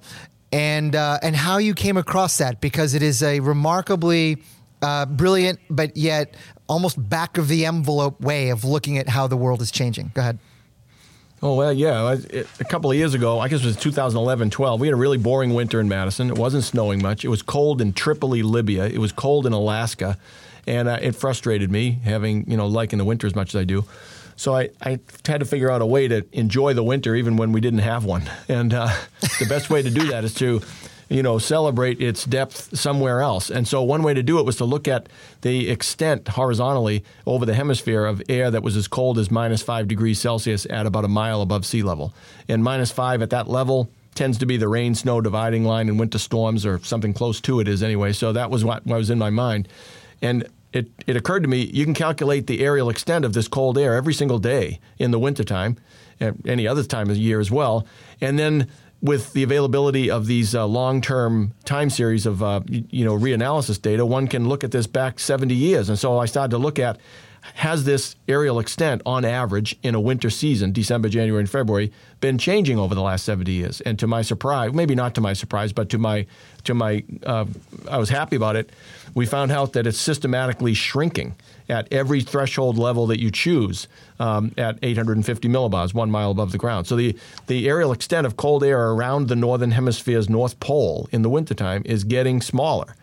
and 0.52 0.96
uh, 0.96 1.20
and 1.22 1.36
how 1.36 1.58
you 1.58 1.74
came 1.74 1.98
across 1.98 2.38
that 2.38 2.62
because 2.62 2.94
it 2.94 3.02
is 3.02 3.22
a 3.22 3.40
remarkably 3.40 4.42
uh, 4.82 5.06
brilliant, 5.06 5.60
but 5.70 5.96
yet 5.98 6.36
almost 6.68 7.10
back 7.10 7.38
of 7.38 7.48
the 7.48 7.66
envelope 7.66 8.20
way 8.22 8.50
of 8.50 8.64
looking 8.64 8.98
at 8.98 9.10
how 9.10 9.28
the 9.28 9.38
world 9.38 9.62
is 9.62 9.72
changing. 9.72 10.12
Go 10.14 10.22
ahead. 10.22 10.40
Oh, 11.44 11.56
well, 11.56 11.74
yeah. 11.74 12.16
A 12.62 12.64
couple 12.64 12.90
of 12.90 12.96
years 12.96 13.14
ago, 13.14 13.38
I 13.38 13.50
guess 13.50 13.60
it 13.60 13.66
was 13.66 13.76
2011 13.76 14.50
12, 14.50 14.80
we 14.80 14.88
had 14.88 14.94
a 14.94 14.96
really 14.96 15.18
boring 15.18 15.54
winter 15.54 15.82
in 15.82 15.90
Madison. 15.90 16.30
It 16.30 16.38
wasn't 16.38 16.64
snowing 16.64 17.02
much. 17.02 17.26
It 17.26 17.28
was 17.28 17.42
cold 17.42 17.82
in 17.82 17.92
Tripoli, 17.92 18.42
Libya. 18.44 18.86
It 18.86 19.00
was 19.00 19.12
cold 19.12 19.46
in 19.46 19.52
Alaska. 19.52 20.18
And 20.66 20.88
uh, 20.88 21.00
it 21.02 21.18
frustrated 21.18 21.70
me, 21.70 22.00
having, 22.06 22.50
you 22.50 22.56
know, 22.56 22.66
liking 22.68 22.98
the 22.98 23.04
winter 23.04 23.28
as 23.28 23.36
much 23.36 23.54
as 23.54 23.60
I 23.60 23.66
do. 23.66 23.84
So 24.38 24.56
I, 24.56 24.70
I 24.82 25.00
had 25.26 25.42
to 25.42 25.46
figure 25.46 25.70
out 25.70 25.82
a 25.82 25.86
way 25.86 26.08
to 26.08 26.26
enjoy 26.32 26.76
the 26.76 26.84
winter 26.84 27.14
even 27.14 27.36
when 27.36 27.52
we 27.52 27.60
didn't 27.60 27.80
have 27.80 28.06
one. 28.06 28.24
And 28.48 28.74
uh, 28.74 28.88
the 29.40 29.46
best 29.50 29.70
way 29.70 29.82
to 29.82 29.90
do 29.90 30.08
that 30.12 30.24
is 30.24 30.34
to 30.36 30.62
you 31.14 31.22
know, 31.22 31.38
celebrate 31.38 32.02
its 32.02 32.26
depth 32.26 32.76
somewhere 32.76 33.22
else. 33.22 33.52
And 33.52 33.68
so 33.68 33.84
one 33.84 34.02
way 34.02 34.16
to 34.16 34.24
do 34.24 34.40
it 34.40 34.46
was 34.48 34.56
to 34.56 34.66
look 34.66 34.88
at 34.88 35.08
the 35.42 35.70
extent 35.70 36.28
horizontally 36.30 37.04
over 37.28 37.46
the 37.46 37.54
hemisphere 37.54 38.04
of 38.06 38.20
air 38.28 38.50
that 38.50 38.64
was 38.64 38.76
as 38.76 38.88
cold 38.88 39.20
as 39.20 39.30
minus 39.30 39.62
five 39.62 39.88
degrees 39.88 40.20
Celsius 40.20 40.66
at 40.72 40.88
about 40.88 41.06
a 41.06 41.08
mile 41.08 41.44
above 41.44 41.68
sea 41.68 41.84
level. 41.84 42.16
And 42.50 42.64
minus 42.64 42.92
five 42.92 43.22
at 43.22 43.30
that 43.30 43.48
level 43.48 43.92
tends 44.16 44.40
to 44.40 44.48
be 44.48 44.58
the 44.58 44.68
rain 44.68 44.96
snow 44.96 45.22
dividing 45.22 45.66
line 45.66 45.88
in 45.88 46.00
winter 46.00 46.18
storms 46.18 46.66
or 46.66 46.80
something 46.80 47.14
close 47.14 47.40
to 47.42 47.60
it 47.60 47.68
is 47.68 47.84
anyway. 47.84 48.12
So 48.12 48.34
that 48.34 48.50
was 48.50 48.66
what, 48.66 48.84
was 48.84 49.12
in 49.12 49.20
my 49.20 49.30
mind. 49.30 49.68
And 50.20 50.48
it, 50.72 50.88
it 51.06 51.16
occurred 51.16 51.44
to 51.44 51.50
me 51.50 51.62
you 51.62 51.86
can 51.86 51.94
calculate 51.94 52.48
the 52.48 52.62
areal 52.62 52.90
extent 52.90 53.24
of 53.24 53.34
this 53.34 53.48
cold 53.48 53.78
air 53.78 53.94
every 53.94 54.16
single 54.16 54.40
day 54.40 54.80
in 54.98 55.12
the 55.12 55.20
wintertime, 55.20 55.78
any 56.46 56.68
other 56.68 56.84
time 56.84 57.10
of 57.10 57.16
the 57.16 57.22
year 57.22 57.40
as 57.40 57.52
well. 57.52 57.86
And 58.20 58.40
then 58.40 58.68
with 59.04 59.34
the 59.34 59.44
availability 59.44 60.10
of 60.10 60.28
these 60.28 60.56
uh, 60.56 60.66
long-term 60.66 61.54
time 61.66 61.90
series 61.90 62.26
of 62.26 62.42
uh, 62.42 62.62
you 62.68 63.04
know 63.04 63.14
reanalysis 63.14 63.80
data, 63.80 64.06
one 64.06 64.28
can 64.28 64.48
look 64.48 64.64
at 64.64 64.72
this 64.72 64.88
back 64.88 65.20
70 65.20 65.54
years. 65.54 65.90
And 65.90 66.00
so 66.00 66.18
I 66.18 66.26
started 66.26 66.52
to 66.52 66.58
look 66.58 66.80
at 66.80 66.98
has 67.56 67.84
this 67.84 68.16
areal 68.30 68.62
extent 68.62 69.02
on 69.06 69.26
average 69.26 69.76
in 69.84 69.96
a 69.96 70.00
winter 70.00 70.30
season, 70.30 70.72
December, 70.72 71.10
January, 71.10 71.42
and 71.42 71.50
February, 71.50 71.92
been 72.22 72.38
changing 72.38 72.80
over 72.80 72.96
the 72.96 73.02
last 73.02 73.26
70 73.26 73.52
years? 73.52 73.82
And 73.82 74.00
to 74.00 74.08
my 74.08 74.22
surprise, 74.22 74.74
maybe 74.74 74.96
not 74.96 75.14
to 75.16 75.22
my 75.22 75.34
surprise, 75.34 75.74
but 75.74 75.90
to 75.90 75.98
my 75.98 76.26
to 76.64 76.74
my 76.74 77.04
uh, 77.26 77.46
I 77.92 77.98
was 77.98 78.08
happy 78.08 78.38
about 78.38 78.56
it. 78.56 78.72
We 79.14 79.26
found 79.26 79.52
out 79.52 79.74
that 79.74 79.86
it's 79.86 79.98
systematically 79.98 80.74
shrinking 80.74 81.36
at 81.70 81.92
every 81.92 82.22
threshold 82.22 82.78
level 82.78 83.08
that 83.08 83.20
you 83.20 83.32
choose 83.32 83.88
um, 84.20 84.52
at 84.58 84.78
850 84.82 85.48
millibars, 85.48 85.94
one 85.94 86.12
mile 86.12 86.32
above 86.32 86.52
the 86.52 86.58
ground. 86.58 86.88
So 86.88 86.96
the, 86.96 87.18
the 87.48 87.68
areal 87.68 87.94
extent 87.94 88.28
of 88.28 88.38
cold 88.38 88.64
air 88.64 88.92
around 88.92 89.28
the 89.28 89.36
northern 89.36 89.72
hemisphere's 89.72 90.30
north 90.30 90.60
pole 90.60 91.08
in 91.12 91.22
the 91.22 91.30
wintertime 91.30 91.84
is 91.86 92.04
getting 92.04 92.42
smaller 92.42 92.96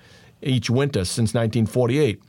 each 0.42 0.70
winter 0.70 1.04
since 1.04 1.34
1948. 1.34 2.22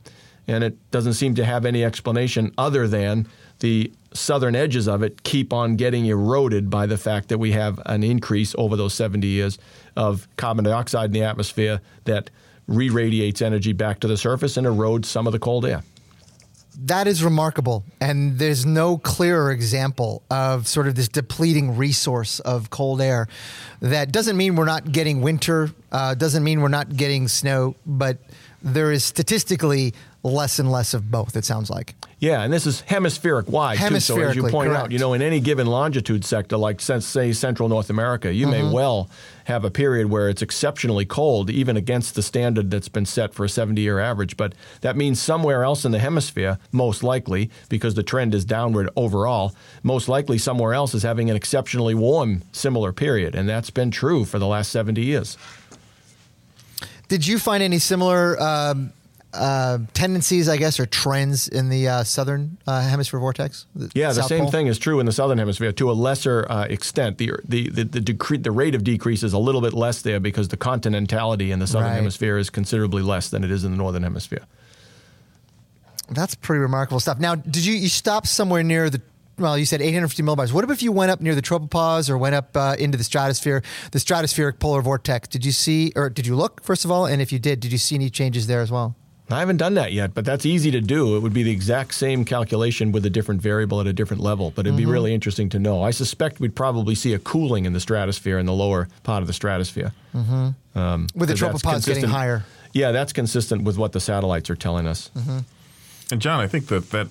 And 0.48 0.64
it 0.64 0.90
doesn't 0.90 1.14
seem 1.14 1.34
to 1.36 1.44
have 1.44 1.64
any 1.64 1.84
explanation 1.84 2.52
other 2.58 2.88
than 2.88 3.28
the 3.60 3.92
southern 4.12 4.54
edges 4.54 4.88
of 4.88 5.02
it 5.02 5.22
keep 5.22 5.52
on 5.52 5.76
getting 5.76 6.06
eroded 6.06 6.68
by 6.68 6.84
the 6.84 6.98
fact 6.98 7.28
that 7.28 7.38
we 7.38 7.52
have 7.52 7.80
an 7.86 8.02
increase 8.02 8.54
over 8.58 8.76
those 8.76 8.92
70 8.92 9.26
years 9.26 9.58
of 9.96 10.28
carbon 10.36 10.64
dioxide 10.64 11.06
in 11.06 11.12
the 11.12 11.22
atmosphere 11.22 11.80
that 12.04 12.28
re 12.66 12.90
radiates 12.90 13.40
energy 13.40 13.72
back 13.72 14.00
to 14.00 14.08
the 14.08 14.16
surface 14.16 14.56
and 14.56 14.66
erodes 14.66 15.06
some 15.06 15.26
of 15.26 15.32
the 15.32 15.38
cold 15.38 15.64
air 15.64 15.82
that 16.80 17.06
is 17.06 17.22
remarkable. 17.22 17.84
And 18.00 18.38
there's 18.38 18.64
no 18.66 18.98
clearer 18.98 19.50
example 19.50 20.22
of 20.30 20.66
sort 20.66 20.88
of 20.88 20.94
this 20.94 21.08
depleting 21.08 21.76
resource 21.76 22.40
of 22.40 22.70
cold 22.70 23.00
air. 23.00 23.28
That 23.80 24.12
doesn't 24.12 24.36
mean 24.36 24.56
we're 24.56 24.64
not 24.64 24.90
getting 24.90 25.20
winter, 25.20 25.70
uh, 25.90 26.14
doesn't 26.14 26.44
mean 26.44 26.60
we're 26.60 26.68
not 26.68 26.96
getting 26.96 27.28
snow, 27.28 27.76
but 27.86 28.18
there 28.62 28.92
is 28.92 29.04
statistically 29.04 29.94
less 30.22 30.58
and 30.58 30.70
less 30.70 30.94
of 30.94 31.10
both, 31.10 31.36
it 31.36 31.44
sounds 31.44 31.68
like. 31.68 31.94
Yeah, 32.22 32.42
and 32.42 32.52
this 32.52 32.68
is 32.68 32.82
hemispheric 32.82 33.48
wide, 33.48 33.78
too. 33.78 33.98
So 33.98 34.20
as 34.20 34.36
you 34.36 34.42
point 34.44 34.68
correct. 34.68 34.84
out, 34.84 34.92
you 34.92 35.00
know, 35.00 35.12
in 35.12 35.22
any 35.22 35.40
given 35.40 35.66
longitude 35.66 36.24
sector, 36.24 36.56
like 36.56 36.80
say 36.80 37.32
Central 37.32 37.68
North 37.68 37.90
America, 37.90 38.32
you 38.32 38.46
mm-hmm. 38.46 38.68
may 38.68 38.72
well 38.72 39.10
have 39.46 39.64
a 39.64 39.72
period 39.72 40.08
where 40.08 40.28
it's 40.28 40.40
exceptionally 40.40 41.04
cold, 41.04 41.50
even 41.50 41.76
against 41.76 42.14
the 42.14 42.22
standard 42.22 42.70
that's 42.70 42.88
been 42.88 43.06
set 43.06 43.34
for 43.34 43.44
a 43.44 43.48
70-year 43.48 43.98
average. 43.98 44.36
But 44.36 44.54
that 44.82 44.96
means 44.96 45.20
somewhere 45.20 45.64
else 45.64 45.84
in 45.84 45.90
the 45.90 45.98
hemisphere, 45.98 46.58
most 46.70 47.02
likely, 47.02 47.50
because 47.68 47.94
the 47.94 48.04
trend 48.04 48.36
is 48.36 48.44
downward 48.44 48.88
overall, 48.94 49.52
most 49.82 50.08
likely 50.08 50.38
somewhere 50.38 50.74
else 50.74 50.94
is 50.94 51.02
having 51.02 51.28
an 51.28 51.34
exceptionally 51.34 51.96
warm 51.96 52.42
similar 52.52 52.92
period, 52.92 53.34
and 53.34 53.48
that's 53.48 53.70
been 53.70 53.90
true 53.90 54.24
for 54.24 54.38
the 54.38 54.46
last 54.46 54.70
70 54.70 55.02
years. 55.02 55.36
Did 57.08 57.26
you 57.26 57.40
find 57.40 57.64
any 57.64 57.80
similar 57.80 58.40
um, 58.40 58.92
uh, 59.34 59.78
tendencies, 59.94 60.48
I 60.48 60.56
guess, 60.56 60.78
or 60.78 60.86
trends 60.86 61.48
in 61.48 61.68
the 61.68 61.88
uh, 61.88 62.04
southern 62.04 62.58
uh, 62.66 62.80
hemisphere 62.80 63.20
vortex? 63.20 63.66
The 63.74 63.90
yeah, 63.94 64.12
the 64.12 64.22
same 64.22 64.42
pole? 64.42 64.50
thing 64.50 64.66
is 64.66 64.78
true 64.78 65.00
in 65.00 65.06
the 65.06 65.12
southern 65.12 65.38
hemisphere 65.38 65.72
to 65.72 65.90
a 65.90 65.92
lesser 65.92 66.46
uh, 66.50 66.64
extent. 66.64 67.18
The 67.18 67.32
the 67.44 67.70
the 67.70 67.84
the, 67.84 68.00
decre- 68.00 68.42
the, 68.42 68.50
rate 68.50 68.74
of 68.74 68.84
decrease 68.84 69.22
is 69.22 69.32
a 69.32 69.38
little 69.38 69.60
bit 69.60 69.72
less 69.72 70.02
there 70.02 70.20
because 70.20 70.48
the 70.48 70.56
continentality 70.56 71.50
in 71.50 71.58
the 71.58 71.66
southern 71.66 71.88
right. 71.88 71.96
hemisphere 71.96 72.38
is 72.38 72.50
considerably 72.50 73.02
less 73.02 73.30
than 73.30 73.44
it 73.44 73.50
is 73.50 73.64
in 73.64 73.70
the 73.70 73.76
northern 73.76 74.02
hemisphere. 74.02 74.44
That's 76.10 76.34
pretty 76.34 76.60
remarkable 76.60 77.00
stuff. 77.00 77.18
Now, 77.18 77.34
did 77.34 77.64
you 77.64 77.74
you 77.74 77.88
stop 77.88 78.26
somewhere 78.26 78.62
near 78.62 78.90
the 78.90 79.00
well, 79.38 79.56
you 79.56 79.64
said 79.64 79.80
850 79.80 80.22
millibars. 80.22 80.52
What 80.52 80.68
if 80.70 80.82
you 80.82 80.92
went 80.92 81.10
up 81.10 81.20
near 81.20 81.34
the 81.34 81.42
tropopause 81.42 82.10
or 82.10 82.18
went 82.18 82.34
up 82.34 82.56
uh, 82.56 82.76
into 82.78 82.98
the 82.98 83.04
stratosphere, 83.04 83.62
the 83.90 83.98
stratospheric 83.98 84.58
polar 84.58 84.82
vortex? 84.82 85.26
Did 85.26 85.44
you 85.44 85.52
see, 85.52 85.90
or 85.96 86.10
did 86.10 86.26
you 86.26 86.36
look, 86.36 86.62
first 86.62 86.84
of 86.84 86.90
all? 86.90 87.06
And 87.06 87.22
if 87.22 87.32
you 87.32 87.38
did, 87.38 87.60
did 87.60 87.72
you 87.72 87.78
see 87.78 87.94
any 87.94 88.10
changes 88.10 88.46
there 88.46 88.60
as 88.60 88.70
well? 88.70 88.94
I 89.32 89.40
haven't 89.40 89.58
done 89.58 89.74
that 89.74 89.92
yet, 89.92 90.14
but 90.14 90.24
that's 90.24 90.44
easy 90.44 90.70
to 90.70 90.80
do. 90.80 91.16
It 91.16 91.20
would 91.20 91.32
be 91.32 91.42
the 91.42 91.50
exact 91.50 91.94
same 91.94 92.24
calculation 92.24 92.92
with 92.92 93.06
a 93.06 93.10
different 93.10 93.40
variable 93.40 93.80
at 93.80 93.86
a 93.86 93.92
different 93.92 94.22
level, 94.22 94.50
but 94.50 94.66
it'd 94.66 94.78
mm-hmm. 94.78 94.86
be 94.86 94.92
really 94.92 95.14
interesting 95.14 95.48
to 95.50 95.58
know. 95.58 95.82
I 95.82 95.90
suspect 95.90 96.40
we'd 96.40 96.54
probably 96.54 96.94
see 96.94 97.12
a 97.12 97.18
cooling 97.18 97.64
in 97.64 97.72
the 97.72 97.80
stratosphere 97.80 98.38
in 98.38 98.46
the 98.46 98.52
lower 98.52 98.88
part 99.02 99.22
of 99.22 99.26
the 99.26 99.32
stratosphere. 99.32 99.92
Mm-hmm. 100.14 100.78
Um, 100.78 101.08
with 101.14 101.28
the 101.28 101.34
tropopause 101.34 101.86
getting 101.86 102.04
higher. 102.04 102.44
Yeah, 102.72 102.92
that's 102.92 103.12
consistent 103.12 103.64
with 103.64 103.76
what 103.76 103.92
the 103.92 104.00
satellites 104.00 104.48
are 104.50 104.56
telling 104.56 104.86
us. 104.86 105.10
Mm-hmm. 105.16 105.38
And 106.10 106.20
Jon, 106.20 106.40
I 106.40 106.46
think 106.46 106.66
that 106.68 106.90
that 106.90 107.08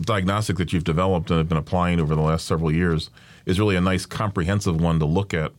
diagnostic 0.00 0.56
that 0.56 0.72
you've 0.72 0.84
developed 0.84 1.30
and 1.30 1.38
have 1.38 1.48
been 1.48 1.58
applying 1.58 2.00
over 2.00 2.14
the 2.14 2.20
last 2.20 2.46
several 2.46 2.72
years 2.72 3.10
is 3.46 3.60
really 3.60 3.76
a 3.76 3.80
nice 3.80 4.06
comprehensive 4.06 4.80
one 4.80 4.98
to 4.98 5.04
look 5.04 5.32
at 5.32 5.52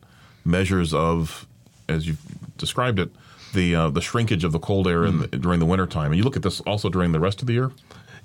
measures 0.44 0.94
of, 0.94 1.46
as 1.88 2.08
you've 2.08 2.22
described 2.58 3.00
it, 3.00 3.10
the 3.56 3.76
uh, 3.76 3.90
the 3.90 4.02
shrinkage 4.02 4.44
of 4.44 4.52
the 4.52 4.60
cold 4.60 4.88
air 4.88 5.02
mm. 5.02 5.32
the, 5.32 5.38
during 5.38 5.60
the 5.60 5.66
wintertime. 5.66 6.12
And 6.12 6.18
you 6.18 6.24
look 6.24 6.36
at 6.36 6.44
this 6.44 6.62
also 6.62 6.90
during 6.90 7.12
the 7.12 7.20
rest 7.20 7.42
of 7.42 7.48
the 7.48 7.54
year? 7.54 7.72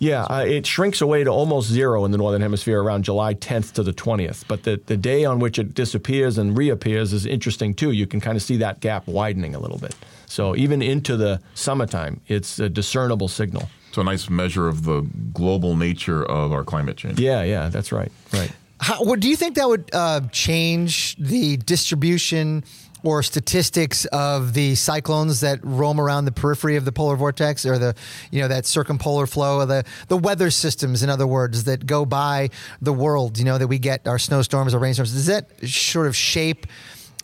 Yeah, 0.01 0.25
uh, 0.25 0.45
it 0.47 0.67
shrinks 0.67 1.03
away 1.03 1.25
to 1.25 1.31
almost 1.31 1.69
zero 1.69 2.07
in 2.07 2.11
the 2.11 2.17
northern 2.17 2.41
hemisphere 2.41 2.83
around 2.83 3.05
July 3.05 3.35
10th 3.35 3.75
to 3.75 3.83
the 3.83 3.93
20th. 3.93 4.45
But 4.49 4.63
the, 4.63 4.81
the 4.87 4.97
day 4.97 5.27
on 5.27 5.41
which 5.41 5.59
it 5.59 5.75
disappears 5.75 6.39
and 6.39 6.57
reappears 6.57 7.13
is 7.13 7.27
interesting 7.27 7.75
too. 7.75 7.91
You 7.91 8.07
can 8.07 8.19
kind 8.19 8.35
of 8.35 8.43
see 8.43 8.57
that 8.57 8.81
gap 8.81 9.07
widening 9.07 9.55
a 9.55 9.59
little 9.59 9.77
bit. 9.77 9.95
So 10.25 10.57
even 10.57 10.81
into 10.81 11.19
the 11.19 11.43
summertime, 11.53 12.23
it's 12.29 12.59
a 12.59 12.71
discernible 12.71 13.29
signal. 13.29 13.69
So 13.93 14.01
a 14.01 14.05
nice 14.05 14.31
measure 14.31 14.69
of 14.69 14.85
the 14.85 15.03
global 15.35 15.77
nature 15.77 16.25
of 16.25 16.51
our 16.51 16.65
climate 16.65 16.97
change. 16.97 17.21
Yeah, 17.21 17.43
yeah, 17.43 17.69
that's 17.69 17.93
right. 17.93 18.11
Right. 18.33 18.53
How, 18.81 19.05
what, 19.05 19.21
do 19.21 19.29
you 19.29 19.37
think 19.37 19.57
that 19.57 19.69
would 19.69 19.91
uh, 19.93 20.23
change 20.33 21.17
the 21.17 21.59
distribution 21.59 22.65
or 23.03 23.23
statistics 23.23 24.05
of 24.07 24.55
the 24.55 24.75
cyclones 24.75 25.41
that 25.41 25.61
roam 25.63 26.01
around 26.01 26.25
the 26.25 26.33
periphery 26.33 26.77
of 26.77 26.85
the 26.85 26.93
polar 26.93 27.17
vortex 27.17 27.65
or 27.65 27.79
the 27.79 27.95
you 28.31 28.41
know 28.41 28.49
that 28.49 28.67
circumpolar 28.67 29.27
flow 29.27 29.61
of 29.61 29.69
the 29.69 29.85
the 30.09 30.17
weather 30.17 30.51
systems 30.51 31.03
in 31.03 31.09
other 31.09 31.27
words 31.27 31.65
that 31.65 31.87
go 31.87 32.05
by 32.05 32.51
the 32.83 32.93
world 32.93 33.39
you 33.39 33.45
know 33.45 33.57
that 33.57 33.69
we 33.69 33.79
get 33.79 34.07
our 34.07 34.19
snowstorms 34.19 34.75
or 34.75 34.79
rainstorms? 34.79 35.13
Does 35.13 35.27
that 35.27 35.49
sort 35.67 36.07
of 36.07 36.17
shape 36.17 36.67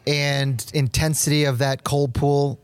and 0.07 0.65
intensity 0.73 1.45
of 1.45 1.59
that 1.59 1.85
cold 1.85 2.15
pool 2.15 2.59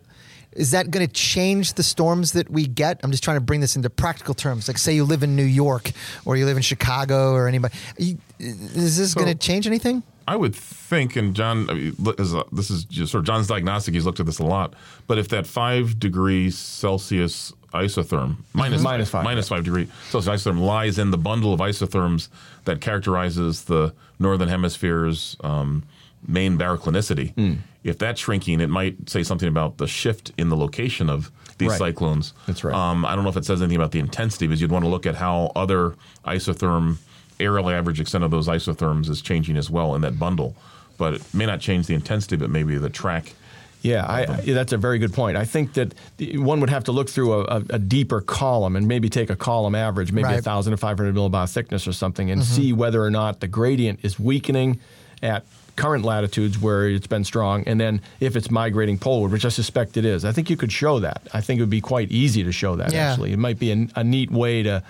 is 0.54 0.72
that 0.72 0.90
going 0.90 1.06
to 1.06 1.12
change 1.12 1.74
the 1.74 1.82
storms 1.82 2.32
that 2.32 2.50
we 2.50 2.66
get? 2.66 3.00
I'm 3.02 3.10
just 3.10 3.24
trying 3.24 3.36
to 3.36 3.40
bring 3.42 3.60
this 3.60 3.76
into 3.76 3.90
practical 3.90 4.34
terms. 4.34 4.68
Like, 4.68 4.78
say 4.78 4.94
you 4.94 5.04
live 5.04 5.22
in 5.22 5.36
New 5.36 5.44
York 5.44 5.92
or 6.24 6.36
you 6.36 6.44
live 6.46 6.56
in 6.56 6.62
Chicago 6.62 7.32
or 7.32 7.48
anybody. 7.48 7.74
You, 7.98 8.18
is 8.38 8.96
this 8.98 9.14
going 9.14 9.28
to 9.28 9.34
change 9.34 9.66
anything? 9.66 10.02
I 10.26 10.36
would 10.36 10.54
think, 10.54 11.16
and 11.16 11.34
Jon, 11.34 11.68
I 11.68 11.74
mean, 11.74 11.96
look, 11.98 12.20
is, 12.20 12.34
uh, 12.34 12.44
this 12.52 12.70
is 12.70 12.84
just 12.84 13.12
sort 13.12 13.20
of 13.20 13.26
Jon's 13.26 13.48
diagnostic. 13.48 13.94
He's 13.94 14.06
looked 14.06 14.20
at 14.20 14.26
this 14.26 14.38
a 14.38 14.44
lot. 14.44 14.74
But 15.06 15.18
if 15.18 15.28
that 15.28 15.46
five 15.46 15.98
degrees 15.98 16.56
Celsius 16.56 17.52
isotherm, 17.72 18.36
minus 18.52 18.82
Minus 18.82 19.10
five, 19.10 19.24
minus 19.24 19.48
five 19.48 19.64
degree 19.64 19.88
Celsius 20.10 20.42
isotherm, 20.42 20.60
lies 20.60 20.98
in 20.98 21.10
the 21.10 21.18
bundle 21.18 21.52
of 21.52 21.60
isotherms 21.60 22.28
that 22.64 22.80
characterizes 22.80 23.64
the 23.64 23.94
northern 24.18 24.48
hemisphere's 24.48 25.36
um, 25.42 25.82
main 26.26 26.56
baroclinicity. 26.56 27.34
Hmm. 27.34 27.54
If 27.84 27.98
that's 27.98 28.20
shrinking, 28.20 28.60
it 28.60 28.70
might 28.70 29.08
say 29.10 29.22
something 29.22 29.48
about 29.48 29.78
the 29.78 29.86
shift 29.88 30.30
in 30.38 30.48
the 30.50 30.56
location 30.56 31.10
of 31.10 31.30
these 31.58 31.70
Right. 31.70 31.78
cyclones. 31.78 32.32
That's 32.46 32.62
right. 32.64 32.74
Um, 32.74 33.04
I 33.04 33.14
don't 33.14 33.24
know 33.24 33.30
if 33.30 33.36
it 33.36 33.44
says 33.44 33.60
anything 33.60 33.76
about 33.76 33.90
the 33.92 33.98
intensity, 33.98 34.46
because 34.46 34.60
you'd 34.60 34.70
want 34.70 34.84
to 34.84 34.88
look 34.88 35.04
at 35.06 35.16
how 35.16 35.50
other 35.56 35.94
isotherm 36.24 36.96
aerial 37.40 37.68
average 37.70 38.00
extent 38.00 38.22
of 38.24 38.30
those 38.30 38.46
isotherms 38.48 39.08
is 39.08 39.20
changing 39.20 39.56
as 39.56 39.68
well 39.68 39.94
in 39.94 40.00
that 40.02 40.18
bundle. 40.18 40.54
But 40.98 41.14
it 41.14 41.22
may 41.34 41.46
not 41.46 41.60
change 41.60 41.86
the 41.86 41.94
intensity, 41.94 42.36
but 42.36 42.50
maybe 42.50 42.76
the 42.78 42.90
track. 42.90 43.34
Yeah, 43.80 44.04
I, 44.06 44.40
yeah, 44.44 44.54
that's 44.54 44.72
a 44.72 44.76
very 44.76 45.00
good 45.00 45.12
point. 45.12 45.36
I 45.36 45.44
think 45.44 45.72
that 45.72 45.92
the- 46.18 46.38
one 46.38 46.60
would 46.60 46.70
have 46.70 46.84
to 46.84 46.92
look 46.92 47.08
through 47.10 47.32
a, 47.32 47.40
a, 47.42 47.62
a 47.70 47.78
deeper 47.80 48.20
column 48.20 48.76
and 48.76 48.86
maybe 48.86 49.08
take 49.08 49.28
a 49.28 49.34
column 49.34 49.74
average, 49.74 50.12
maybe 50.12 50.26
Right. 50.26 50.34
1,000 50.34 50.70
to 50.70 50.76
500 50.76 51.12
millibar 51.16 51.52
thickness 51.52 51.88
or 51.88 51.92
something, 51.92 52.30
and 52.30 52.44
see 52.44 52.72
whether 52.72 53.02
or 53.02 53.10
not 53.10 53.40
the 53.40 53.48
gradient 53.48 53.98
is 54.04 54.20
weakening 54.20 54.78
at 55.20 55.44
current 55.76 56.04
latitudes 56.04 56.58
where 56.58 56.88
it's 56.88 57.06
been 57.06 57.24
strong, 57.24 57.64
and 57.66 57.80
then 57.80 58.00
if 58.20 58.36
it's 58.36 58.50
migrating 58.50 58.98
poleward, 58.98 59.32
which 59.32 59.44
I 59.44 59.48
suspect 59.48 59.96
it 59.96 60.04
is. 60.04 60.24
I 60.24 60.32
think 60.32 60.50
you 60.50 60.56
could 60.56 60.72
show 60.72 61.00
that. 61.00 61.22
I 61.32 61.40
think 61.40 61.58
it 61.58 61.62
would 61.62 61.70
be 61.70 61.80
quite 61.80 62.10
easy 62.10 62.44
to 62.44 62.52
show 62.52 62.76
that, 62.76 62.92
Yeah. 62.92 63.10
actually. 63.12 63.32
It 63.32 63.38
might 63.38 63.58
be 63.58 63.72
a, 63.72 63.88
a 63.96 64.04
neat 64.04 64.30
way 64.30 64.62
to, 64.62 64.82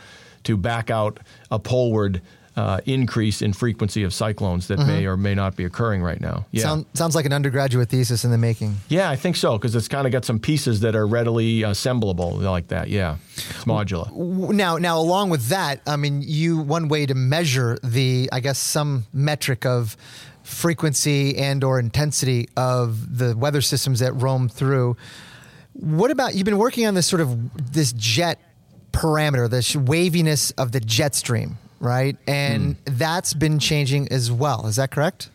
to 0.45 0.57
back 0.57 0.91
out 0.91 1.19
a 1.51 1.59
poleward 1.59 2.21
uh, 2.55 2.81
increase 2.85 3.41
in 3.41 3.51
frequency 3.55 4.03
of 4.03 4.13
cyclones 4.13 4.69
that 4.69 4.79
may 4.79 5.07
or 5.07 5.17
may 5.17 5.35
not 5.35 5.57
be 5.57 5.65
occurring 5.65 6.03
right 6.03 6.21
now. 6.21 6.45
Yeah. 6.51 6.65
Sound, 6.65 6.85
sounds 6.93 7.15
like 7.15 7.25
an 7.25 7.33
undergraduate 7.33 7.89
thesis 7.89 8.27
in 8.27 8.31
the 8.31 8.37
making. 8.37 8.77
Yeah, 8.91 9.09
I 9.09 9.17
think 9.17 9.37
so 9.37 9.57
because 9.57 9.75
it's 9.75 9.89
kind 9.89 10.07
of 10.07 10.13
got 10.13 10.27
some 10.27 10.39
pieces 10.39 10.81
that 10.81 10.95
are 10.95 11.07
readily 11.07 11.63
assemblable 11.63 12.33
like 12.33 12.69
that. 12.69 12.91
Yeah, 12.91 13.17
it's 13.37 13.65
modular. 13.65 14.13
Now, 14.53 14.77
now, 14.77 14.99
along 14.99 15.31
with 15.31 15.47
that, 15.49 15.81
I 15.87 15.97
mean, 15.97 16.21
you 16.23 16.59
one 16.59 16.89
way 16.89 17.07
to 17.07 17.15
measure 17.15 17.79
the, 17.83 18.29
I 18.31 18.41
guess, 18.41 18.59
some 18.59 19.07
metric 19.15 19.65
of 19.65 19.97
frequency 20.43 21.37
and 21.39 21.63
or 21.65 21.79
intensity 21.79 22.49
of 22.57 23.19
the 23.19 23.37
weather 23.37 23.61
systems 23.61 24.01
that 24.01 24.13
roam 24.13 24.49
through. 24.49 24.97
What 25.75 26.11
about 26.11 26.35
you've 26.35 26.45
been 26.45 26.59
working 26.59 26.87
on 26.87 26.95
this 26.95 27.07
sort 27.07 27.21
of 27.21 27.73
this 27.73 27.93
jet 27.93 28.39
parameter, 28.93 29.49
this 29.49 29.75
waviness 29.75 30.51
of 30.53 30.73
the 30.73 30.81
jet 30.81 31.15
stream, 31.15 31.59
right? 31.81 32.17
And 32.27 32.77
that's 32.85 33.35
been 33.35 33.59
changing 33.59 34.13
as 34.13 34.31
well. 34.31 34.67
Is 34.67 34.77
that 34.77 34.91
correct? 34.91 35.31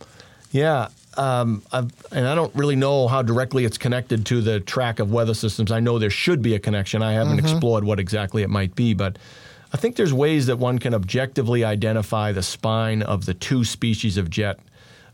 Yeah. 0.51 0.89
Um, 1.15 1.63
I've, 1.71 1.91
and 2.11 2.27
I 2.27 2.35
don't 2.35 2.53
really 2.53 2.75
know 2.75 3.07
how 3.07 3.23
directly 3.23 3.65
it's 3.65 3.79
connected 3.79 4.25
to 4.27 4.41
the 4.41 4.59
track 4.59 4.99
of 4.99 5.11
weather 5.11 5.33
systems. 5.33 5.71
I 5.71 5.79
know 5.79 5.97
there 5.97 6.11
should 6.11 6.43
be 6.43 6.53
a 6.53 6.59
connection. 6.59 7.01
I 7.01 7.13
haven't 7.13 7.39
explored 7.39 7.83
what 7.83 7.99
exactly 7.99 8.43
it 8.43 8.51
might 8.51 8.75
be, 8.75 8.93
but 8.93 9.17
I 9.73 9.77
think 9.77 9.95
there's 9.95 10.13
ways 10.13 10.45
that 10.45 10.57
one 10.57 10.77
can 10.77 10.93
objectively 10.93 11.63
identify 11.63 12.31
the 12.31 12.43
spine 12.43 13.01
of 13.01 13.25
the 13.25 13.33
two 13.33 13.65
species 13.65 14.17
of 14.17 14.29
jet 14.29 14.59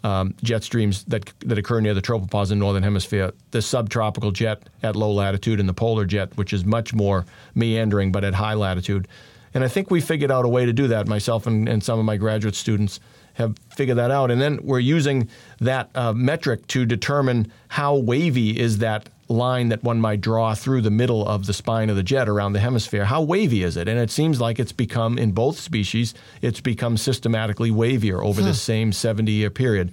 um, 0.04 0.36
jet 0.44 0.64
streams 0.64 1.04
that 1.06 1.32
that 1.40 1.58
occur 1.58 1.80
near 1.80 1.94
the 1.94 2.02
tropopause 2.02 2.52
in 2.52 2.60
northern 2.60 2.84
hemisphere. 2.84 3.32
The 3.52 3.62
subtropical 3.62 4.32
jet 4.32 4.64
at 4.82 4.96
low 4.96 5.12
latitude 5.12 5.60
and 5.60 5.68
the 5.68 5.74
polar 5.74 6.06
jet, 6.06 6.36
which 6.38 6.54
is 6.54 6.66
much 6.66 6.94
more 6.94 7.26
meandering 7.56 8.12
but 8.12 8.24
at 8.24 8.34
high 8.34 8.54
latitude. 8.54 9.08
And 9.54 9.64
I 9.64 9.68
think 9.68 9.92
we 9.92 10.02
figured 10.02 10.32
out 10.32 10.46
a 10.46 10.50
way 10.50 10.66
to 10.66 10.74
do 10.74 10.88
that. 10.88 11.08
Myself 11.08 11.46
and, 11.48 11.70
and 11.70 11.84
some 11.84 12.00
of 12.00 12.06
my 12.06 12.18
graduate 12.18 12.56
students 12.56 13.00
have 13.36 13.58
figured 13.76 13.98
that 13.98 14.12
out. 14.12 14.32
And 14.32 14.42
then 14.42 14.60
we're 14.64 14.80
using 14.80 15.30
that 15.60 15.90
uh, 15.96 16.14
metric 16.14 16.68
to 16.68 16.86
determine 16.86 17.52
how 17.68 17.96
wavy 17.96 18.60
is 18.60 18.80
that 18.80 19.10
line 19.34 19.70
that 19.70 19.84
one 19.84 20.00
might 20.00 20.22
draw 20.22 20.54
through 20.54 20.82
the 20.82 20.92
middle 20.92 21.28
of 21.28 21.46
the 21.46 21.54
spine 21.54 21.90
of 21.90 21.96
the 21.96 22.04
jet 22.04 22.30
around 22.30 22.54
the 22.54 22.60
hemisphere. 22.60 23.06
How 23.06 23.22
wavy 23.22 23.64
is 23.64 23.76
it? 23.76 23.88
And 23.88 24.00
it 24.00 24.12
seems 24.12 24.40
like 24.40 24.60
it's 24.60 24.72
become, 24.72 25.18
in 25.18 25.32
both 25.32 25.60
species, 25.60 26.14
it's 26.42 26.62
become 26.62 26.98
systematically 26.98 27.72
wavier 27.72 28.24
over 28.24 28.42
this 28.42 28.62
same 28.62 28.92
70 28.92 29.32
year 29.32 29.50
period. 29.50 29.92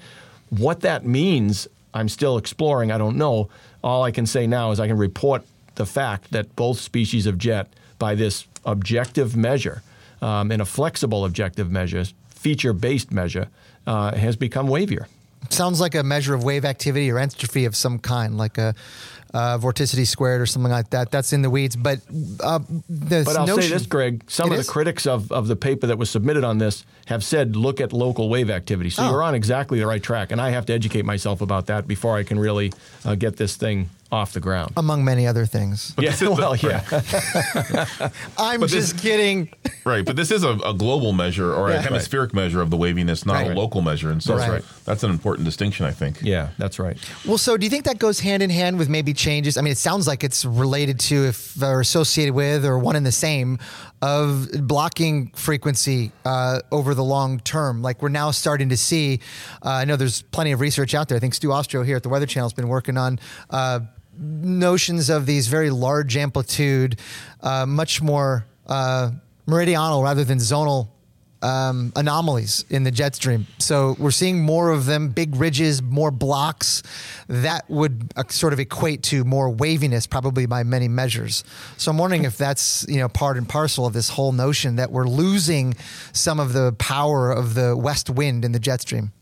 What 0.50 0.80
that 0.80 1.04
means, 1.04 1.66
I'm 1.94 2.08
still 2.08 2.36
exploring. 2.36 2.92
I 2.92 2.98
don't 2.98 3.16
know. 3.16 3.48
All 3.82 4.02
I 4.02 4.10
can 4.10 4.26
say 4.26 4.46
now 4.46 4.70
is 4.70 4.80
I 4.80 4.86
can 4.86 4.98
report 4.98 5.42
the 5.76 5.86
fact 5.86 6.30
that 6.32 6.54
both 6.56 6.78
species 6.78 7.26
of 7.26 7.38
jet, 7.38 7.68
by 7.98 8.14
this 8.14 8.46
objective 8.64 9.36
measure, 9.36 9.82
um, 10.22 10.50
and 10.52 10.60
a 10.60 10.64
flexible 10.66 11.24
objective 11.24 11.70
measure, 11.70 12.04
feature 12.28 12.72
based 12.72 13.10
measure, 13.10 13.48
uh, 13.86 14.14
has 14.14 14.36
become 14.36 14.68
wavier. 14.68 15.06
Sounds 15.48 15.80
like 15.80 15.94
a 15.94 16.02
measure 16.02 16.34
of 16.34 16.44
wave 16.44 16.64
activity 16.64 17.10
or 17.10 17.18
entropy 17.18 17.64
of 17.64 17.74
some 17.74 17.98
kind, 17.98 18.36
like 18.36 18.58
a 18.58 18.74
uh, 19.32 19.58
vorticity 19.58 20.06
squared 20.06 20.40
or 20.40 20.46
something 20.46 20.72
like 20.72 20.90
that. 20.90 21.10
That's 21.10 21.32
in 21.32 21.42
the 21.42 21.50
weeds. 21.50 21.76
But 21.76 22.00
uh, 22.42 22.58
the 22.88 23.22
But 23.24 23.36
I'll 23.36 23.46
notion, 23.46 23.62
say 23.62 23.68
this, 23.68 23.86
Greg. 23.86 24.24
Some 24.28 24.50
of 24.52 24.58
is? 24.58 24.66
the 24.66 24.72
critics 24.72 25.06
of, 25.06 25.30
of 25.30 25.46
the 25.48 25.56
paper 25.56 25.86
that 25.86 25.98
was 25.98 26.10
submitted 26.10 26.44
on 26.44 26.58
this 26.58 26.84
have 27.06 27.22
said, 27.24 27.56
look 27.56 27.80
at 27.80 27.92
local 27.92 28.28
wave 28.28 28.50
activity. 28.50 28.90
So 28.90 29.02
Oh. 29.04 29.10
you're 29.10 29.22
on 29.22 29.34
exactly 29.34 29.78
the 29.78 29.86
right 29.86 30.02
track. 30.02 30.32
And 30.32 30.40
I 30.40 30.50
have 30.50 30.66
to 30.66 30.72
educate 30.72 31.04
myself 31.04 31.40
about 31.40 31.66
that 31.66 31.86
before 31.86 32.16
I 32.16 32.22
can 32.24 32.38
really 32.38 32.72
uh, 33.04 33.14
get 33.14 33.36
this 33.36 33.56
thing 33.56 33.88
off 34.12 34.32
the 34.32 34.40
ground. 34.40 34.72
among 34.76 35.04
many 35.04 35.26
other 35.26 35.46
things. 35.46 35.94
yeah, 35.98 36.10
this 36.10 36.22
is 36.22 36.28
the- 36.28 36.34
well, 36.34 36.56
yeah. 36.56 38.08
I'm 38.38 38.60
But 38.60 38.70
just 38.70 38.92
this- 38.94 39.02
kidding. 39.02 39.48
Right, 39.82 40.04
but 40.04 40.14
this 40.14 40.30
is 40.30 40.44
a, 40.44 40.50
a 40.58 40.74
global 40.74 41.12
measure 41.14 41.54
or 41.54 41.70
Yeah. 41.70 41.76
a 41.76 41.80
hemispheric 41.80 42.34
measure 42.34 42.60
of 42.60 42.68
the 42.68 42.76
waviness, 42.76 43.24
not 43.24 43.32
Right. 43.36 43.50
a 43.50 43.54
local 43.54 43.80
measure. 43.80 44.10
And 44.10 44.22
so 44.22 44.36
That's 44.36 44.50
right. 44.50 44.62
that's 44.84 45.02
an 45.02 45.10
important 45.10 45.46
distinction, 45.46 45.86
I 45.86 45.90
think. 45.90 46.18
yeah, 46.20 46.50
that's 46.58 46.78
right. 46.78 46.98
Well, 47.26 47.38
so 47.38 47.56
do 47.56 47.64
you 47.64 47.70
think 47.70 47.84
that 47.86 47.98
goes 47.98 48.20
hand 48.20 48.42
in 48.42 48.50
hand 48.50 48.78
with 48.78 48.90
maybe 48.90 49.14
changes? 49.14 49.56
I 49.56 49.62
mean, 49.62 49.72
it 49.72 49.78
sounds 49.78 50.06
like 50.06 50.22
it's 50.22 50.44
related 50.44 51.00
to, 51.00 51.28
if 51.28 51.60
or 51.62 51.80
associated 51.80 52.34
with, 52.34 52.66
or 52.66 52.78
one 52.78 52.94
and 52.94 53.06
the 53.06 53.10
same 53.12 53.58
of 54.02 54.48
blocking 54.68 55.28
frequency 55.34 56.12
uh, 56.26 56.60
over 56.70 56.94
the 56.94 57.04
long 57.04 57.40
term. 57.40 57.80
Like 57.80 58.02
we're 58.02 58.10
now 58.10 58.32
starting 58.32 58.68
to 58.68 58.76
see. 58.76 59.20
Uh, 59.64 59.70
I 59.70 59.84
know 59.86 59.96
there's 59.96 60.20
plenty 60.22 60.52
of 60.52 60.60
research 60.60 60.94
out 60.94 61.08
there. 61.08 61.16
I 61.16 61.20
think 61.20 61.32
Stu 61.34 61.52
Ostro 61.52 61.82
here 61.84 61.96
at 61.96 62.02
the 62.02 62.10
Weather 62.10 62.26
Channel 62.26 62.48
has 62.50 62.52
been 62.54 62.68
working 62.68 62.98
on. 62.98 63.18
Uh, 63.48 63.80
notions 64.20 65.10
of 65.10 65.26
these 65.26 65.48
very 65.48 65.70
large 65.70 66.16
amplitude, 66.16 66.98
uh, 67.40 67.66
much 67.66 68.02
more 68.02 68.44
uh, 68.66 69.10
meridional 69.46 70.02
rather 70.02 70.24
than 70.24 70.38
zonal 70.38 70.88
um, 71.42 71.92
anomalies 71.96 72.64
in 72.68 72.84
the 72.84 72.90
jet 72.90 73.14
stream. 73.14 73.46
So 73.58 73.96
we're 73.98 74.10
seeing 74.10 74.42
more 74.42 74.70
of 74.70 74.86
them, 74.86 75.08
big 75.08 75.36
ridges, 75.36 75.82
more 75.82 76.10
blocks. 76.10 76.82
That 77.28 77.68
would 77.70 78.12
uh, 78.16 78.24
sort 78.28 78.52
of 78.52 78.60
equate 78.60 79.02
to 79.04 79.24
more 79.24 79.48
waviness, 79.48 80.06
probably 80.06 80.46
by 80.46 80.64
many 80.64 80.88
measures. 80.88 81.44
So 81.76 81.90
I'm 81.90 81.98
wondering 81.98 82.24
if 82.24 82.36
that's 82.36 82.84
you 82.88 82.98
know 82.98 83.08
part 83.08 83.36
and 83.36 83.48
parcel 83.48 83.86
of 83.86 83.92
this 83.92 84.10
whole 84.10 84.32
notion 84.32 84.76
that 84.76 84.90
we're 84.90 85.08
losing 85.08 85.74
some 86.12 86.40
of 86.40 86.52
the 86.52 86.72
power 86.78 87.30
of 87.30 87.54
the 87.54 87.76
west 87.76 88.10
wind 88.10 88.44
in 88.44 88.52
the 88.52 88.60
jet 88.60 88.82
stream. 88.82 89.12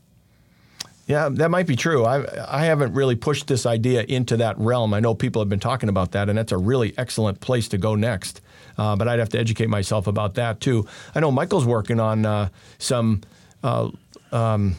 Yeah, 1.08 1.30
that 1.30 1.50
might 1.50 1.66
be 1.66 1.74
true. 1.74 2.04
I 2.04 2.22
I 2.46 2.66
haven't 2.66 2.92
really 2.92 3.16
pushed 3.16 3.46
this 3.46 3.64
idea 3.64 4.02
into 4.02 4.36
that 4.36 4.58
realm. 4.58 4.92
I 4.92 5.00
know 5.00 5.14
people 5.14 5.40
have 5.40 5.48
been 5.48 5.58
talking 5.58 5.88
about 5.88 6.12
that, 6.12 6.28
and 6.28 6.36
that's 6.36 6.52
a 6.52 6.58
really 6.58 6.92
excellent 6.98 7.40
place 7.40 7.66
to 7.68 7.78
go 7.78 7.94
next. 7.94 8.42
Uh, 8.76 8.94
but 8.94 9.08
I'd 9.08 9.18
have 9.18 9.30
to 9.30 9.38
educate 9.38 9.68
myself 9.70 10.06
about 10.06 10.34
that 10.34 10.60
too. 10.60 10.86
I 11.14 11.20
know 11.20 11.30
Michael's 11.30 11.64
working 11.64 11.98
on 11.98 12.26
uh, 12.26 12.50
some. 12.78 13.22
Uh, 13.64 13.90
um, 14.30 14.76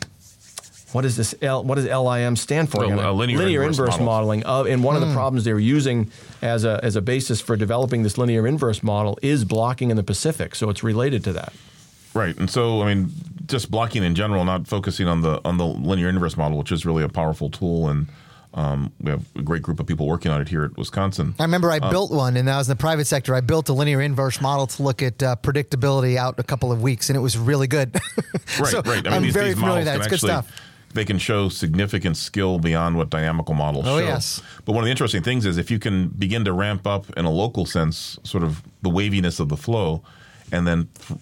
what 0.91 1.03
is 1.03 1.17
this? 1.17 1.33
L, 1.41 1.63
what 1.63 1.75
does 1.75 1.85
LIM 1.85 2.35
stand 2.35 2.69
for? 2.69 2.83
Again? 2.83 2.99
uh, 2.99 3.11
linear 3.11 3.63
inverse 3.63 3.99
models. 3.99 3.99
modeling. 3.99 4.43
Of, 4.43 4.67
and 4.67 4.83
one 4.83 4.95
of 4.95 5.07
the 5.07 5.13
problems 5.13 5.45
they're 5.45 5.59
using 5.59 6.11
as 6.43 6.63
a 6.63 6.79
as 6.83 6.95
a 6.95 7.01
basis 7.01 7.41
for 7.41 7.55
developing 7.55 8.03
this 8.03 8.19
linear 8.19 8.45
inverse 8.45 8.83
model 8.83 9.17
is 9.23 9.45
blocking 9.45 9.89
in 9.89 9.97
the 9.97 10.03
Pacific. 10.03 10.53
So 10.53 10.69
it's 10.69 10.83
related 10.83 11.23
to 11.23 11.33
that. 11.33 11.53
Right, 12.13 12.35
and 12.37 12.49
so 12.49 12.81
I 12.81 12.93
mean, 12.93 13.11
just 13.45 13.69
blocking 13.69 14.03
in 14.03 14.15
general, 14.15 14.43
not 14.45 14.67
focusing 14.67 15.07
on 15.07 15.21
the 15.21 15.39
on 15.45 15.57
the 15.57 15.65
linear 15.65 16.09
inverse 16.09 16.35
model, 16.37 16.57
which 16.57 16.71
is 16.71 16.85
really 16.85 17.03
a 17.03 17.09
powerful 17.09 17.49
tool, 17.49 17.87
and 17.89 18.07
um, 18.55 18.91
we 18.99 19.11
have 19.11 19.23
a 19.35 19.43
great 19.43 19.61
group 19.61 19.79
of 19.79 19.85
people 19.85 20.07
working 20.07 20.31
on 20.31 20.41
it 20.41 20.47
here 20.49 20.63
at 20.63 20.75
Wisconsin. 20.75 21.35
I 21.39 21.43
remember 21.43 21.69
I 21.71 21.77
Uh, 21.77 21.91
built 21.91 22.11
one, 22.11 22.35
and 22.35 22.47
that 22.47 22.57
was 22.57 22.67
in 22.67 22.75
the 22.75 22.81
private 22.81 23.05
sector. 23.05 23.35
I 23.35 23.41
built 23.41 23.69
a 23.69 23.73
linear 23.73 24.01
inverse 24.01 24.41
model 24.41 24.65
to 24.65 24.81
look 24.83 25.03
at 25.03 25.21
uh, 25.21 25.35
predictability 25.43 26.15
out 26.17 26.39
a 26.39 26.43
couple 26.43 26.71
of 26.71 26.81
weeks, 26.81 27.09
and 27.11 27.15
it 27.15 27.19
was 27.21 27.37
really 27.37 27.67
good. 27.67 27.95
Right, 28.59 28.67
so 28.71 28.81
right. 28.81 28.87
I 28.87 29.01
mean, 29.03 29.13
I'm 29.13 29.21
these, 29.23 29.33
very 29.33 29.49
these 29.49 29.53
familiar 29.59 29.85
models 29.85 29.85
with 29.85 29.85
that. 29.85 29.97
It's 29.97 30.07
good 30.23 30.31
actually 30.31 30.51
stuff. 30.51 30.61
they 30.95 31.05
can 31.05 31.19
show 31.19 31.47
significant 31.49 32.17
skill 32.17 32.57
beyond 32.57 32.97
what 32.97 33.11
dynamical 33.11 33.53
models 33.53 33.85
Oh, 33.87 33.99
show. 33.99 34.05
yes. 34.05 34.41
But 34.65 34.71
one 34.73 34.83
of 34.83 34.85
the 34.85 34.91
interesting 34.91 35.21
things 35.21 35.45
is 35.45 35.57
if 35.59 35.69
you 35.69 35.77
can 35.77 36.07
begin 36.09 36.43
to 36.45 36.51
ramp 36.51 36.87
up 36.87 37.05
in 37.15 37.25
a 37.25 37.29
local 37.31 37.67
sense, 37.67 38.17
sort 38.23 38.43
of 38.43 38.63
the 38.81 38.89
waviness 38.89 39.39
of 39.39 39.49
the 39.49 39.55
flow, 39.55 40.01
and 40.51 40.65
then 40.67 40.89
f- 40.99 41.17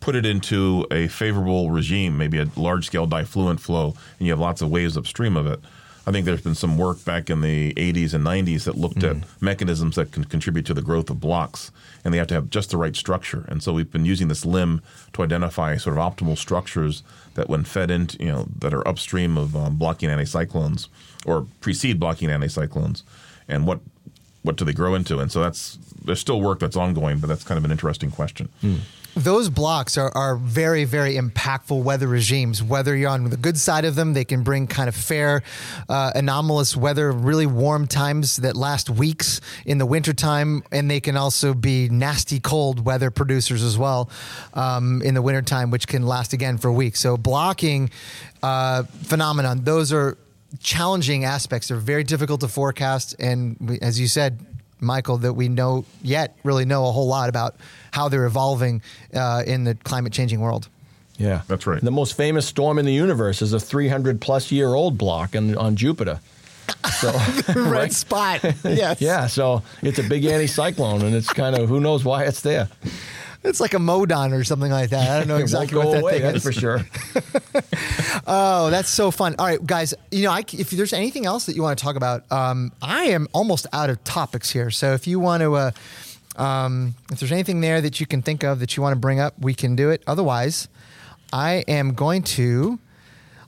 put 0.00 0.14
it 0.14 0.24
into 0.24 0.86
a 0.90 1.08
favorable 1.08 1.70
regime, 1.70 2.16
maybe 2.16 2.38
a 2.38 2.46
large 2.56 2.86
scale 2.86 3.06
difluent 3.06 3.60
flow, 3.60 3.94
and 4.18 4.26
you 4.26 4.32
have 4.32 4.40
lots 4.40 4.62
of 4.62 4.70
waves 4.70 4.96
upstream 4.96 5.36
of 5.36 5.46
it. 5.46 5.60
I 6.06 6.10
think 6.10 6.24
there's 6.24 6.40
been 6.40 6.54
some 6.54 6.78
work 6.78 7.04
back 7.04 7.28
in 7.28 7.42
the 7.42 7.74
80s 7.74 8.14
and 8.14 8.24
90s 8.24 8.64
that 8.64 8.76
looked 8.78 8.96
Mm-hmm. 9.00 9.22
at 9.24 9.42
mechanisms 9.42 9.96
that 9.96 10.10
can 10.10 10.24
contribute 10.24 10.64
to 10.66 10.72
the 10.72 10.80
growth 10.80 11.10
of 11.10 11.20
blocks, 11.20 11.70
and 12.02 12.14
they 12.14 12.18
have 12.18 12.28
to 12.28 12.34
have 12.34 12.48
just 12.48 12.70
the 12.70 12.78
right 12.78 12.96
structure. 12.96 13.44
And 13.48 13.62
so 13.62 13.74
we've 13.74 13.90
been 13.92 14.06
using 14.06 14.28
this 14.28 14.46
LIM 14.46 14.80
to 15.12 15.22
identify 15.22 15.76
sort 15.76 15.98
of 15.98 16.02
optimal 16.02 16.38
structures 16.38 17.02
that, 17.34 17.50
when 17.50 17.64
fed 17.64 17.90
into, 17.90 18.18
you 18.20 18.32
know, 18.32 18.46
that 18.58 18.72
are 18.72 18.86
upstream 18.88 19.36
of 19.36 19.54
um, 19.54 19.76
blocking 19.76 20.08
anticyclones 20.08 20.88
or 21.26 21.46
precede 21.60 22.00
blocking 22.00 22.30
anticyclones, 22.30 23.02
and 23.48 23.66
what 23.66 23.80
what 24.42 24.56
do 24.56 24.64
they 24.64 24.72
grow 24.72 24.94
into? 24.94 25.18
And 25.18 25.30
so 25.30 25.40
that's 25.42 25.78
there's 26.04 26.20
still 26.20 26.40
work 26.40 26.60
that's 26.60 26.76
ongoing, 26.76 27.18
but 27.18 27.26
that's 27.26 27.44
kind 27.44 27.58
of 27.58 27.64
an 27.66 27.70
interesting 27.70 28.10
question. 28.10 28.48
Those 29.18 29.50
blocks 29.50 29.98
are, 29.98 30.10
are 30.16 30.36
very, 30.36 30.84
very 30.84 31.14
impactful 31.14 31.82
weather 31.82 32.06
regimes. 32.06 32.62
Whether 32.62 32.96
you're 32.96 33.10
on 33.10 33.28
the 33.30 33.36
good 33.36 33.58
side 33.58 33.84
of 33.84 33.94
them, 33.94 34.14
they 34.14 34.24
can 34.24 34.42
bring 34.42 34.66
kind 34.66 34.88
of 34.88 34.94
fair, 34.94 35.42
uh, 35.88 36.12
anomalous 36.14 36.76
weather, 36.76 37.12
really 37.12 37.46
warm 37.46 37.86
times 37.86 38.36
that 38.36 38.56
last 38.56 38.88
weeks 38.88 39.40
in 39.66 39.78
the 39.78 39.86
wintertime. 39.86 40.62
And 40.72 40.90
they 40.90 41.00
can 41.00 41.16
also 41.16 41.54
be 41.54 41.88
nasty 41.88 42.40
cold 42.40 42.84
weather 42.84 43.10
producers 43.10 43.62
as 43.62 43.76
well 43.76 44.10
um, 44.54 45.02
in 45.02 45.14
the 45.14 45.22
wintertime, 45.22 45.70
which 45.70 45.86
can 45.86 46.06
last 46.06 46.32
again 46.32 46.58
for 46.58 46.72
weeks. 46.72 47.00
So, 47.00 47.16
blocking 47.16 47.90
uh, 48.42 48.84
phenomenon, 48.84 49.64
those 49.64 49.92
are 49.92 50.16
challenging 50.60 51.24
aspects. 51.24 51.68
They're 51.68 51.76
very 51.76 52.04
difficult 52.04 52.40
to 52.40 52.48
forecast. 52.48 53.14
And 53.18 53.56
we, 53.60 53.78
as 53.80 54.00
you 54.00 54.08
said, 54.08 54.38
Michael, 54.80 55.18
that 55.18 55.34
we 55.34 55.48
know 55.48 55.84
yet 56.02 56.36
really 56.44 56.64
know 56.64 56.86
a 56.86 56.92
whole 56.92 57.08
lot 57.08 57.28
about 57.28 57.56
how 57.92 58.08
they're 58.08 58.26
evolving 58.26 58.82
uh, 59.14 59.42
in 59.46 59.64
the 59.64 59.74
climate 59.74 60.12
changing 60.12 60.40
world. 60.40 60.68
Yeah, 61.18 61.42
That's 61.48 61.66
right. 61.66 61.80
The 61.80 61.90
most 61.90 62.16
famous 62.16 62.46
storm 62.46 62.78
in 62.78 62.86
the 62.86 62.92
universe 62.92 63.42
is 63.42 63.52
a 63.52 63.58
300 63.58 64.20
plus 64.20 64.52
year 64.52 64.74
old 64.74 64.96
block 64.96 65.34
on, 65.34 65.56
on 65.56 65.76
Jupiter. 65.76 66.20
So, 67.00 67.12
right? 67.54 67.92
spot. 67.92 68.40
yes. 68.64 69.00
Yeah, 69.00 69.26
so 69.26 69.62
it's 69.82 69.98
a 69.98 70.02
big 70.02 70.24
anticyclone, 70.24 71.02
and 71.02 71.14
it's 71.14 71.32
kind 71.32 71.56
of 71.56 71.68
who 71.68 71.80
knows 71.80 72.04
why 72.04 72.24
it's 72.24 72.42
there. 72.42 72.68
It's 73.44 73.60
like 73.60 73.72
a 73.74 73.78
Modon 73.78 74.32
or 74.38 74.42
something 74.44 74.70
like 74.70 74.90
that. 74.90 75.08
I 75.10 75.18
don't 75.20 75.28
know 75.28 75.36
exactly 75.48 75.78
what 75.78 75.92
that 75.92 76.02
away, 76.02 76.12
thing 76.14 76.22
that's 76.22 76.36
is. 76.38 76.42
for 76.42 76.52
sure. 76.52 76.80
Oh, 78.30 78.68
that's 78.68 78.90
so 78.90 79.10
fun. 79.10 79.36
All 79.38 79.46
right, 79.46 79.64
guys, 79.64 79.94
you 80.10 80.24
know, 80.24 80.30
I, 80.30 80.40
if 80.52 80.68
there's 80.70 80.92
anything 80.92 81.24
else 81.24 81.46
that 81.46 81.56
you 81.56 81.62
want 81.62 81.78
to 81.78 81.82
talk 81.82 81.96
about, 81.96 82.30
um, 82.30 82.72
I 82.82 83.04
am 83.04 83.26
almost 83.32 83.66
out 83.72 83.88
of 83.88 84.04
topics 84.04 84.50
here. 84.50 84.70
So 84.70 84.92
if 84.92 85.06
you 85.06 85.18
want 85.18 85.42
to, 85.42 85.54
uh, 85.54 85.70
um, 86.36 86.94
if 87.10 87.20
there's 87.20 87.32
anything 87.32 87.62
there 87.62 87.80
that 87.80 88.00
you 88.00 88.06
can 88.06 88.20
think 88.20 88.42
of 88.44 88.60
that 88.60 88.76
you 88.76 88.82
want 88.82 88.92
to 88.92 88.98
bring 89.00 89.18
up, 89.18 89.34
we 89.38 89.54
can 89.54 89.76
do 89.76 89.88
it. 89.88 90.02
Otherwise, 90.06 90.68
I 91.32 91.64
am 91.68 91.94
going 91.94 92.22
to. 92.24 92.78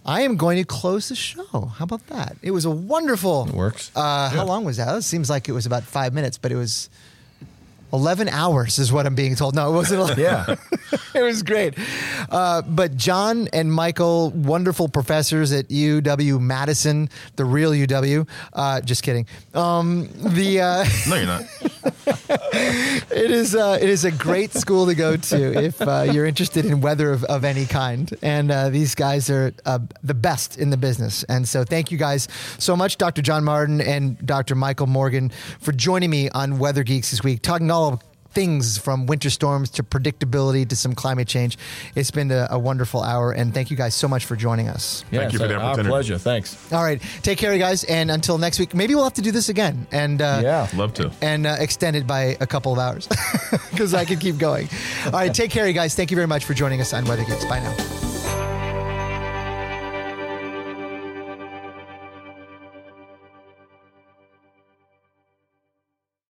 I 0.07 0.23
am 0.23 0.39
going 0.39 0.57
to 0.57 0.65
close 0.65 1.11
the 1.11 1.15
show. 1.15 1.43
How 1.77 1.85
about 1.85 2.07
that? 2.07 2.37
It 2.41 2.53
was 2.53 2.65
a 2.65 2.71
wonderful. 2.71 3.49
It 3.49 3.55
works. 3.55 3.91
Uh, 3.95 4.31
How 4.31 4.47
long 4.47 4.65
was 4.65 4.79
that? 4.79 4.97
It 4.97 5.03
seems 5.03 5.29
like 5.29 5.47
it 5.47 5.53
was 5.53 5.67
about 5.67 5.83
five 5.83 6.15
minutes, 6.15 6.39
but 6.39 6.51
it 6.53 6.57
was 6.57 6.89
11 7.93 8.29
hours, 8.29 8.79
is 8.79 8.93
what 8.93 9.07
I'm 9.07 9.15
being 9.15 9.35
told. 9.35 9.55
No, 9.55 9.69
it 9.71 9.75
wasn't. 9.75 10.01
Yeah. 10.21 10.57
it 11.15 11.23
was 11.23 11.43
great. 11.43 11.75
Uh, 12.31 12.63
but 12.63 12.97
Jon 12.97 13.49
and 13.53 13.73
Michael, 13.73 14.31
wonderful 14.31 14.89
professors 14.89 15.53
at 15.53 15.69
UW 15.69 16.41
Madison, 16.41 17.09
the 17.37 17.45
real 17.45 17.73
UW. 17.73 18.29
Uh, 18.53 18.81
just 18.81 19.03
kidding. 19.03 19.27
Um, 19.55 20.09
the 20.15 20.61
uh, 20.61 20.85
No, 21.09 21.17
you're 21.17 21.27
not. 21.27 21.43
it 23.11 23.31
is 23.31 23.55
uh, 23.55 23.79
it 23.81 23.89
is 23.89 24.05
a 24.05 24.11
great 24.11 24.53
school 24.53 24.87
to 24.87 24.95
go 24.95 25.17
to 25.17 25.65
if 25.65 25.81
uh, 25.81 26.07
you're 26.11 26.27
interested 26.27 26.65
in 26.65 26.81
weather 26.81 27.13
of, 27.13 27.25
of 27.25 27.45
any 27.45 27.67
kind. 27.67 28.13
And 28.23 28.51
uh, 28.51 28.71
these 28.71 28.95
guys 28.95 29.31
are 29.31 29.53
uh, 29.67 29.79
the 30.03 30.15
best 30.15 30.59
in 30.59 30.71
the 30.71 30.77
business. 30.77 31.25
And 31.25 31.49
so 31.49 31.65
thank 31.65 31.91
you 31.91 31.99
guys 31.99 32.29
so 32.59 32.77
much, 32.77 32.99
Dr. 32.99 33.23
Jon 33.23 33.45
Martin 33.45 33.81
and 33.81 34.25
Dr. 34.27 34.55
Michael 34.55 34.87
Morgan, 34.87 35.31
for 35.61 35.73
joining 35.73 36.11
me 36.11 36.29
on 36.31 36.59
Weather 36.59 36.83
Geeks 36.83 37.11
this 37.11 37.23
week, 37.23 37.43
talking 37.43 37.71
all 37.71 37.80
things 38.33 38.79
from 38.79 39.07
winter 39.07 39.29
storms 39.29 39.69
to 39.71 39.83
predictability 39.83 40.69
to 40.69 40.77
some 40.77 40.95
climate 40.95 41.27
change. 41.27 41.59
It's 41.97 42.13
been 42.13 42.31
a, 42.31 42.47
a 42.53 42.59
wonderful 42.61 43.03
hour, 43.03 43.33
and 43.33 43.53
thank 43.53 43.73
you 43.73 43.77
guys 43.77 43.93
so 43.93 44.07
much 44.07 44.25
for 44.25 44.37
joining 44.37 44.69
us. 44.69 45.05
Yeah, 45.11 45.21
Thank 45.21 45.33
you 45.33 45.37
it's 45.39 45.43
for 45.43 45.49
the 45.49 45.55
Our 45.57 45.61
opportunity. 45.63 45.89
pleasure. 45.91 46.17
Thanks. 46.19 46.73
All 46.73 46.85
right, 46.85 47.03
take 47.23 47.39
care, 47.39 47.53
you 47.53 47.59
guys, 47.59 47.83
and 47.85 48.09
until 48.09 48.39
next 48.39 48.61
week, 48.61 48.73
maybe 48.73 48.95
we'll 48.95 49.03
have 49.03 49.15
to 49.15 49.23
do 49.23 49.33
this 49.33 49.49
again. 49.49 49.85
And 49.91 50.23
uh, 50.23 50.41
Yeah. 50.45 50.69
Love 50.77 50.95
to. 50.95 51.11
and 51.21 51.45
uh, 51.45 51.57
extend 51.59 51.97
it 51.97 52.07
by 52.07 52.37
a 52.41 52.47
couple 52.47 52.73
of 52.73 52.79
hours 52.79 53.09
because 53.73 53.95
I 53.95 54.05
can 54.05 54.21
keep 54.21 54.39
going. 54.39 54.69
All 55.07 55.11
right, 55.13 55.35
take 55.35 55.51
care, 55.51 55.67
you 55.67 55.73
guys. 55.75 55.97
Thank 55.97 56.13
you 56.13 56.17
very 56.17 56.29
much 56.29 56.45
for 56.45 56.55
joining 56.55 56.81
us 56.81 56.93
on 56.95 57.05
Weather 57.07 57.25
Geeks. 57.25 57.45
Bye 57.47 57.59
now. 57.59 58.60